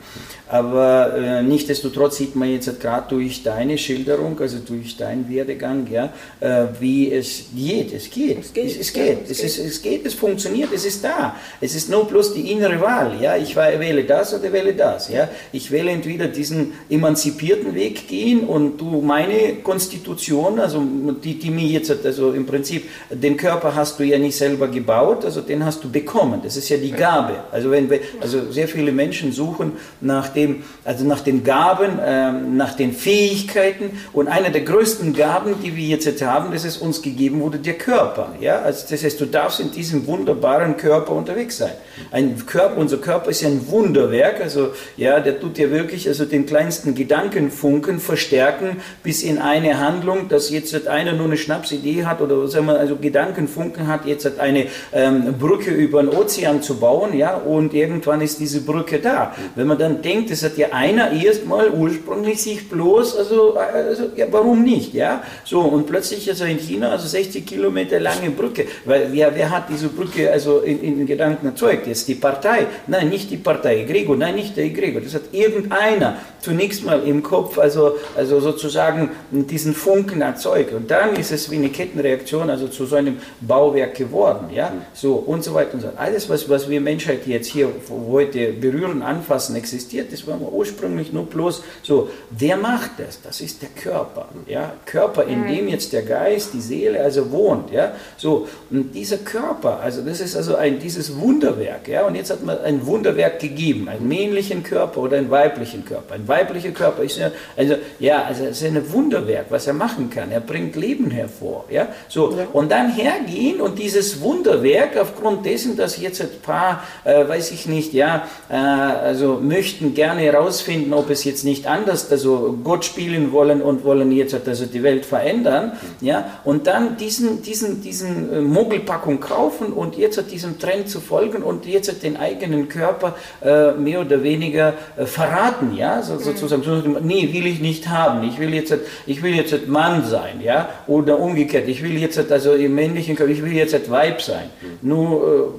Aber 0.53 1.15
äh, 1.15 1.41
nichtsdestotrotz 1.41 2.17
sieht 2.17 2.35
man 2.35 2.47
jetzt 2.51 2.79
gerade 2.79 3.07
durch 3.09 3.41
deine 3.41 3.75
Schilderung, 3.77 4.39
also 4.39 4.59
durch 4.59 4.97
deinen 4.97 5.27
Werdegang, 5.27 5.87
ja, 5.89 6.13
äh, 6.41 6.65
wie 6.79 7.11
es 7.11 7.45
geht. 7.55 7.91
Es 7.91 8.09
geht. 8.11 8.39
Es 8.39 8.53
geht. 8.53 8.65
Es, 8.65 8.77
es 8.77 8.93
geht. 8.93 9.07
Ja, 9.07 9.23
es, 9.23 9.31
es, 9.31 9.57
ist, 9.57 9.65
es 9.65 9.81
geht. 9.81 10.05
Es 10.05 10.13
funktioniert. 10.13 10.71
Es 10.71 10.85
ist 10.85 11.03
da. 11.03 11.35
Es 11.59 11.73
ist 11.73 11.89
nur 11.93 12.07
bloß 12.07 12.33
die 12.33 12.51
innere 12.51 12.81
Wahl. 12.81 13.13
Ja, 13.21 13.37
ich 13.37 13.55
wähle 13.55 14.03
das 14.03 14.33
oder 14.33 14.51
wähle 14.51 14.73
das. 14.73 15.09
Ja, 15.09 15.29
ich 15.51 15.71
wähle 15.71 15.91
entweder 15.91 16.27
diesen 16.27 16.73
emanzipierten 16.89 17.75
Weg 17.75 18.07
gehen 18.07 18.41
und 18.41 18.77
du 18.81 19.01
meine 19.01 19.55
Konstitution, 19.63 20.59
also 20.59 20.83
die, 21.23 21.37
die 21.37 21.51
mir 21.51 21.67
jetzt, 21.67 21.93
also 22.05 22.33
im 22.33 22.45
Prinzip 22.45 22.89
den 23.09 23.37
Körper 23.37 23.75
hast 23.75 23.99
du 23.99 24.03
ja 24.03 24.17
nicht 24.17 24.35
selber 24.35 24.67
gebaut, 24.67 25.23
also 25.23 25.41
den 25.41 25.63
hast 25.63 25.83
du 25.83 25.89
bekommen. 25.89 26.41
Das 26.43 26.57
ist 26.57 26.69
ja 26.69 26.77
die 26.77 26.91
Gabe. 26.91 27.35
Also 27.51 27.69
wenn 27.71 27.89
also 28.19 28.51
sehr 28.51 28.67
viele 28.67 28.91
Menschen 28.91 29.31
suchen 29.31 29.73
nach 30.01 30.29
dem, 30.29 30.63
also 30.83 31.05
nach 31.05 31.21
den 31.21 31.43
Gaben, 31.43 31.99
ähm, 32.03 32.57
nach 32.57 32.73
den 32.73 32.93
Fähigkeiten. 32.93 33.99
Und 34.13 34.27
eine 34.27 34.51
der 34.51 34.61
größten 34.61 35.13
Gaben, 35.13 35.55
die 35.63 35.75
wir 35.75 35.85
jetzt 35.85 36.21
haben, 36.23 36.51
das 36.51 36.65
ist 36.65 36.77
uns 36.77 37.01
gegeben 37.01 37.39
wurde, 37.39 37.59
der 37.59 37.75
Körper. 37.75 38.33
Ja? 38.39 38.61
Also 38.61 38.85
das 38.89 39.03
heißt, 39.03 39.21
du 39.21 39.25
darfst 39.25 39.59
in 39.59 39.71
diesem 39.71 40.07
wunderbaren 40.07 40.75
Körper 40.75 41.13
unterwegs 41.13 41.57
sein. 41.57 41.73
Ein 42.11 42.45
Körper, 42.45 42.77
unser 42.77 42.97
Körper 42.97 43.29
ist 43.29 43.41
ja 43.41 43.49
ein 43.49 43.67
Wunderwerk, 43.67 44.41
also 44.41 44.69
ja, 44.97 45.19
der 45.19 45.39
tut 45.39 45.57
ja 45.57 45.69
wirklich 45.71 46.07
also 46.07 46.25
den 46.25 46.45
kleinsten 46.45 46.95
Gedankenfunken 46.95 47.99
verstärken 47.99 48.77
bis 49.03 49.23
in 49.23 49.37
eine 49.37 49.79
Handlung, 49.79 50.29
dass 50.29 50.49
jetzt 50.49 50.87
einer 50.87 51.13
nur 51.13 51.25
eine 51.25 51.37
Schnapsidee 51.37 52.05
hat 52.05 52.21
oder 52.21 52.47
sagen 52.47 52.67
wir, 52.67 52.79
also 52.79 52.95
Gedankenfunken 52.95 53.87
hat, 53.87 54.05
jetzt 54.05 54.25
hat 54.25 54.39
eine 54.39 54.67
ähm, 54.91 55.35
Brücke 55.39 55.71
über 55.71 56.01
den 56.01 56.09
Ozean 56.09 56.61
zu 56.61 56.75
bauen, 56.75 57.15
ja, 57.17 57.35
und 57.35 57.73
irgendwann 57.73 58.21
ist 58.21 58.39
diese 58.39 58.61
Brücke 58.61 58.99
da. 58.99 59.35
Wenn 59.55 59.67
man 59.67 59.77
dann 59.77 60.01
denkt, 60.01 60.31
das 60.31 60.43
hat 60.43 60.57
ja 60.57 60.67
einer 60.71 61.11
erstmal 61.11 61.69
ursprünglich 61.69 62.41
sich 62.41 62.69
bloß, 62.69 63.17
also, 63.17 63.55
also 63.55 64.03
ja, 64.15 64.25
warum 64.31 64.63
nicht, 64.63 64.93
ja? 64.93 65.23
So, 65.45 65.61
und 65.61 65.87
plötzlich 65.87 66.29
also 66.29 66.45
in 66.45 66.57
China, 66.57 66.89
also 66.89 67.07
60 67.07 67.45
Kilometer 67.45 67.99
lange 67.99 68.29
Brücke, 68.29 68.65
weil 68.85 69.09
wer, 69.11 69.35
wer 69.35 69.49
hat 69.49 69.69
diese 69.69 69.89
Brücke 69.89 70.31
also 70.31 70.59
in, 70.59 70.81
in 70.83 71.05
Gedanken 71.05 71.47
erzeugt? 71.47 71.82
Jetzt 71.87 72.07
die 72.07 72.15
Partei? 72.15 72.67
Nein, 72.87 73.09
nicht 73.09 73.31
die 73.31 73.37
Partei 73.37 73.83
Gregor, 73.83 74.15
nein, 74.15 74.35
nicht 74.35 74.57
der 74.57 74.69
Gregor, 74.69 75.01
das 75.01 75.13
hat 75.13 75.23
irgendeiner 75.31 76.17
zunächst 76.43 76.83
mal 76.83 77.01
im 77.03 77.23
Kopf, 77.23 77.57
also, 77.57 77.97
also 78.15 78.39
sozusagen 78.41 79.11
diesen 79.31 79.73
Funken 79.73 80.21
erzeugt. 80.21 80.73
Und 80.73 80.91
dann 80.91 81.15
ist 81.15 81.31
es 81.31 81.49
wie 81.49 81.55
eine 81.55 81.69
Kettenreaktion, 81.69 82.49
also 82.49 82.67
zu 82.67 82.85
so 82.85 82.97
einem 82.97 83.17
Bauwerk 83.41 83.95
geworden, 83.95 84.49
ja? 84.53 84.73
So, 84.93 85.13
und 85.15 85.43
so 85.43 85.53
weiter 85.53 85.75
und 85.75 85.81
so. 85.81 85.89
Alles, 85.95 86.29
was, 86.29 86.49
was 86.49 86.69
wir 86.69 86.81
Menschheit 86.81 87.25
jetzt 87.25 87.47
hier 87.47 87.69
heute 87.89 88.51
berühren, 88.53 89.01
anfassen, 89.01 89.55
existiert, 89.55 90.11
das 90.11 90.27
war 90.27 90.39
ursprünglich 90.41 91.13
nur 91.13 91.25
bloß 91.25 91.63
so, 91.81 92.09
wer 92.29 92.57
macht 92.57 92.91
das? 92.97 93.21
Das 93.21 93.39
ist 93.39 93.61
der 93.61 93.69
Körper. 93.69 94.27
Ja? 94.47 94.73
Körper, 94.85 95.23
in 95.25 95.47
dem 95.47 95.69
jetzt 95.69 95.93
der 95.93 96.03
Geist, 96.03 96.53
die 96.53 96.61
Seele 96.61 97.01
also 97.01 97.31
wohnt. 97.31 97.71
Ja? 97.71 97.93
So, 98.17 98.47
und 98.69 98.93
dieser 98.93 99.17
Körper, 99.17 99.79
also 99.79 100.01
das 100.01 100.19
ist 100.19 100.35
also 100.35 100.55
ein, 100.55 100.79
dieses 100.79 101.17
Wunderwerk. 101.17 101.72
Ja? 101.87 102.05
Und 102.05 102.15
jetzt 102.15 102.31
hat 102.31 102.43
man 102.43 102.59
ein 102.59 102.85
Wunderwerk 102.85 103.39
gegeben, 103.39 103.89
einen 103.89 104.07
männlichen 104.07 104.63
Körper 104.63 105.01
oder 105.01 105.17
einen 105.17 105.29
weiblichen 105.29 105.85
Körper. 105.85 106.15
Ein 106.15 106.27
weiblicher 106.27 106.71
Körper 106.71 107.03
ist 107.03 107.17
ja, 107.17 107.31
also, 107.55 107.75
ja, 107.99 108.23
also 108.23 108.45
es 108.45 108.61
ist 108.61 108.67
ein 108.67 108.91
Wunderwerk, 108.91 109.47
was 109.49 109.67
er 109.67 109.73
machen 109.73 110.09
kann. 110.09 110.31
Er 110.31 110.39
bringt 110.39 110.75
Leben 110.75 111.11
hervor. 111.11 111.65
Ja? 111.69 111.87
So, 112.07 112.31
ja. 112.31 112.47
Und 112.53 112.71
dann 112.71 112.93
hergehen 112.93 113.61
und 113.61 113.79
dieses 113.79 114.21
Wunderwerk, 114.21 114.97
aufgrund 114.97 115.45
dessen, 115.45 115.77
dass 115.77 115.99
jetzt 115.99 116.21
ein 116.21 116.29
paar, 116.41 116.83
äh, 117.03 117.27
weiß 117.27 117.51
ich 117.51 117.65
nicht, 117.67 117.93
ja, 117.93 118.27
äh, 118.49 118.55
also 118.55 119.39
möchten 119.41 119.93
gerne 119.93 120.21
herausfinden, 120.21 120.93
ob 120.93 121.09
es 121.09 121.23
jetzt 121.23 121.43
nicht 121.43 121.67
anders, 121.67 122.11
also 122.11 122.57
Gott 122.63 122.85
spielen 122.85 123.31
wollen 123.31 123.61
und 123.61 123.83
wollen 123.83 124.11
jetzt 124.11 124.35
also 124.47 124.65
die 124.65 124.83
Welt 124.83 125.05
verändern, 125.05 125.73
ja, 126.01 126.39
und 126.43 126.67
dann 126.67 126.97
diesen, 126.97 127.41
diesen, 127.41 127.81
diesen 127.81 128.33
äh, 128.33 128.41
Mogelpackung 128.41 129.19
kaufen 129.19 129.73
und 129.73 129.97
jetzt 129.97 130.23
diesem 130.31 130.59
Trend 130.59 130.89
zu 130.89 130.99
folgen 130.99 131.43
und 131.43 131.62
jetzt 131.65 132.03
den 132.03 132.17
eigenen 132.17 132.69
Körper 132.69 133.15
äh, 133.43 133.71
mehr 133.71 134.01
oder 134.01 134.23
weniger 134.23 134.73
äh, 134.97 135.05
verraten, 135.05 135.75
ja, 135.75 136.01
so, 136.01 136.15
mhm. 136.15 136.19
sozusagen, 136.19 136.97
nee, 137.01 137.29
will 137.33 137.45
ich 137.47 137.59
nicht 137.59 137.87
haben, 137.89 138.27
ich 138.27 138.39
will 138.39 138.53
jetzt, 138.53 138.73
ich 139.05 139.21
will 139.21 139.35
jetzt 139.35 139.67
Mann 139.67 140.05
sein, 140.05 140.41
ja, 140.41 140.69
oder 140.87 141.19
umgekehrt, 141.19 141.67
ich 141.67 141.83
will 141.83 141.97
jetzt 141.97 142.31
also 142.31 142.53
im 142.53 142.75
männlichen 142.75 143.15
Körper, 143.15 143.31
ich 143.31 143.43
will 143.43 143.53
jetzt 143.53 143.89
Weib 143.89 144.21
sein, 144.21 144.49
mhm. 144.61 144.87
nur, 144.89 145.53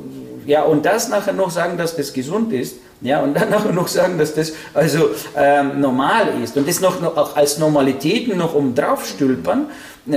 äh, 0.47 0.51
ja, 0.51 0.63
und 0.63 0.85
das 0.85 1.09
nachher 1.09 1.33
noch 1.33 1.51
sagen, 1.51 1.79
dass 1.79 1.97
das 1.97 2.13
gesund 2.13 2.53
ist, 2.53 2.77
ja, 3.05 3.21
und 3.21 3.35
dann 3.35 3.51
noch 3.75 3.87
sagen, 3.87 4.19
dass 4.19 4.35
das 4.35 4.55
also 4.73 5.11
ähm, 5.37 5.81
normal 5.81 6.43
ist 6.43 6.57
und 6.57 6.67
das 6.67 6.81
noch, 6.81 7.01
noch 7.03 7.17
auch 7.19 7.37
als 7.37 7.59
Normalitäten 7.59 8.37
noch 8.37 8.55
um 8.55 8.75
drauf 8.75 9.07
stülpern. 9.07 9.67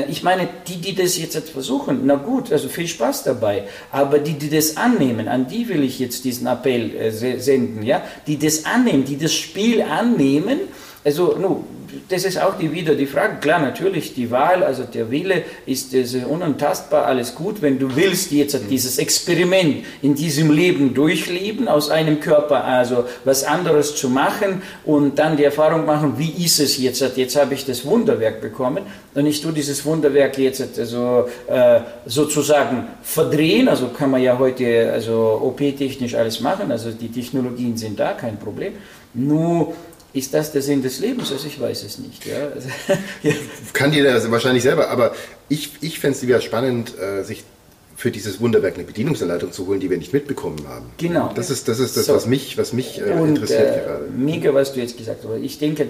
Ich 0.09 0.23
meine, 0.23 0.47
die, 0.67 0.77
die 0.77 0.95
das 0.95 1.17
jetzt 1.17 1.49
versuchen, 1.49 2.01
na 2.05 2.15
gut, 2.15 2.51
also 2.51 2.69
viel 2.69 2.87
Spaß 2.87 3.23
dabei. 3.23 3.67
Aber 3.91 4.19
die, 4.19 4.33
die 4.33 4.49
das 4.49 4.77
annehmen, 4.77 5.27
an 5.27 5.47
die 5.47 5.67
will 5.67 5.83
ich 5.83 5.99
jetzt 5.99 6.23
diesen 6.23 6.47
Appell 6.47 6.95
äh, 6.95 7.11
senden, 7.11 7.83
ja, 7.83 8.01
die 8.25 8.39
das 8.39 8.65
annehmen, 8.65 9.03
die 9.03 9.17
das 9.17 9.33
Spiel 9.33 9.81
annehmen, 9.81 10.59
also, 11.03 11.37
no, 11.39 11.63
das 12.09 12.23
ist 12.23 12.41
auch 12.41 12.57
die, 12.57 12.71
wieder 12.71 12.95
die 12.95 13.05
Frage. 13.05 13.37
Klar, 13.39 13.59
natürlich, 13.59 14.13
die 14.13 14.31
Wahl, 14.31 14.63
also 14.63 14.83
der 14.83 15.11
Wille 15.11 15.43
ist, 15.65 15.93
ist 15.93 16.15
unantastbar, 16.15 17.05
alles 17.05 17.35
gut. 17.35 17.61
Wenn 17.61 17.79
du 17.79 17.95
willst 17.95 18.31
jetzt 18.31 18.59
dieses 18.69 18.97
Experiment 18.97 19.85
in 20.01 20.15
diesem 20.15 20.51
Leben 20.51 20.93
durchleben, 20.93 21.67
aus 21.67 21.89
einem 21.89 22.19
Körper 22.19 22.63
also 22.63 23.05
was 23.23 23.43
anderes 23.43 23.95
zu 23.95 24.09
machen 24.09 24.61
und 24.85 25.19
dann 25.19 25.37
die 25.37 25.43
Erfahrung 25.43 25.85
machen, 25.85 26.13
wie 26.17 26.43
ist 26.43 26.59
es 26.59 26.77
jetzt? 26.77 27.01
Jetzt 27.15 27.35
habe 27.35 27.53
ich 27.53 27.65
das 27.65 27.85
Wunderwerk 27.85 28.41
bekommen 28.41 28.83
und 29.13 29.25
ich 29.25 29.41
tue 29.41 29.53
dieses 29.53 29.85
Wunderwerk 29.85 30.37
jetzt 30.37 30.79
also, 30.79 31.27
äh, 31.47 31.79
sozusagen 32.05 32.87
verdrehen. 33.01 33.67
Also 33.67 33.87
kann 33.89 34.11
man 34.11 34.21
ja 34.21 34.37
heute 34.37 34.91
also 34.91 35.39
OP-technisch 35.43 36.15
alles 36.15 36.39
machen, 36.39 36.71
also 36.71 36.91
die 36.91 37.09
Technologien 37.09 37.77
sind 37.77 37.99
da, 37.99 38.13
kein 38.13 38.37
Problem. 38.37 38.73
Nur 39.13 39.73
ist 40.13 40.33
das 40.33 40.51
der 40.51 40.61
Sinn 40.61 40.81
des 40.81 40.99
Lebens? 40.99 41.31
Also 41.31 41.47
ich 41.47 41.59
weiß 41.59 41.83
es 41.83 41.99
nicht. 41.99 42.25
Ja. 42.25 42.51
ja. 43.23 43.33
Kann 43.73 43.93
jeder 43.93 44.31
wahrscheinlich 44.31 44.63
selber, 44.63 44.89
aber 44.89 45.13
ich, 45.49 45.71
ich 45.81 45.99
fände 45.99 46.17
es 46.17 46.23
wieder 46.25 46.41
spannend, 46.41 46.97
äh, 46.97 47.23
sich 47.23 47.43
für 47.95 48.11
dieses 48.11 48.39
Wunderwerk 48.39 48.75
eine 48.75 48.83
Bedienungsanleitung 48.83 49.51
zu 49.51 49.65
holen, 49.67 49.79
die 49.79 49.89
wir 49.89 49.97
nicht 49.97 50.13
mitbekommen 50.13 50.67
haben. 50.67 50.85
Genau. 50.97 51.31
Das 51.33 51.49
ist 51.49 51.67
das, 51.67 51.79
ist 51.79 51.97
das 51.97 52.05
so. 52.05 52.15
was 52.15 52.27
mich, 52.27 52.57
was 52.57 52.71
mich 52.71 53.01
äh, 53.01 53.11
Und, 53.11 53.29
interessiert 53.29 53.75
äh, 53.75 53.79
gerade. 53.79 54.05
Mega, 54.15 54.53
was 54.53 54.73
du 54.73 54.79
jetzt 54.79 54.97
gesagt 54.97 55.23
hast. 55.23 55.41
Ich 55.41 55.57
denke, 55.57 55.89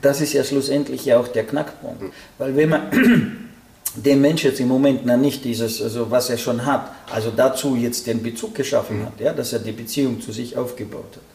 das 0.00 0.20
ist 0.20 0.32
ja 0.32 0.42
schlussendlich 0.42 1.04
ja 1.04 1.18
auch 1.18 1.28
der 1.28 1.44
Knackpunkt. 1.44 2.02
Mhm. 2.02 2.10
Weil 2.38 2.56
wenn 2.56 2.68
man 2.70 2.90
dem 3.94 4.20
Mensch 4.22 4.42
jetzt 4.42 4.58
im 4.58 4.68
Moment 4.68 5.04
noch 5.04 5.18
nicht 5.18 5.44
dieses, 5.44 5.82
also 5.82 6.10
was 6.10 6.30
er 6.30 6.38
schon 6.38 6.64
hat, 6.64 6.90
also 7.12 7.30
dazu 7.30 7.76
jetzt 7.76 8.06
den 8.06 8.22
Bezug 8.22 8.54
geschaffen 8.54 9.00
mhm. 9.00 9.06
hat, 9.06 9.20
ja, 9.20 9.32
dass 9.34 9.52
er 9.52 9.58
die 9.58 9.72
Beziehung 9.72 10.22
zu 10.22 10.32
sich 10.32 10.56
aufgebaut 10.56 11.12
hat 11.12 11.33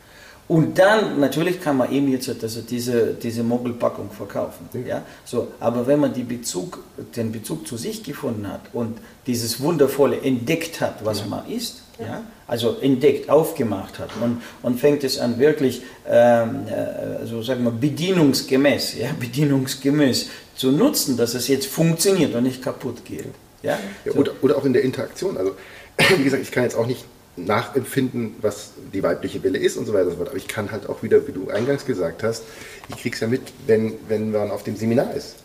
und 0.49 0.79
dann, 0.79 1.19
natürlich 1.19 1.61
kann 1.61 1.77
man 1.77 1.91
eben 1.91 2.11
jetzt 2.11 2.27
also 2.27 2.61
diese, 2.61 3.13
diese 3.13 3.43
Mogelpackung 3.43 4.09
verkaufen. 4.09 4.67
Ja? 4.83 5.03
So, 5.23 5.49
aber 5.59 5.85
wenn 5.85 5.99
man 5.99 6.11
die 6.11 6.23
Bezug, 6.23 6.79
den 7.15 7.31
Bezug 7.31 7.67
zu 7.67 7.77
sich 7.77 8.03
gefunden 8.03 8.51
hat 8.51 8.61
und 8.73 8.97
dieses 9.27 9.61
Wundervolle 9.61 10.19
entdeckt 10.19 10.81
hat, 10.81 11.05
was 11.05 11.19
ja. 11.19 11.27
man 11.27 11.47
ist, 11.47 11.83
ja. 11.99 12.23
also 12.47 12.77
entdeckt, 12.81 13.29
aufgemacht 13.29 13.99
hat 13.99 14.09
und, 14.23 14.41
und 14.63 14.79
fängt 14.79 15.03
es 15.03 15.19
an 15.19 15.37
wirklich, 15.37 15.83
ähm, 16.09 16.65
äh, 16.67 17.27
so 17.27 17.43
sagen 17.43 17.63
wir, 17.63 17.71
bedienungsgemäß, 17.71 18.97
ja, 18.97 19.09
bedienungsgemäß 19.19 20.31
zu 20.55 20.71
nutzen, 20.71 21.15
dass 21.15 21.35
es 21.35 21.47
jetzt 21.47 21.67
funktioniert 21.67 22.33
und 22.33 22.41
nicht 22.41 22.63
kaputt 22.63 23.05
geht. 23.05 23.35
Ja? 23.61 23.77
ja 24.03 24.13
so. 24.13 24.17
oder, 24.17 24.31
oder 24.41 24.57
auch 24.57 24.65
in 24.65 24.73
der 24.73 24.81
Interaktion. 24.81 25.37
Also, 25.37 25.51
wie 26.17 26.23
gesagt, 26.23 26.41
ich 26.41 26.49
kann 26.49 26.63
jetzt 26.63 26.75
auch 26.75 26.87
nicht 26.87 27.05
nachempfinden, 27.45 28.35
was 28.41 28.71
die 28.93 29.03
weibliche 29.03 29.43
Wille 29.43 29.57
ist 29.57 29.77
und 29.77 29.85
so 29.85 29.93
weiter 29.93 30.05
und 30.05 30.11
so 30.11 30.17
fort. 30.17 30.29
Aber 30.29 30.37
ich 30.37 30.47
kann 30.47 30.71
halt 30.71 30.89
auch 30.89 31.03
wieder, 31.03 31.27
wie 31.27 31.31
du 31.31 31.49
eingangs 31.49 31.85
gesagt 31.85 32.23
hast, 32.23 32.43
ich 32.89 32.97
krieg's 32.97 33.19
ja 33.19 33.27
mit, 33.27 33.41
wenn, 33.67 33.93
wenn 34.07 34.31
man 34.31 34.51
auf 34.51 34.63
dem 34.63 34.75
Seminar 34.75 35.13
ist. 35.13 35.35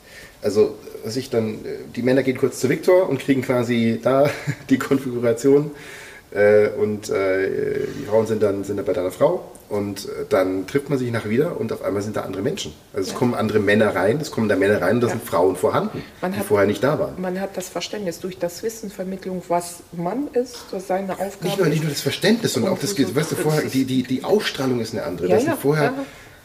Also, 0.42 0.74
was 1.04 1.16
ich 1.16 1.30
dann, 1.30 1.58
die 1.96 2.02
Männer 2.02 2.22
gehen 2.22 2.36
kurz 2.36 2.60
zu 2.60 2.68
Viktor 2.68 3.08
und 3.08 3.18
kriegen 3.18 3.42
quasi 3.42 4.00
da 4.02 4.30
die 4.70 4.78
Konfiguration 4.78 5.70
äh, 6.34 6.68
und 6.68 7.10
äh, 7.10 7.86
die 7.98 8.06
Frauen 8.06 8.26
sind 8.26 8.42
dann, 8.42 8.64
sind 8.64 8.76
dann 8.76 8.84
bei 8.84 8.92
deiner 8.92 9.12
Frau 9.12 9.44
und 9.68 10.06
äh, 10.06 10.26
dann 10.28 10.66
trifft 10.66 10.90
man 10.90 10.98
sich 10.98 11.10
nachher 11.10 11.30
wieder 11.30 11.60
und 11.60 11.72
auf 11.72 11.82
einmal 11.82 12.02
sind 12.02 12.16
da 12.16 12.22
andere 12.22 12.42
Menschen. 12.42 12.72
Also 12.92 13.06
es 13.06 13.12
ja. 13.12 13.18
kommen 13.18 13.34
andere 13.34 13.60
Männer 13.60 13.94
rein, 13.94 14.18
es 14.20 14.30
kommen 14.30 14.48
da 14.48 14.56
Männer 14.56 14.82
rein 14.82 14.96
und 14.96 15.00
da 15.00 15.06
ja. 15.06 15.12
sind 15.12 15.24
Frauen 15.24 15.54
vorhanden, 15.54 16.02
man 16.20 16.32
die 16.32 16.38
hat, 16.38 16.46
vorher 16.46 16.66
nicht 16.66 16.82
da 16.82 16.98
waren. 16.98 17.20
Man 17.20 17.40
hat 17.40 17.56
das 17.56 17.68
Verständnis 17.68 18.18
durch 18.18 18.38
das 18.38 18.62
Wissenvermittlung, 18.64 19.42
was 19.48 19.84
Mann 19.92 20.28
ist, 20.32 20.66
was 20.72 20.88
seine 20.88 21.12
Aufgabe 21.12 21.44
nicht 21.44 21.58
nur, 21.58 21.66
nicht 21.68 21.82
nur 21.82 21.90
das 21.90 22.00
Verständnis, 22.00 22.54
sondern 22.54 22.72
auch 22.72 22.78
das, 22.78 22.90
so, 22.90 23.16
weißt 23.16 23.32
du, 23.32 23.36
vorher, 23.36 23.62
die, 23.62 23.84
die, 23.84 24.02
die 24.02 24.24
Ausstrahlung 24.24 24.80
ist 24.80 24.92
eine 24.92 25.04
andere. 25.04 25.28
Ja, 25.28 25.36
das 25.36 25.44
ja, 25.44 25.56
vorher, 25.56 25.94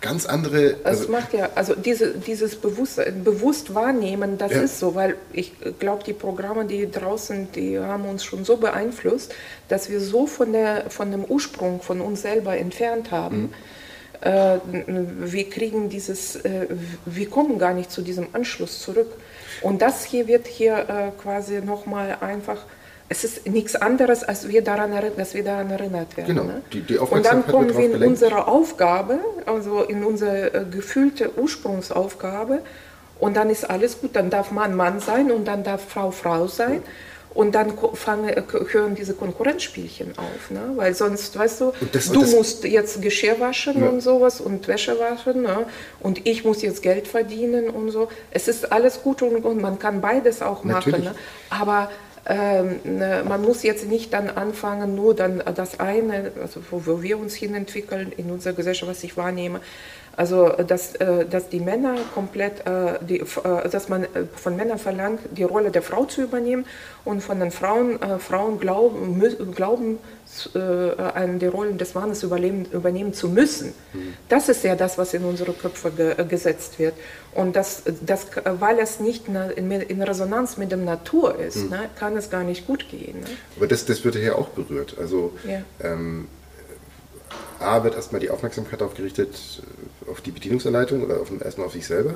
ganz 0.02 0.26
andere. 0.26 0.78
Also 0.84 1.04
es 1.04 1.10
macht 1.10 1.34
ja, 1.34 1.50
also 1.56 1.76
diese, 1.76 2.14
dieses 2.14 2.56
bewusst, 2.56 3.02
bewusst 3.24 3.74
wahrnehmen, 3.76 4.38
das 4.38 4.52
ja. 4.52 4.62
ist 4.62 4.80
so, 4.80 4.96
weil 4.96 5.16
ich 5.34 5.54
glaube, 5.80 6.04
die 6.04 6.14
Programme, 6.14 6.66
die 6.66 6.90
draußen, 6.90 7.52
die 7.52 7.80
haben 7.80 8.06
uns 8.06 8.24
schon 8.24 8.46
so 8.46 8.58
beeinflusst, 8.58 9.34
dass 9.68 9.90
wir 9.90 10.00
so 10.00 10.28
von, 10.28 10.54
der, 10.54 10.90
von 10.90 11.12
dem 11.12 11.26
Ursprung 11.26 11.82
von 11.82 12.02
uns 12.02 12.22
selber 12.22 12.58
entfernt 12.58 13.12
haben. 13.12 13.42
Mhm. 13.42 13.54
Äh, 14.22 14.58
wir 14.66 15.50
kriegen 15.50 15.90
dieses, 15.90 16.36
äh, 16.38 16.68
wir 17.06 17.30
kommen 17.30 17.58
gar 17.58 17.74
nicht 17.74 17.92
zu 17.92 18.02
diesem 18.02 18.28
Anschluss 18.34 18.82
zurück. 18.82 19.12
Und 19.62 19.82
das 19.82 20.04
hier 20.06 20.28
wird 20.28 20.48
hier 20.48 20.78
äh, 20.78 21.22
quasi 21.22 21.62
nochmal 21.62 22.18
einfach 22.22 22.66
es 23.10 23.24
ist 23.24 23.48
nichts 23.48 23.76
anderes, 23.76 24.24
als 24.24 24.48
wir 24.48 24.64
daran, 24.64 24.92
dass 25.18 25.34
wir 25.34 25.44
daran 25.44 25.72
erinnert 25.72 26.16
werden. 26.16 26.28
Genau, 26.28 26.44
ne? 26.44 26.62
die, 26.72 26.82
die 26.82 26.98
Und 26.98 27.26
dann 27.26 27.46
kommen 27.46 27.70
wir 27.70 27.86
in 27.86 27.92
gelenkt. 27.94 28.08
unsere 28.08 28.48
Aufgabe, 28.48 29.20
also 29.48 29.82
in 29.82 30.04
unsere 30.04 30.54
äh, 30.54 30.66
gefühlte 30.70 31.32
Ursprungsaufgabe, 31.38 32.62
und 33.20 33.36
dann 33.36 33.50
ist 33.50 33.70
alles 33.70 34.00
gut. 34.00 34.16
Dann 34.16 34.30
darf 34.30 34.52
Mann 34.52 34.76
Mann 34.76 35.00
sein 35.00 35.32
und 35.32 35.46
dann 35.46 35.64
darf 35.64 35.90
Frau 35.90 36.12
Frau 36.12 36.48
sein. 36.48 36.76
Ja. 36.76 36.82
Und 37.34 37.54
dann 37.54 37.74
fangen, 37.94 38.32
hören 38.72 38.96
diese 38.96 39.14
Konkurrenzspielchen 39.14 40.18
auf, 40.18 40.50
ne? 40.50 40.72
weil 40.76 40.96
sonst, 40.96 41.38
weißt 41.38 41.62
du, 41.62 41.74
das, 41.92 42.12
du 42.12 42.22
musst 42.22 42.64
jetzt 42.64 43.04
Geschirr 43.04 43.40
waschen 43.40 43.84
ja. 43.84 43.88
und 43.88 44.02
sowas 44.02 44.42
und 44.42 44.68
Wäsche 44.68 44.98
waschen 45.00 45.44
ne? 45.44 45.66
und 46.00 46.26
ich 46.26 46.44
muss 46.44 46.64
jetzt 46.64 46.82
Geld 46.82 47.08
verdienen 47.08 47.70
und 47.70 47.92
so. 47.92 48.10
Es 48.32 48.48
ist 48.48 48.72
alles 48.72 49.04
gut 49.04 49.22
und, 49.22 49.46
und 49.46 49.62
man 49.62 49.78
kann 49.78 50.02
beides 50.02 50.42
auch 50.42 50.64
Natürlich. 50.64 51.06
machen, 51.06 51.14
ne? 51.14 51.20
aber 51.52 51.92
man 52.30 53.42
muss 53.42 53.64
jetzt 53.64 53.88
nicht 53.88 54.14
dann 54.14 54.30
anfangen, 54.30 54.94
nur 54.94 55.16
dann 55.16 55.42
das 55.56 55.80
eine, 55.80 56.32
also 56.40 56.62
wo, 56.70 56.86
wo 56.86 57.02
wir 57.02 57.18
uns 57.18 57.34
hin 57.34 57.56
entwickeln 57.56 58.12
in 58.16 58.30
unserer 58.30 58.54
Gesellschaft, 58.54 58.92
was 58.92 59.04
ich 59.04 59.18
wahrnehme, 59.18 59.62
also 60.20 60.50
dass, 60.50 60.96
äh, 60.96 61.26
dass 61.26 61.48
die 61.48 61.62
Männer 61.62 61.96
komplett, 62.14 62.68
äh, 62.68 63.00
die, 63.00 63.20
äh, 63.22 63.70
dass 63.72 63.88
man 63.88 64.06
von 64.36 64.58
Männern 64.58 64.78
verlangt, 64.78 65.22
die 65.32 65.44
Rolle 65.44 65.72
der 65.72 65.82
Frau 65.82 66.04
zu 66.04 66.22
übernehmen 66.22 66.66
und 67.06 67.24
von 67.24 67.40
den 67.40 67.52
Frauen, 67.52 67.98
Frauen 68.20 68.60
glauben, 68.60 69.22
glauben 69.56 70.00
an 71.16 71.40
die 71.40 71.46
Rollen 71.48 71.78
des 71.78 71.96
Mannes 71.96 72.22
übernehmen, 72.22 72.66
übernehmen 72.72 73.14
zu 73.14 73.30
müssen. 73.30 73.74
Mhm. 73.94 74.14
Das 74.28 74.50
ist 74.50 74.64
ja 74.64 74.76
das, 74.76 74.98
was 74.98 75.14
in 75.14 75.24
unsere 75.24 75.54
Köpfe 75.54 75.90
ge, 75.90 76.26
gesetzt 76.28 76.78
wird. 76.78 76.94
Und 77.34 77.56
das, 77.56 77.84
das, 78.06 78.28
weil 78.60 78.78
es 78.80 79.00
nicht 79.00 79.28
in, 79.28 80.02
Resonanz 80.04 80.58
mit 80.58 80.70
der 80.70 80.78
Natur 80.78 81.40
ist, 81.40 81.64
mhm. 81.64 81.70
ne, 81.70 81.90
kann 81.98 82.16
es 82.16 82.30
gar 82.30 82.44
nicht 82.44 82.68
gut 82.68 82.90
gehen. 82.90 83.22
Ne? 83.22 83.28
Aber 83.56 83.68
das, 83.68 83.86
das 83.86 84.04
wird 84.04 84.16
ja 84.16 84.36
auch 84.36 84.50
berührt. 84.50 84.98
Also 85.00 85.32
ja. 85.48 85.62
ähm, 85.82 86.28
A 87.60 87.84
wird 87.84 87.96
erstmal 87.96 88.22
die 88.22 88.30
Aufmerksamkeit 88.30 88.80
darauf 88.80 88.96
gerichtet, 88.96 89.62
äh, 89.62 89.99
auf 90.10 90.22
die 90.22 90.32
Bedienungsanleitung 90.32 91.04
oder 91.04 91.22
auf, 91.22 91.32
erstmal 91.42 91.68
auf 91.68 91.74
sich 91.74 91.86
selber. 91.86 92.16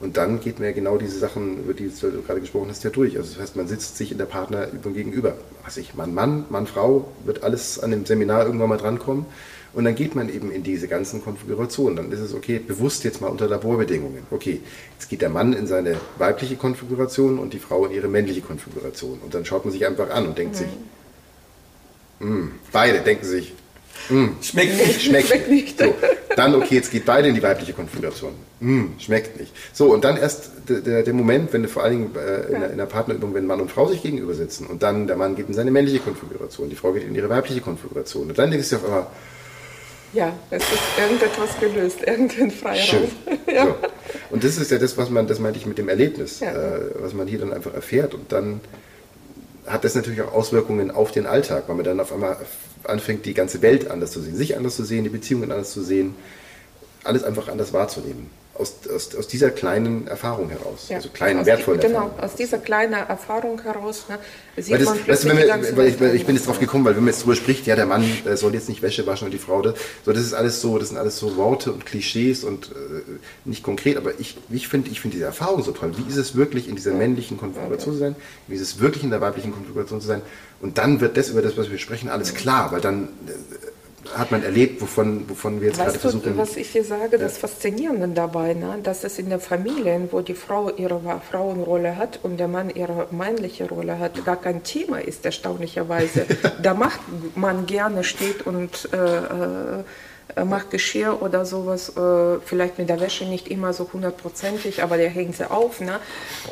Und 0.00 0.16
dann 0.16 0.40
geht 0.40 0.58
man 0.58 0.68
ja 0.68 0.72
genau 0.72 0.96
diese 0.96 1.18
Sachen, 1.18 1.58
über 1.58 1.74
die 1.74 1.88
du 1.88 2.22
gerade 2.22 2.40
gesprochen 2.40 2.70
hast, 2.70 2.82
ja 2.84 2.90
durch. 2.90 3.18
Also 3.18 3.34
das 3.34 3.42
heißt, 3.42 3.56
man 3.56 3.68
sitzt 3.68 3.98
sich 3.98 4.10
in 4.10 4.18
der 4.18 4.24
Partnerübung 4.24 4.94
gegenüber. 4.94 5.36
Was 5.62 5.76
ich, 5.76 5.94
Mann, 5.94 6.14
Mann, 6.14 6.46
Mann, 6.48 6.66
Frau, 6.66 7.12
wird 7.24 7.42
alles 7.42 7.78
an 7.78 7.90
dem 7.90 8.06
Seminar 8.06 8.46
irgendwann 8.46 8.70
mal 8.70 8.78
drankommen. 8.78 9.26
Und 9.72 9.84
dann 9.84 9.94
geht 9.94 10.14
man 10.14 10.28
eben 10.28 10.50
in 10.50 10.62
diese 10.62 10.88
ganzen 10.88 11.22
Konfigurationen. 11.22 11.96
Dann 11.96 12.12
ist 12.12 12.20
es 12.20 12.34
okay, 12.34 12.58
bewusst 12.58 13.04
jetzt 13.04 13.20
mal 13.20 13.28
unter 13.28 13.46
Laborbedingungen. 13.46 14.22
Okay, 14.30 14.62
jetzt 14.98 15.10
geht 15.10 15.20
der 15.20 15.28
Mann 15.28 15.52
in 15.52 15.66
seine 15.66 15.96
weibliche 16.16 16.56
Konfiguration 16.56 17.38
und 17.38 17.52
die 17.52 17.58
Frau 17.58 17.84
in 17.84 17.92
ihre 17.92 18.08
männliche 18.08 18.40
Konfiguration. 18.40 19.20
Und 19.22 19.34
dann 19.34 19.44
schaut 19.44 19.66
man 19.66 19.72
sich 19.72 19.86
einfach 19.86 20.10
an 20.10 20.26
und 20.26 20.38
denkt 20.38 20.54
mhm. 20.54 20.58
sich, 20.58 20.68
hm, 22.20 22.52
beide 22.72 23.00
denken 23.00 23.26
sich, 23.26 23.52
Mm, 24.08 24.28
schmeckt 24.42 24.78
nicht. 24.78 25.02
Schmeckt, 25.02 25.28
schmeckt 25.28 25.50
nicht. 25.50 25.78
So, 25.78 25.94
dann, 26.36 26.54
okay, 26.54 26.76
jetzt 26.76 26.90
geht 26.90 27.04
beide 27.04 27.28
in 27.28 27.34
die 27.34 27.42
weibliche 27.42 27.72
Konfiguration. 27.72 28.32
Mm, 28.60 28.98
schmeckt 28.98 29.38
nicht. 29.38 29.52
So, 29.72 29.92
und 29.92 30.04
dann 30.04 30.16
erst 30.16 30.50
der, 30.68 31.02
der 31.02 31.14
Moment, 31.14 31.52
wenn 31.52 31.62
du 31.62 31.68
vor 31.68 31.82
allen 31.82 31.92
Dingen 31.92 32.16
äh, 32.16 32.52
in, 32.52 32.62
ja. 32.62 32.66
in 32.68 32.78
der 32.78 32.86
Partnerübung, 32.86 33.34
wenn 33.34 33.46
Mann 33.46 33.60
und 33.60 33.70
Frau 33.70 33.86
sich 33.88 34.02
gegenüber 34.02 34.34
sitzen 34.34 34.66
und 34.66 34.82
dann 34.82 35.06
der 35.06 35.16
Mann 35.16 35.36
geht 35.36 35.48
in 35.48 35.54
seine 35.54 35.70
männliche 35.70 36.00
Konfiguration, 36.00 36.70
die 36.70 36.76
Frau 36.76 36.92
geht 36.92 37.04
in 37.04 37.14
ihre 37.14 37.28
weibliche 37.28 37.60
Konfiguration. 37.60 38.28
Und 38.28 38.38
dann 38.38 38.50
denkst 38.50 38.70
du 38.70 38.76
auf 38.76 38.84
einmal, 38.84 39.06
ja, 40.12 40.32
es 40.50 40.64
ist 40.64 40.82
irgendetwas 40.98 41.60
gelöst, 41.60 41.98
irgendein 42.04 42.50
Freiraum. 42.50 42.78
Schön. 42.78 43.08
ja. 43.54 43.66
so. 43.66 43.74
Und 44.30 44.42
das 44.42 44.56
ist 44.56 44.70
ja 44.70 44.78
das, 44.78 44.98
was 44.98 45.08
man, 45.08 45.26
das 45.28 45.38
meinte 45.38 45.58
ich 45.58 45.66
mit 45.66 45.78
dem 45.78 45.88
Erlebnis, 45.88 46.40
ja. 46.40 46.50
äh, 46.52 46.80
was 47.00 47.14
man 47.14 47.28
hier 47.28 47.38
dann 47.38 47.52
einfach 47.52 47.74
erfährt. 47.74 48.14
Und 48.14 48.32
dann 48.32 48.60
hat 49.66 49.84
das 49.84 49.94
natürlich 49.94 50.22
auch 50.22 50.32
Auswirkungen 50.32 50.90
auf 50.90 51.12
den 51.12 51.26
Alltag, 51.26 51.64
weil 51.66 51.76
man 51.76 51.84
dann 51.84 52.00
auf 52.00 52.12
einmal 52.12 52.36
anfängt, 52.84 53.26
die 53.26 53.34
ganze 53.34 53.62
Welt 53.62 53.90
anders 53.90 54.12
zu 54.12 54.20
sehen, 54.20 54.36
sich 54.36 54.56
anders 54.56 54.76
zu 54.76 54.84
sehen, 54.84 55.04
die 55.04 55.10
Beziehungen 55.10 55.52
anders 55.52 55.72
zu 55.72 55.82
sehen, 55.82 56.14
alles 57.04 57.24
einfach 57.24 57.48
anders 57.48 57.72
wahrzunehmen 57.72 58.39
aus, 58.60 58.74
aus, 58.94 59.14
aus 59.14 59.26
dieser 59.26 59.50
kleinen 59.50 60.06
Erfahrung 60.06 60.50
heraus. 60.50 60.86
Ja. 60.88 60.96
Also 60.96 61.08
kleinen, 61.08 61.44
wertvollen 61.46 61.80
Genau, 61.80 62.04
Erfahrung. 62.04 62.20
aus 62.20 62.34
dieser 62.34 62.58
kleinen 62.58 62.92
Erfahrung 62.92 63.62
heraus. 63.62 64.04
Ne, 64.08 64.18
sieht 64.62 64.74
weil 64.74 64.78
das, 64.78 64.88
man 64.88 65.08
weißt 65.08 65.24
du, 65.24 65.28
wir, 65.28 65.76
weil 65.76 65.88
ich, 65.88 66.00
weil 66.00 66.14
ich, 66.14 66.26
bin 66.26 66.36
jetzt 66.36 66.46
drauf 66.46 66.60
gekommen, 66.60 66.84
weil 66.84 66.94
wenn 66.96 67.04
man 67.04 67.12
jetzt 67.12 67.22
darüber 67.22 67.36
spricht, 67.36 67.66
ja, 67.66 67.76
der 67.76 67.86
Mann 67.86 68.04
äh, 68.24 68.36
soll 68.36 68.54
jetzt 68.54 68.68
nicht 68.68 68.82
Wäsche 68.82 69.06
waschen 69.06 69.26
und 69.26 69.30
die 69.32 69.38
Frau 69.38 69.62
das. 69.62 69.74
So, 70.04 70.12
das 70.12 70.22
ist 70.22 70.34
alles 70.34 70.60
so, 70.60 70.78
das 70.78 70.88
sind 70.88 70.98
alles 70.98 71.18
so 71.18 71.36
Worte 71.36 71.72
und 71.72 71.86
Klischees 71.86 72.44
und 72.44 72.70
äh, 72.70 73.02
nicht 73.44 73.62
konkret, 73.62 73.96
aber 73.96 74.18
ich, 74.20 74.36
ich 74.50 74.68
finde 74.68 74.90
ich 74.90 75.00
find 75.00 75.14
diese 75.14 75.24
Erfahrung 75.24 75.62
so 75.62 75.72
toll. 75.72 75.92
Wie 75.96 76.08
ist 76.08 76.16
es 76.16 76.36
wirklich 76.36 76.68
in 76.68 76.76
dieser 76.76 76.92
männlichen 76.92 77.38
Konfiguration 77.38 77.94
okay. 77.94 77.98
zu 77.98 78.04
sein? 78.04 78.16
Wie 78.46 78.54
ist 78.54 78.62
es 78.62 78.80
wirklich 78.80 79.02
in 79.04 79.10
der 79.10 79.20
weiblichen 79.20 79.52
Konfiguration 79.52 80.00
zu 80.00 80.06
sein? 80.06 80.22
Und 80.60 80.78
dann 80.78 81.00
wird 81.00 81.16
das, 81.16 81.30
über 81.30 81.42
das, 81.42 81.56
was 81.56 81.70
wir 81.70 81.78
sprechen, 81.78 82.08
alles 82.08 82.34
klar, 82.34 82.70
weil 82.72 82.80
dann 82.80 83.04
äh, 83.26 83.32
hat 84.14 84.30
man 84.30 84.42
erlebt, 84.42 84.80
wovon, 84.80 85.28
wovon 85.28 85.60
wir 85.60 85.68
jetzt 85.68 85.78
weißt 85.78 85.88
gerade 85.88 85.98
versuchen. 85.98 86.32
Du, 86.32 86.38
was 86.38 86.56
ich 86.56 86.72
dir 86.72 86.84
sage, 86.84 87.18
das 87.18 87.38
Faszinierende 87.38 88.08
dabei, 88.08 88.54
ne, 88.54 88.78
dass 88.82 89.04
es 89.04 89.18
in 89.18 89.30
den 89.30 89.40
Familien, 89.40 90.08
wo 90.10 90.20
die 90.20 90.34
Frau 90.34 90.70
ihre 90.70 91.00
Frauenrolle 91.30 91.96
hat 91.96 92.20
und 92.22 92.38
der 92.38 92.48
Mann 92.48 92.70
ihre 92.70 93.08
männliche 93.10 93.68
Rolle 93.68 93.98
hat, 93.98 94.24
gar 94.24 94.40
kein 94.40 94.62
Thema 94.62 94.98
ist, 94.98 95.24
erstaunlicherweise. 95.24 96.26
da 96.62 96.74
macht 96.74 97.00
man 97.34 97.66
gerne, 97.66 98.04
steht 98.04 98.46
und 98.46 98.88
äh, 98.92 98.96
äh 98.96 99.60
äh, 99.80 99.84
macht 100.44 100.70
Geschirr 100.70 101.22
oder 101.22 101.44
sowas, 101.44 101.96
äh, 101.96 102.40
vielleicht 102.44 102.78
mit 102.78 102.88
der 102.88 103.00
Wäsche 103.00 103.24
nicht 103.24 103.48
immer 103.48 103.72
so 103.72 103.88
hundertprozentig, 103.92 104.82
aber 104.82 104.96
der 104.96 105.08
hängt 105.08 105.36
sie 105.36 105.50
auf. 105.50 105.80
Ne? 105.80 105.98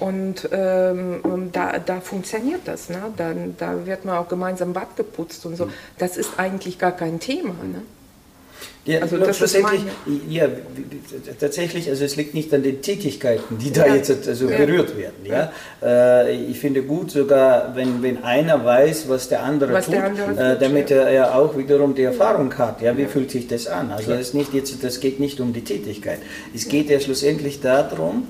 Und 0.00 0.48
ähm, 0.52 1.50
da, 1.52 1.78
da 1.78 2.00
funktioniert 2.00 2.62
das. 2.66 2.88
Ne? 2.88 3.02
Dann, 3.16 3.56
da 3.58 3.86
wird 3.86 4.04
man 4.04 4.18
auch 4.18 4.28
gemeinsam 4.28 4.72
Bad 4.72 4.96
geputzt 4.96 5.44
und 5.46 5.56
so. 5.56 5.66
Mhm. 5.66 5.72
Das 5.98 6.16
ist 6.16 6.38
eigentlich 6.38 6.78
gar 6.78 6.92
kein 6.92 7.20
Thema. 7.20 7.54
Ne? 7.64 7.82
Ja, 8.88 9.00
also 9.00 9.18
das 9.18 9.36
schlussendlich, 9.36 9.82
ja, 10.30 10.48
tatsächlich, 11.38 11.90
also 11.90 12.04
es 12.06 12.16
liegt 12.16 12.32
nicht 12.32 12.54
an 12.54 12.62
den 12.62 12.80
Tätigkeiten, 12.80 13.58
die 13.58 13.70
da 13.70 13.86
ja. 13.86 13.96
jetzt 13.96 14.26
also 14.26 14.48
ja. 14.48 14.56
berührt 14.56 14.96
werden. 14.96 15.26
Ja? 15.26 15.52
Äh, 15.82 16.34
ich 16.44 16.58
finde 16.58 16.82
gut 16.82 17.10
sogar, 17.10 17.76
wenn, 17.76 18.02
wenn 18.02 18.24
einer 18.24 18.64
weiß, 18.64 19.10
was 19.10 19.28
der 19.28 19.42
andere 19.42 19.74
was 19.74 19.84
tut, 19.84 19.94
der 19.94 20.04
andere 20.04 20.52
äh, 20.54 20.58
damit 20.58 20.90
er 20.90 21.12
ja 21.12 21.34
auch 21.34 21.54
wiederum 21.58 21.94
die 21.94 22.04
Erfahrung 22.04 22.56
hat. 22.56 22.80
Ja, 22.80 22.96
wie 22.96 23.04
fühlt 23.04 23.30
sich 23.30 23.46
das 23.46 23.66
an? 23.66 23.90
Also 23.90 24.12
es 24.12 24.28
ist 24.28 24.34
nicht 24.34 24.54
jetzt, 24.54 24.82
das 24.82 25.00
geht 25.00 25.20
nicht 25.20 25.38
um 25.40 25.52
die 25.52 25.64
Tätigkeit. 25.64 26.20
Es 26.54 26.66
geht 26.66 26.88
ja 26.88 26.98
schlussendlich 26.98 27.60
darum, 27.60 28.26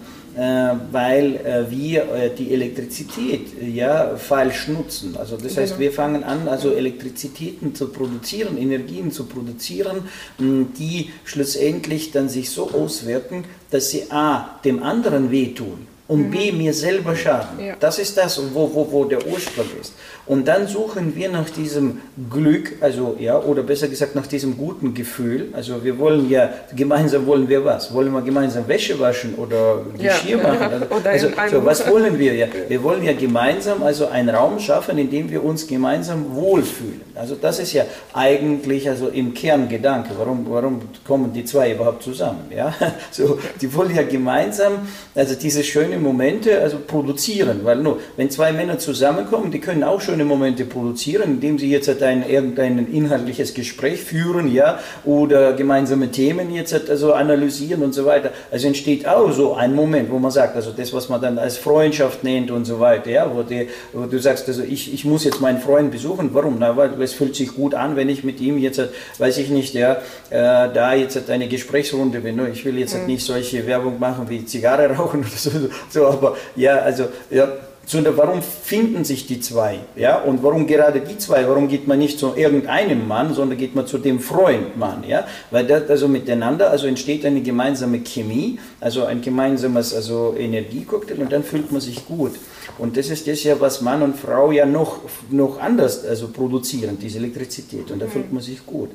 weil 0.93 1.37
äh, 1.37 1.70
wir 1.70 2.03
äh, 2.12 2.31
die 2.35 2.53
Elektrizität 2.53 3.61
ja 3.62 4.16
falsch 4.16 4.68
nutzen. 4.68 5.16
Also 5.16 5.37
das 5.37 5.57
heißt, 5.57 5.72
genau. 5.72 5.81
wir 5.81 5.93
fangen 5.93 6.24
an, 6.24 6.49
also 6.49 6.72
Elektrizitäten 6.72 7.74
zu 7.74 7.89
produzieren, 7.89 8.57
Energien 8.57 9.11
zu 9.11 9.24
produzieren, 9.24 10.09
die 10.39 11.11
schlussendlich 11.24 12.12
dann 12.12 12.29
sich 12.29 12.51
so 12.51 12.70
auswirken, 12.70 13.45
dass 13.70 13.91
sie 13.91 14.11
a 14.11 14.59
dem 14.64 14.83
anderen 14.83 15.31
wehtun 15.31 15.87
und 16.09 16.30
B, 16.30 16.50
mhm. 16.50 16.59
mir 16.59 16.72
selber 16.72 17.14
schaden. 17.14 17.64
Ja. 17.64 17.76
Das 17.78 17.98
ist 17.98 18.16
das, 18.16 18.40
wo, 18.54 18.70
wo, 18.74 18.90
wo 18.90 19.04
der 19.04 19.26
Ursprung 19.26 19.66
ist. 19.78 19.92
Und 20.28 20.46
dann 20.46 20.66
suchen 20.66 21.14
wir 21.16 21.30
nach 21.30 21.48
diesem 21.48 22.00
Glück, 22.30 22.72
also 22.80 23.16
ja, 23.18 23.38
oder 23.38 23.62
besser 23.62 23.88
gesagt 23.88 24.14
nach 24.14 24.26
diesem 24.26 24.59
guten 24.59 24.92
Gefühl. 24.92 25.48
Also 25.52 25.82
wir 25.84 25.98
wollen 25.98 26.28
ja, 26.28 26.50
gemeinsam 26.76 27.26
wollen 27.26 27.48
wir 27.48 27.64
was? 27.64 27.92
Wollen 27.94 28.12
wir 28.12 28.20
gemeinsam 28.20 28.68
Wäsche 28.68 28.98
waschen 29.00 29.34
oder 29.36 29.82
Geschirr 29.96 30.38
ja. 30.38 30.48
machen? 30.48 30.82
Also, 31.09 31.28
also 31.36 31.61
so, 31.61 31.64
was 31.64 31.88
wollen 31.88 32.18
wir 32.18 32.34
ja? 32.34 32.46
Wir 32.68 32.82
wollen 32.82 33.02
ja 33.02 33.12
gemeinsam 33.12 33.82
also 33.82 34.09
einen 34.09 34.28
Raum 34.28 34.59
schaffen, 34.59 34.98
in 34.98 35.11
dem 35.11 35.30
wir 35.30 35.42
uns 35.42 35.66
gemeinsam 35.66 36.34
wohlfühlen. 36.34 37.00
Also 37.14 37.34
das 37.34 37.59
ist 37.61 37.72
ja 37.72 37.84
eigentlich 38.12 38.88
also 38.88 39.09
im 39.09 39.32
Kern 39.32 39.68
Gedanke. 39.68 40.11
Warum, 40.18 40.46
warum 40.50 40.80
kommen 41.06 41.32
die 41.32 41.44
zwei 41.44 41.72
überhaupt 41.72 42.02
zusammen? 42.02 42.50
Ja? 42.54 42.74
So, 43.11 43.38
die 43.61 43.72
wollen 43.74 43.94
ja 43.94 44.02
gemeinsam, 44.02 44.86
also 45.14 45.34
diese 45.34 45.64
schöne 45.64 45.97
Momente 45.99 46.61
also 46.61 46.78
produzieren, 46.84 47.61
weil 47.64 47.76
nur, 47.76 48.01
wenn 48.16 48.30
zwei 48.30 48.53
Männer 48.53 48.78
zusammenkommen, 48.78 49.51
die 49.51 49.61
können 49.61 49.84
auch 49.84 50.01
schöne 50.01 50.24
Momente 50.24 50.64
produzieren, 50.64 51.24
indem 51.24 51.59
sie 51.59 51.70
jetzt 51.70 51.88
halt 51.88 52.03
ein, 52.03 52.28
irgendein 52.28 52.92
inhaltliches 52.92 53.55
Gespräch 53.55 54.01
führen, 54.01 54.53
ja, 54.53 54.78
oder 55.05 55.53
gemeinsame 55.53 56.11
Themen 56.11 56.53
jetzt 56.53 56.72
halt 56.72 56.90
also 56.90 57.12
analysieren 57.12 57.82
und 57.82 57.94
so 57.94 58.05
weiter. 58.05 58.30
Also 58.51 58.66
entsteht 58.66 59.07
auch 59.07 59.30
so 59.32 59.55
ein 59.55 59.74
Moment, 59.74 60.11
wo 60.11 60.18
man 60.18 60.30
sagt, 60.30 60.57
also 60.57 60.72
das, 60.72 60.92
was 60.92 61.09
man 61.09 61.20
dann 61.20 61.38
als 61.38 61.59
Freundschaft 61.59 62.24
nennt 62.24 62.51
und 62.51 62.64
so 62.64 62.80
weiter, 62.80 63.11
ja, 63.11 63.30
wo, 63.34 63.42
die, 63.42 63.68
wo 63.92 64.07
du 64.07 64.18
sagst, 64.18 64.49
also 64.49 64.62
ich, 64.62 64.92
ich 64.92 65.05
muss 65.05 65.24
jetzt 65.24 65.40
meinen 65.40 65.61
Freund 65.61 65.90
besuchen, 65.90 66.30
warum? 66.32 66.57
Na, 66.59 66.76
weil 66.76 67.01
es 67.03 67.12
fühlt 67.12 67.36
sich 67.36 67.55
gut 67.55 67.74
an, 67.74 67.96
wenn 67.96 68.09
ich 68.09 68.24
mit 68.24 68.40
ihm 68.40 68.59
jetzt, 68.59 68.78
halt, 68.78 68.90
weiß 69.18 69.38
ich 69.38 69.51
nicht, 69.51 69.74
ja, 69.74 69.99
äh, 70.30 70.72
da 70.72 70.94
jetzt 70.94 71.16
halt 71.16 71.30
eine 71.30 71.49
Gesprächsrunde 71.49 72.20
bin. 72.20 72.40
Ich 72.53 72.64
will 72.64 72.78
jetzt 72.78 72.94
halt 72.94 73.05
mhm. 73.05 73.11
nicht 73.11 73.24
solche 73.24 73.66
Werbung 73.66 73.99
machen 73.99 74.28
wie 74.28 74.44
Zigarre 74.44 74.94
rauchen 74.94 75.20
oder 75.20 75.28
so, 75.28 75.51
so 75.91 76.07
aber 76.07 76.36
ja, 76.57 76.76
also 76.76 77.09
ja, 77.30 77.49
sondern 77.89 78.18
warum 78.18 78.43
finden 78.43 79.05
sich 79.05 79.26
die 79.26 79.41
zwei? 79.41 79.78
Ja? 79.97 80.18
Und 80.20 80.43
warum 80.43 80.66
gerade 80.66 81.01
die 81.01 81.16
zwei? 81.16 81.49
Warum 81.49 81.68
geht 81.68 81.89
man 81.89 81.99
nicht 81.99 82.18
zu 82.18 82.34
irgendeinem 82.36 83.09
Mann, 83.09 83.32
sondern 83.32 83.57
geht 83.57 83.74
man 83.74 83.86
zu 83.86 83.97
dem 83.97 84.20
Freund 84.20 84.76
Mann? 84.76 85.05
Ja? 85.09 85.26
Weil 85.51 85.66
das 85.66 85.89
also 85.89 86.07
miteinander 86.07 86.70
also 86.70 86.86
entsteht 86.86 87.24
eine 87.24 87.41
gemeinsame 87.41 88.01
Chemie, 88.01 88.59
also 88.78 89.07
ein 89.07 89.22
gemeinsames 89.22 89.95
also 89.95 90.34
Energiecocktail 90.39 91.18
und 91.18 91.32
dann 91.32 91.43
fühlt 91.43 91.72
man 91.72 91.80
sich 91.80 92.07
gut. 92.07 92.32
Und 92.76 92.99
das 92.99 93.09
ist 93.09 93.26
das 93.26 93.43
ja, 93.43 93.59
was 93.59 93.80
Mann 93.80 94.03
und 94.03 94.16
Frau 94.16 94.53
ja 94.53 94.66
noch, 94.66 95.01
noch 95.30 95.59
anders 95.59 96.05
also 96.05 96.28
produzieren, 96.28 96.99
diese 97.01 97.18
Elektrizität. 97.18 97.91
Und 97.91 98.01
da 98.01 98.07
fühlt 98.07 98.30
man 98.32 98.43
sich 98.43 98.64
gut. 98.66 98.91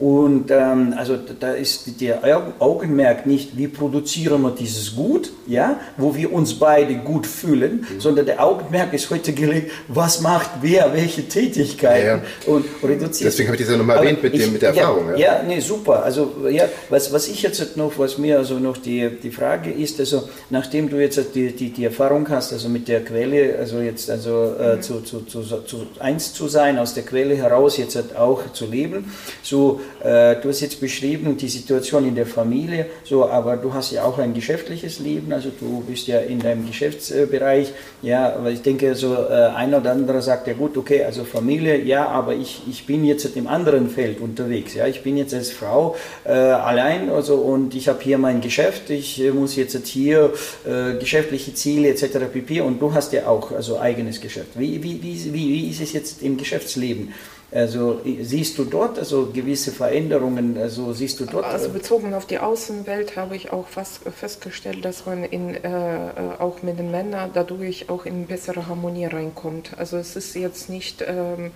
Und 0.00 0.50
ähm, 0.50 0.92
also 0.96 1.16
da 1.38 1.52
ist 1.52 2.00
der 2.00 2.20
Augenmerk 2.58 3.26
nicht, 3.26 3.56
wie 3.56 3.68
produzieren 3.68 4.42
wir 4.42 4.50
dieses 4.50 4.96
Gut, 4.96 5.30
ja, 5.46 5.78
wo 5.96 6.16
wir 6.16 6.32
uns 6.32 6.58
beide 6.58 6.96
gut 6.96 7.28
fühlen, 7.28 7.86
mhm. 7.88 8.00
sondern 8.00 8.26
der 8.26 8.44
Augenmerk 8.44 8.92
ist 8.92 9.08
heute 9.10 9.32
gelegt, 9.32 9.70
was 9.86 10.20
macht 10.20 10.50
wer, 10.62 10.92
welche 10.92 11.28
Tätigkeiten 11.28 12.06
ja, 12.06 12.16
ja. 12.16 12.22
und 12.46 12.64
reduziert. 12.82 13.28
Deswegen 13.28 13.50
habe 13.50 13.56
ich 13.56 13.62
das 13.62 13.70
ja 13.70 13.78
nochmal 13.78 13.98
erwähnt 13.98 14.20
mit, 14.20 14.34
ich, 14.34 14.42
dem, 14.42 14.52
mit 14.54 14.62
der 14.62 14.70
Erfahrung. 14.70 15.10
Ja, 15.10 15.16
ja, 15.16 15.42
nee, 15.46 15.60
super. 15.60 16.02
Also 16.02 16.32
ja, 16.50 16.64
was, 16.90 17.12
was 17.12 17.28
ich 17.28 17.42
jetzt 17.42 17.76
noch, 17.76 17.96
was 17.96 18.18
mir 18.18 18.38
also 18.38 18.58
noch 18.58 18.78
die, 18.78 19.08
die 19.22 19.30
Frage 19.30 19.70
ist, 19.70 20.00
also 20.00 20.28
nachdem 20.50 20.90
du 20.90 21.00
jetzt 21.00 21.20
die, 21.36 21.52
die, 21.52 21.70
die 21.70 21.84
Erfahrung 21.84 22.28
hast, 22.30 22.52
also 22.52 22.68
mit 22.68 22.88
der 22.88 23.04
Quelle, 23.04 23.56
also 23.60 23.78
jetzt 23.78 24.10
also 24.10 24.54
äh, 24.58 24.74
mhm. 24.74 24.82
zu, 24.82 25.00
zu, 25.02 25.20
zu, 25.20 25.42
zu 25.42 25.86
eins 26.00 26.34
zu 26.34 26.48
sein, 26.48 26.78
aus 26.80 26.94
der 26.94 27.04
Quelle 27.04 27.36
heraus 27.36 27.76
jetzt 27.76 27.96
auch 28.16 28.52
zu 28.52 28.66
leben, 28.66 29.12
so 29.40 29.80
äh, 30.02 30.36
du 30.40 30.48
hast 30.48 30.60
jetzt 30.60 30.80
beschrieben 30.80 31.36
die 31.36 31.48
Situation 31.48 32.06
in 32.06 32.14
der 32.14 32.26
Familie, 32.26 32.86
so, 33.04 33.26
aber 33.26 33.56
du 33.56 33.72
hast 33.72 33.92
ja 33.92 34.04
auch 34.04 34.18
ein 34.18 34.34
geschäftliches 34.34 34.98
Leben, 34.98 35.32
also 35.32 35.50
du 35.58 35.82
bist 35.86 36.06
ja 36.06 36.20
in 36.20 36.38
deinem 36.40 36.66
Geschäftsbereich, 36.66 37.72
ja, 38.02 38.34
aber 38.34 38.50
ich 38.50 38.62
denke, 38.62 38.94
so 38.94 39.14
äh, 39.14 39.50
ein 39.54 39.74
oder 39.74 39.92
andere 39.92 40.20
sagt 40.22 40.46
ja 40.46 40.54
gut, 40.54 40.76
okay, 40.76 41.04
also 41.04 41.24
Familie, 41.24 41.82
ja, 41.82 42.06
aber 42.06 42.34
ich, 42.34 42.62
ich 42.68 42.86
bin 42.86 43.04
jetzt 43.04 43.24
im 43.36 43.46
anderen 43.46 43.88
Feld 43.88 44.20
unterwegs, 44.20 44.74
ja, 44.74 44.86
ich 44.86 45.02
bin 45.02 45.16
jetzt 45.16 45.34
als 45.34 45.50
Frau 45.50 45.96
äh, 46.24 46.30
allein, 46.32 47.10
also 47.10 47.36
und 47.36 47.74
ich 47.74 47.88
habe 47.88 48.02
hier 48.02 48.18
mein 48.18 48.40
Geschäft, 48.40 48.90
ich 48.90 49.20
äh, 49.20 49.30
muss 49.30 49.56
jetzt 49.56 49.86
hier 49.86 50.32
äh, 50.66 50.98
geschäftliche 50.98 51.54
Ziele 51.54 51.88
etc. 51.88 52.18
pp. 52.32 52.60
und 52.60 52.80
du 52.80 52.92
hast 52.92 53.12
ja 53.12 53.26
auch 53.26 53.52
also 53.52 53.78
eigenes 53.78 54.20
Geschäft. 54.20 54.50
Wie, 54.56 54.82
wie, 54.82 55.02
wie, 55.02 55.32
wie 55.32 55.70
ist 55.70 55.80
es 55.80 55.92
jetzt 55.92 56.22
im 56.22 56.36
Geschäftsleben? 56.36 57.12
Also 57.54 58.00
siehst 58.20 58.58
du 58.58 58.64
dort 58.64 58.98
also 58.98 59.30
gewisse 59.32 59.70
Veränderungen? 59.70 60.58
Also 60.58 60.92
siehst 60.92 61.20
du 61.20 61.24
dort? 61.24 61.44
Also 61.44 61.68
bezogen 61.68 62.12
auf 62.12 62.26
die 62.26 62.40
Außenwelt 62.40 63.16
habe 63.16 63.36
ich 63.36 63.52
auch 63.52 63.68
fast 63.68 64.00
festgestellt, 64.02 64.84
dass 64.84 65.06
man 65.06 65.22
in, 65.22 65.54
äh, 65.54 65.68
äh, 65.68 66.10
auch 66.40 66.64
mit 66.64 66.80
den 66.80 66.90
Männern 66.90 67.30
dadurch 67.32 67.88
auch 67.90 68.06
in 68.06 68.26
bessere 68.26 68.66
Harmonie 68.66 69.06
reinkommt. 69.06 69.70
Also 69.78 69.98
es 69.98 70.16
ist 70.16 70.34
jetzt 70.34 70.68
nicht 70.68 71.04
ähm, 71.06 71.52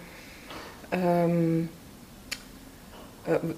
ähm, 0.92 1.64
äh, 1.64 1.77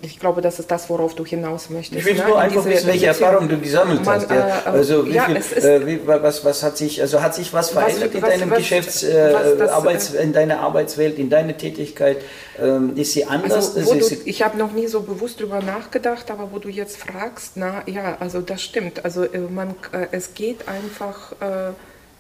ich 0.03 0.19
glaube, 0.19 0.41
das 0.41 0.59
ist 0.59 0.71
das, 0.71 0.89
worauf 0.91 1.15
du 1.15 1.25
hinaus 1.25 1.71
möchtest. 1.71 2.01
Ich 2.01 2.05
will 2.05 2.15
ne? 2.15 2.29
nur 2.29 2.39
einfach 2.39 2.65
wissen, 2.65 2.87
welche 2.87 3.07
Erfahrungen 3.07 3.49
du 3.49 3.59
gesammelt 3.59 4.05
man, 4.05 4.17
hast. 4.17 4.31
Ja. 4.31 4.63
Äh, 4.67 4.69
also 4.69 5.07
wie 5.07 5.13
ja, 5.13 5.25
viel, 5.25 5.37
äh, 5.37 5.87
wie, 5.87 6.01
was, 6.07 6.45
was 6.45 6.63
hat 6.63 6.77
sich, 6.77 7.01
also 7.01 7.23
hat 7.23 7.35
sich 7.35 7.53
was 7.53 7.71
verändert 7.71 8.11
was, 8.15 8.15
in 8.15 8.21
deinem 8.21 8.51
was, 8.51 8.59
Geschäfts, 8.59 9.03
äh, 9.03 9.57
das, 9.59 9.71
Arbeits, 9.71 10.15
in 10.15 10.33
deiner 10.33 10.61
Arbeitswelt, 10.61 11.19
in 11.19 11.31
deiner 11.31 11.57
Tätigkeit? 11.57 12.19
Ähm, 12.61 12.97
ist 12.97 13.13
sie 13.13 13.25
anders? 13.25 13.77
Also, 13.77 13.95
du, 13.95 14.17
ich 14.25 14.43
habe 14.43 14.59
noch 14.59 14.73
nie 14.73 14.87
so 14.87 15.01
bewusst 15.03 15.41
darüber 15.41 15.61
nachgedacht, 15.61 16.31
aber 16.31 16.53
wo 16.53 16.59
du 16.59 16.69
jetzt 16.69 16.97
fragst, 16.97 17.53
na 17.57 17.83
ja, 17.87 18.17
also 18.21 18.41
das 18.41 18.63
stimmt. 18.63 19.05
Also 19.05 19.25
äh, 19.25 19.39
man, 19.39 19.71
äh, 19.93 20.07
es 20.13 20.35
geht 20.35 20.69
einfach, 20.69 21.33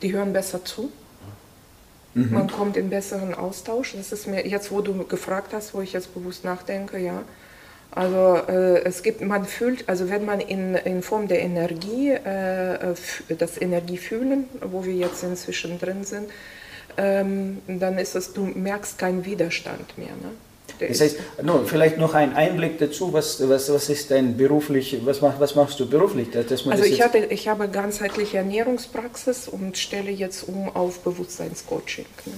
die 0.03 0.13
hören 0.13 0.33
besser 0.33 0.65
zu. 0.65 0.91
Mhm. 2.15 2.33
Man 2.33 2.51
kommt 2.51 2.77
in 2.77 2.91
besseren 2.91 3.35
Austausch. 3.35 3.95
Das 3.97 4.13
ist 4.13 4.27
mir 4.27 4.47
jetzt, 4.47 4.71
wo 4.71 4.81
du 4.81 5.05
gefragt 5.05 5.53
hast, 5.53 5.75
wo 5.75 5.81
ich 5.81 5.93
jetzt 5.93 6.15
bewusst 6.15 6.45
nachdenke, 6.45 6.99
ja. 6.99 7.23
Also 7.93 8.37
äh, 8.49 8.85
es 8.85 9.03
gibt, 9.03 9.21
man 9.21 9.45
fühlt, 9.45 9.89
also 9.89 10.09
wenn 10.09 10.25
man 10.25 10.41
in, 10.41 10.77
in 10.77 11.03
Form 11.03 11.27
der 11.27 11.41
Energie, 11.41 12.11
äh, 12.11 12.95
das 13.37 13.61
Energiefühlen, 13.61 14.45
wo 14.61 14.85
wir 14.85 14.95
jetzt 14.95 15.25
inzwischen 15.25 15.79
drin 15.79 16.05
sind, 16.05 16.31
ähm, 16.97 17.59
dann 17.67 17.99
ist 17.99 18.15
es, 18.15 18.33
du 18.33 18.43
merkst 18.43 18.99
keinen 18.99 19.25
Widerstand 19.25 19.99
mehr. 19.99 20.09
Ne? 20.09 20.89
Das 20.89 21.01
heißt, 21.01 21.17
no, 21.43 21.65
vielleicht 21.67 21.99
noch 21.99 22.15
ein 22.15 22.35
Einblick 22.35 22.79
dazu, 22.79 23.13
was, 23.13 23.47
was, 23.49 23.71
was 23.73 23.89
ist 23.89 24.11
dein 24.11 24.37
beruflich, 24.37 24.99
was, 25.05 25.21
mach, 25.21 25.39
was 25.39 25.55
machst 25.55 25.79
du 25.81 25.89
beruflich? 25.89 26.29
also 26.35 26.85
ich, 26.85 27.03
hatte, 27.03 27.19
ich 27.19 27.49
habe 27.49 27.69
ganzheitliche 27.69 28.39
Ernährungspraxis 28.39 29.49
und 29.49 29.77
stelle 29.77 30.11
jetzt 30.11 30.49
um 30.49 30.75
auf 30.75 31.01
Bewusstseinscoaching. 31.01 32.07
Ne? 32.27 32.33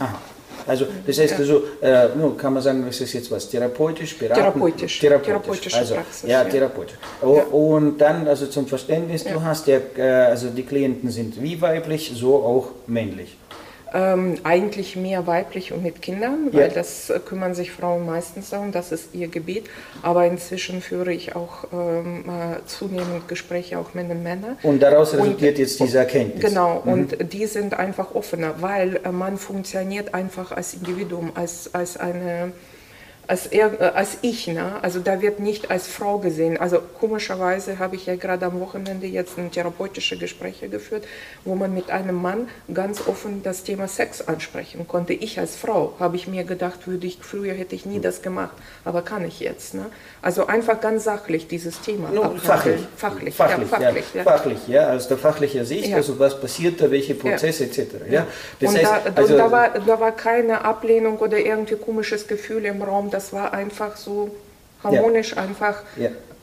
Also 0.66 0.86
das 1.06 1.18
heißt 1.18 1.34
also, 1.38 1.62
äh, 1.80 2.08
kann 2.36 2.54
man 2.54 2.62
sagen, 2.62 2.84
das 2.86 3.00
ist 3.00 3.12
jetzt 3.12 3.30
was, 3.30 3.48
therapeutisch, 3.48 4.18
beraten? 4.18 4.40
Therapeutisch. 4.40 4.98
Therapeutisch. 4.98 5.74
Also, 5.74 5.94
Praxis. 5.94 6.30
Ja, 6.30 6.44
therapeutisch. 6.44 6.96
Oh, 7.22 7.36
ja. 7.36 7.44
Und 7.44 7.98
dann, 7.98 8.26
also 8.28 8.46
zum 8.46 8.66
Verständnis, 8.66 9.24
du 9.24 9.42
hast 9.42 9.66
ja, 9.66 9.78
äh, 9.96 10.26
also 10.26 10.48
die 10.48 10.64
Klienten 10.64 11.10
sind 11.10 11.42
wie 11.42 11.60
weiblich, 11.60 12.12
so 12.14 12.36
auch 12.36 12.68
männlich. 12.86 13.36
Ähm, 13.94 14.36
eigentlich 14.42 14.96
mehr 14.96 15.26
weiblich 15.26 15.72
und 15.72 15.82
mit 15.82 16.00
Kindern, 16.00 16.48
weil 16.52 16.62
ja. 16.62 16.68
das 16.68 17.10
äh, 17.10 17.18
kümmern 17.18 17.54
sich 17.54 17.72
Frauen 17.72 18.06
meistens 18.06 18.50
darum, 18.50 18.72
das 18.72 18.90
ist 18.90 19.14
ihr 19.14 19.28
Gebiet. 19.28 19.68
Aber 20.00 20.24
inzwischen 20.26 20.80
führe 20.80 21.12
ich 21.12 21.36
auch 21.36 21.64
ähm, 21.72 22.24
äh, 22.26 22.64
zunehmend 22.66 23.28
Gespräche 23.28 23.78
auch 23.78 23.92
mit 23.92 24.08
den 24.08 24.22
Männern. 24.22 24.56
Und 24.62 24.82
daraus 24.82 25.12
resultiert 25.12 25.52
und, 25.52 25.58
jetzt 25.58 25.78
diese 25.78 25.98
Erkenntnis. 25.98 26.42
Genau, 26.42 26.82
mhm. 26.84 26.92
und 26.92 27.32
die 27.32 27.46
sind 27.46 27.74
einfach 27.74 28.14
offener, 28.14 28.54
weil 28.60 29.00
äh, 29.04 29.12
man 29.12 29.36
funktioniert 29.36 30.14
einfach 30.14 30.52
als 30.52 30.74
Individuum, 30.74 31.32
als, 31.34 31.74
als 31.74 31.98
eine 31.98 32.52
als, 33.26 33.46
er, 33.46 33.80
äh, 33.80 33.84
als 33.94 34.18
ich. 34.22 34.46
Ne? 34.46 34.76
Also 34.82 35.00
da 35.00 35.20
wird 35.22 35.40
nicht 35.40 35.70
als 35.70 35.86
Frau 35.86 36.18
gesehen. 36.18 36.56
Also 36.56 36.80
komischerweise 37.00 37.78
habe 37.78 37.96
ich 37.96 38.06
ja 38.06 38.16
gerade 38.16 38.46
am 38.46 38.60
Wochenende 38.60 39.06
jetzt 39.06 39.38
ein 39.38 39.50
therapeutische 39.50 40.18
Gespräche 40.18 40.68
geführt, 40.68 41.04
wo 41.44 41.54
man 41.54 41.72
mit 41.72 41.90
einem 41.90 42.20
Mann 42.20 42.48
ganz 42.72 43.06
offen 43.06 43.42
das 43.42 43.62
Thema 43.62 43.88
Sex 43.88 44.26
ansprechen 44.26 44.86
konnte. 44.88 45.12
Ich 45.12 45.38
als 45.38 45.56
Frau 45.56 45.94
habe 45.98 46.16
ich 46.16 46.26
mir 46.26 46.44
gedacht, 46.44 46.86
würde 46.86 47.06
ich 47.06 47.18
früher 47.20 47.54
hätte 47.54 47.74
ich 47.74 47.86
nie 47.86 48.00
das 48.00 48.22
gemacht, 48.22 48.56
aber 48.84 49.02
kann 49.02 49.24
ich 49.24 49.40
jetzt. 49.40 49.74
Ne? 49.74 49.86
Also 50.20 50.46
einfach 50.46 50.80
ganz 50.80 51.04
sachlich 51.04 51.46
dieses 51.46 51.80
Thema. 51.80 52.10
No, 52.10 52.34
fachlich. 52.36 52.80
Fachlich, 52.96 53.34
fachlich, 53.34 53.70
ja, 53.70 53.78
fachlich, 53.78 54.04
ja. 54.14 54.18
ja. 54.18 54.24
fachlich, 54.24 54.68
ja, 54.68 54.92
aus 54.92 55.08
der 55.08 55.18
fachlichen 55.18 55.64
Sicht, 55.64 55.88
ja. 55.88 55.96
also 55.96 56.18
was 56.18 56.40
passiert 56.40 56.80
da, 56.80 56.90
welche 56.90 57.14
Prozesse 57.14 57.64
etc. 57.64 57.78
Ja. 58.10 58.26
Das 58.60 58.70
und 58.70 58.78
heißt, 58.78 58.92
da, 59.06 59.12
also, 59.14 59.36
da, 59.36 59.50
war, 59.50 59.70
da 59.78 60.00
war 60.00 60.12
keine 60.12 60.64
Ablehnung 60.64 61.18
oder 61.18 61.38
irgendwie 61.38 61.76
komisches 61.76 62.26
Gefühl 62.26 62.64
im 62.64 62.82
Raum, 62.82 63.10
das 63.12 63.32
war 63.32 63.52
einfach 63.52 63.96
so 63.96 64.34
harmonisch, 64.82 65.36
einfach 65.36 65.82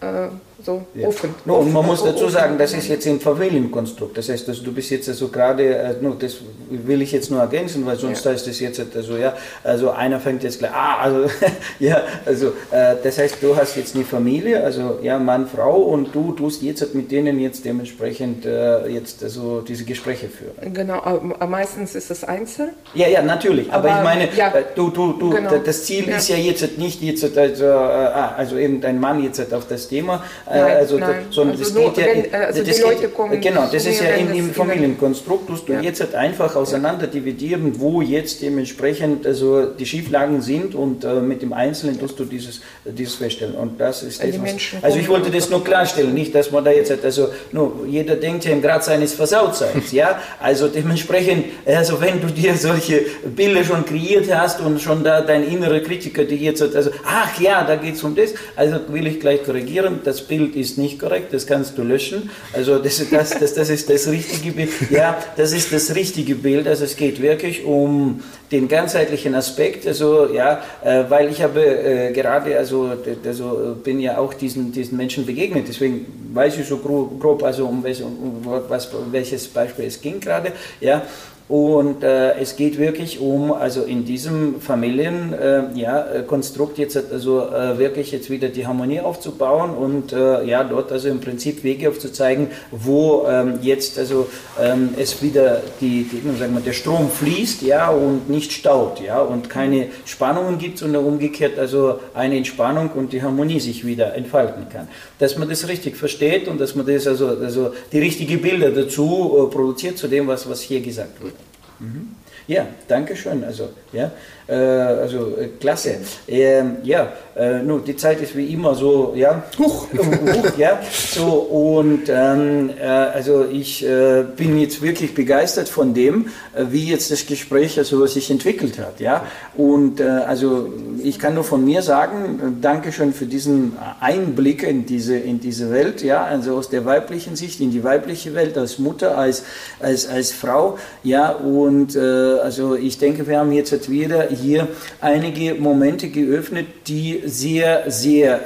äh, 0.02 0.30
so 0.64 0.84
ja. 0.94 1.08
offen. 1.08 1.34
No, 1.46 1.56
und 1.56 1.72
man 1.72 1.86
muss 1.86 2.04
dazu 2.04 2.28
sagen, 2.30 2.58
das 2.58 2.74
ist 2.74 2.88
jetzt 2.88 3.08
ein 3.08 3.20
Familienkonstrukt. 3.20 4.18
Das 4.18 4.30
heißt, 4.30 4.48
also 4.50 4.64
du 4.64 4.72
bist 4.72 4.90
jetzt 4.90 5.08
also 5.10 5.28
gerade, 5.30 5.76
äh, 5.76 5.96
no, 6.02 6.16
das 6.20 6.38
will 6.70 7.02
ich 7.02 7.12
jetzt 7.12 7.32
nur 7.32 7.40
ergänzen, 7.40 7.86
weil 7.86 7.98
sonst 7.98 8.26
ja. 8.26 8.32
heißt 8.32 8.48
das 8.48 8.60
jetzt 8.60 8.80
also 8.96 9.18
ja, 9.18 9.36
also 9.64 9.92
einer 9.92 10.20
fängt 10.20 10.44
jetzt 10.44 10.60
gleich, 10.60 10.72
ah, 10.72 11.00
also 11.02 11.30
ja, 11.80 12.02
also 12.26 12.48
äh, 12.72 12.96
das 13.02 13.18
heißt, 13.18 13.38
du 13.42 13.56
hast 13.56 13.76
jetzt 13.76 13.96
eine 13.96 14.06
Familie, 14.06 14.64
also 14.64 15.00
ja, 15.02 15.18
Mann, 15.20 15.48
Frau 15.48 15.78
und 15.78 16.14
du 16.14 16.34
tust 16.34 16.62
jetzt 16.62 16.94
mit 16.94 17.12
denen 17.12 17.40
jetzt 17.40 17.66
dementsprechend 17.66 18.46
äh, 18.46 18.88
jetzt 18.88 19.24
also 19.24 19.62
diese 19.62 19.86
Gespräche 19.86 20.28
führen. 20.28 20.74
Genau, 20.74 21.02
äh, 21.40 21.48
meistens 21.48 21.96
ist 21.96 22.12
es 22.12 22.24
einzeln. 22.24 22.72
Ja, 22.94 23.08
ja, 23.08 23.22
natürlich. 23.22 23.72
Aber, 23.72 23.90
aber 23.90 24.00
ich 24.00 24.04
meine, 24.04 24.36
ja, 24.36 24.50
äh, 24.50 24.64
du, 24.76 24.90
du, 24.90 25.14
du, 25.14 25.30
genau. 25.32 25.58
das 25.58 25.86
Ziel 25.86 26.08
ist 26.10 26.30
ja 26.30 26.36
jetzt 26.36 26.78
nicht 26.78 27.02
jetzt 27.02 27.38
also, 27.38 27.66
ah, 27.66 28.34
also 28.38 28.58
eben 28.58 28.82
dein 28.82 29.00
Mann 29.00 29.24
jetzt 29.24 29.54
auf 29.54 29.68
das 29.68 29.88
Thema 29.88 30.24
Nein, 30.50 30.78
also, 30.78 30.98
nein. 30.98 31.26
sondern 31.30 31.58
also 31.58 31.64
das 31.64 31.96
geht 31.96 31.98
ja, 31.98 32.14
wenn, 32.14 32.34
also 32.34 32.64
das 32.64 32.76
die 32.76 32.82
Leute 32.82 33.02
geht, 33.02 33.14
kommen 33.14 33.40
genau, 33.40 33.68
das 33.72 33.86
ist 33.86 34.02
ja 34.02 34.10
in 34.10 34.34
dem 34.34 34.52
Familienkonstrukt, 34.52 35.48
tust 35.48 35.70
du 35.70 35.74
ja. 35.74 35.82
jetzt 35.82 36.02
halt 36.02 36.16
einfach 36.16 36.56
auseinander 36.56 37.06
dividieren, 37.06 37.80
wo 37.80 38.02
jetzt 38.02 38.42
dementsprechend 38.42 39.28
also 39.28 39.68
die 39.68 39.86
Schieflagen 39.86 40.42
sind 40.42 40.74
und 40.74 41.04
äh, 41.04 41.22
mit 41.22 41.44
dem 41.44 41.54
Einzelnen 41.54 42.00
tust 42.00 42.20
du 42.20 42.26
dieses, 42.26 42.62
dieses 42.84 43.16
feststellen. 43.16 43.54
Und 43.54 43.80
das 43.80 44.02
ist 44.02 44.24
das, 44.24 44.36
Also 44.82 44.98
ich 44.98 45.08
wollte 45.08 45.30
das 45.30 45.52
nur 45.52 45.64
klarstellen, 45.64 46.14
nicht, 46.16 46.34
dass 46.34 46.52
man 46.52 46.66
da 46.66 46.72
jetzt 46.72 46.90
halt, 46.90 47.06
also 47.06 47.30
nur 47.52 47.86
jeder 47.88 48.16
denkt 48.16 48.46
ja 48.46 48.52
im 48.52 48.62
Grad 48.62 48.84
seines 48.84 49.14
Versautseins, 49.14 49.92
ja, 49.92 50.20
also 50.40 50.68
dementsprechend, 50.68 51.46
also 51.66 52.02
wenn 52.02 52.22
du 52.22 52.28
dir 52.28 52.56
solche 52.56 53.06
Bilder 53.36 53.64
schon 53.64 53.86
kreiert 53.86 54.34
hast 54.34 54.62
und 54.62 54.82
schon 54.82 55.04
da 55.04 55.22
dein 55.22 55.44
innerer 55.48 55.80
Kritiker, 55.82 56.24
die 56.24 56.38
jetzt 56.38 56.62
halt, 56.62 56.76
also 56.76 56.90
ach 57.06 57.40
ja, 57.40 57.64
da 57.64 57.76
geht 57.76 57.96
es 57.96 58.04
um 58.04 58.16
das, 58.16 58.34
also 58.56 58.80
will 58.88 59.06
ich 59.06 59.20
gleich 59.20 59.44
korrigieren, 59.44 60.00
das 60.04 60.22
Bild 60.22 60.39
Bild 60.40 60.56
ist 60.56 60.78
nicht 60.78 61.00
korrekt, 61.00 61.34
das 61.34 61.46
kannst 61.46 61.78
du 61.78 61.84
löschen. 61.84 62.30
Also 62.54 62.80
das, 62.80 63.04
das, 63.10 63.32
das, 63.32 63.54
das 63.54 63.70
ist 63.70 63.90
das 63.90 64.08
richtige 64.08 64.52
Bild. 64.52 64.70
Ja, 64.90 65.18
das 65.36 65.52
ist 65.52 65.74
das 65.74 65.94
richtige 65.96 66.36
Bild. 66.36 66.66
Also 66.66 66.86
es 66.86 66.96
geht 66.96 67.22
wirklich 67.22 67.66
um 67.66 68.22
den 68.52 68.70
ganzheitlichen 68.70 69.36
Aspekt. 69.36 69.86
Also 69.86 70.34
ja, 70.34 70.62
äh, 70.82 71.04
weil 71.10 71.30
ich 71.30 71.42
habe 71.42 71.62
äh, 71.62 72.14
gerade, 72.14 72.58
also, 72.58 72.92
also 73.26 73.78
bin 73.84 74.00
ja 74.00 74.18
auch 74.18 74.34
diesen, 74.34 74.72
diesen 74.72 74.98
Menschen 74.98 75.26
begegnet. 75.26 75.68
Deswegen 75.68 76.06
weiß 76.34 76.58
ich 76.58 76.68
so 76.68 76.78
grob, 76.78 77.20
grob 77.20 77.44
also 77.44 77.66
um, 77.66 77.84
welches, 77.84 78.06
um 78.06 78.42
was, 78.70 78.90
welches 79.12 79.48
Beispiel 79.48 79.86
es 79.86 80.00
ging 80.00 80.22
gerade. 80.22 80.54
Ja, 80.80 81.02
und 81.50 82.04
äh, 82.04 82.36
es 82.36 82.56
geht 82.58 82.78
wirklich 82.78 83.20
um, 83.20 83.52
also 83.52 83.82
in 83.82 84.06
diesem 84.06 84.62
Familienkonstrukt 84.62 86.78
äh, 86.78 86.82
ja, 86.82 86.84
jetzt 86.84 87.12
also 87.12 87.50
äh, 87.50 87.80
wirklich 87.80 88.12
jetzt 88.12 88.30
wieder 88.30 88.50
die 88.50 88.68
Harmonie 88.68 89.00
aufzubauen 89.00 89.72
und 89.72 90.14
äh, 90.14 90.46
ja, 90.46 90.64
dort 90.64 90.92
also 90.92 91.10
im 91.10 91.22
Prinzip 91.22 91.64
Wege 91.64 91.90
aufzuzeigen, 91.90 92.50
wo 92.70 93.26
ähm, 93.28 93.58
jetzt 93.64 93.98
also 93.98 94.30
ähm, 94.62 94.90
es 94.96 95.24
wieder 95.24 95.64
die, 95.82 96.04
die 96.04 96.22
sagen 96.38 96.54
wir, 96.54 96.62
der 96.62 96.74
Strom 96.74 97.10
fließt, 97.10 97.64
ja, 97.64 97.90
und 97.90 98.30
nicht 98.30 98.52
staut, 98.52 99.02
ja, 99.02 99.20
und 99.20 99.50
keine 99.50 99.88
Spannungen 100.06 100.60
gibt, 100.60 100.78
sondern 100.78 101.04
umgekehrt 101.04 101.58
also 101.58 102.00
eine 102.14 102.38
Entspannung 102.38 102.92
und 102.92 103.12
die 103.12 103.24
Harmonie 103.24 103.60
sich 103.60 103.84
wieder 103.84 104.14
entfalten 104.14 104.70
kann. 104.72 104.88
Dass 105.18 105.36
man 105.36 105.50
das 105.50 105.68
richtig 105.68 105.98
versteht 105.98 106.48
und 106.48 106.62
dass 106.62 106.76
man 106.76 106.86
das 106.86 107.08
also, 107.08 107.30
also 107.30 107.74
die 107.92 107.98
richtigen 107.98 108.40
Bilder 108.40 108.70
dazu 108.70 109.36
äh, 109.36 109.48
produziert 109.52 109.98
zu 109.98 110.08
dem, 110.08 110.28
was, 110.28 110.48
was 110.48 110.62
hier 110.62 110.82
gesagt 110.82 111.24
wird. 111.24 111.39
Mhm. 111.80 112.16
Ja, 112.48 112.68
danke 112.88 113.16
schön. 113.16 113.44
Also, 113.44 113.70
ja, 113.94 114.12
äh, 114.50 114.54
also 114.54 115.38
äh, 115.40 115.50
klasse. 115.60 115.98
Ähm, 116.28 116.78
ja, 116.84 117.12
äh, 117.36 117.62
nun, 117.62 117.84
die 117.86 117.96
Zeit 117.96 118.22
ist 118.22 118.36
wie 118.36 118.48
immer 118.48 118.76
so, 118.76 119.14
ja, 119.16 119.44
huch, 119.58 119.88
huch 119.94 120.58
ja, 120.58 120.80
so 120.92 121.26
und 121.26 122.10
ähm, 122.10 122.72
äh, 122.80 122.86
also 122.86 123.46
ich 123.46 123.86
äh, 123.86 124.26
bin 124.36 124.60
jetzt 124.60 124.82
wirklich 124.82 125.14
begeistert 125.14 125.70
von 125.70 125.94
dem, 125.94 126.28
äh, 126.56 126.66
wie 126.70 126.90
jetzt 126.90 127.12
das 127.12 127.26
Gespräch 127.26 127.78
also 127.78 128.06
sich 128.08 128.32
entwickelt 128.32 128.80
hat, 128.80 129.00
ja, 129.00 129.26
und 129.56 130.02
also 130.02 130.72
ich 131.04 131.20
kann 131.20 131.36
nur 131.36 131.44
von 131.44 131.64
mir 131.64 131.82
sagen, 131.82 132.58
danke 132.62 132.92
schön 132.92 133.14
für 133.14 133.26
diesen 133.26 133.74
Einblick 134.00 134.64
in 134.64 134.86
diese 134.86 135.18
in 135.18 135.40
diese 135.40 135.72
Welt, 135.72 136.02
ja, 136.02 136.24
also 136.24 136.56
aus 136.56 136.70
der 136.70 136.86
weiblichen 136.86 137.36
Sicht 137.36 137.60
in 137.60 137.72
die 137.72 137.84
weibliche 137.84 138.34
Welt 138.34 138.58
als 138.58 138.80
Mutter, 138.80 139.18
als 139.18 139.44
als 139.80 140.08
als 140.08 140.32
Frau, 140.32 140.78
ja, 141.04 141.32
und 141.32 141.96
also 141.98 142.76
ich 142.76 142.98
denke, 142.98 143.28
wir 143.28 143.40
haben 143.40 143.52
jetzt 143.52 143.90
wieder 143.90 144.32
hier 144.42 144.68
einige 145.02 145.56
Momente 145.56 146.10
geöffnet, 146.10 146.68
die 146.88 147.22
sehr, 147.26 147.84
sehr 147.92 148.40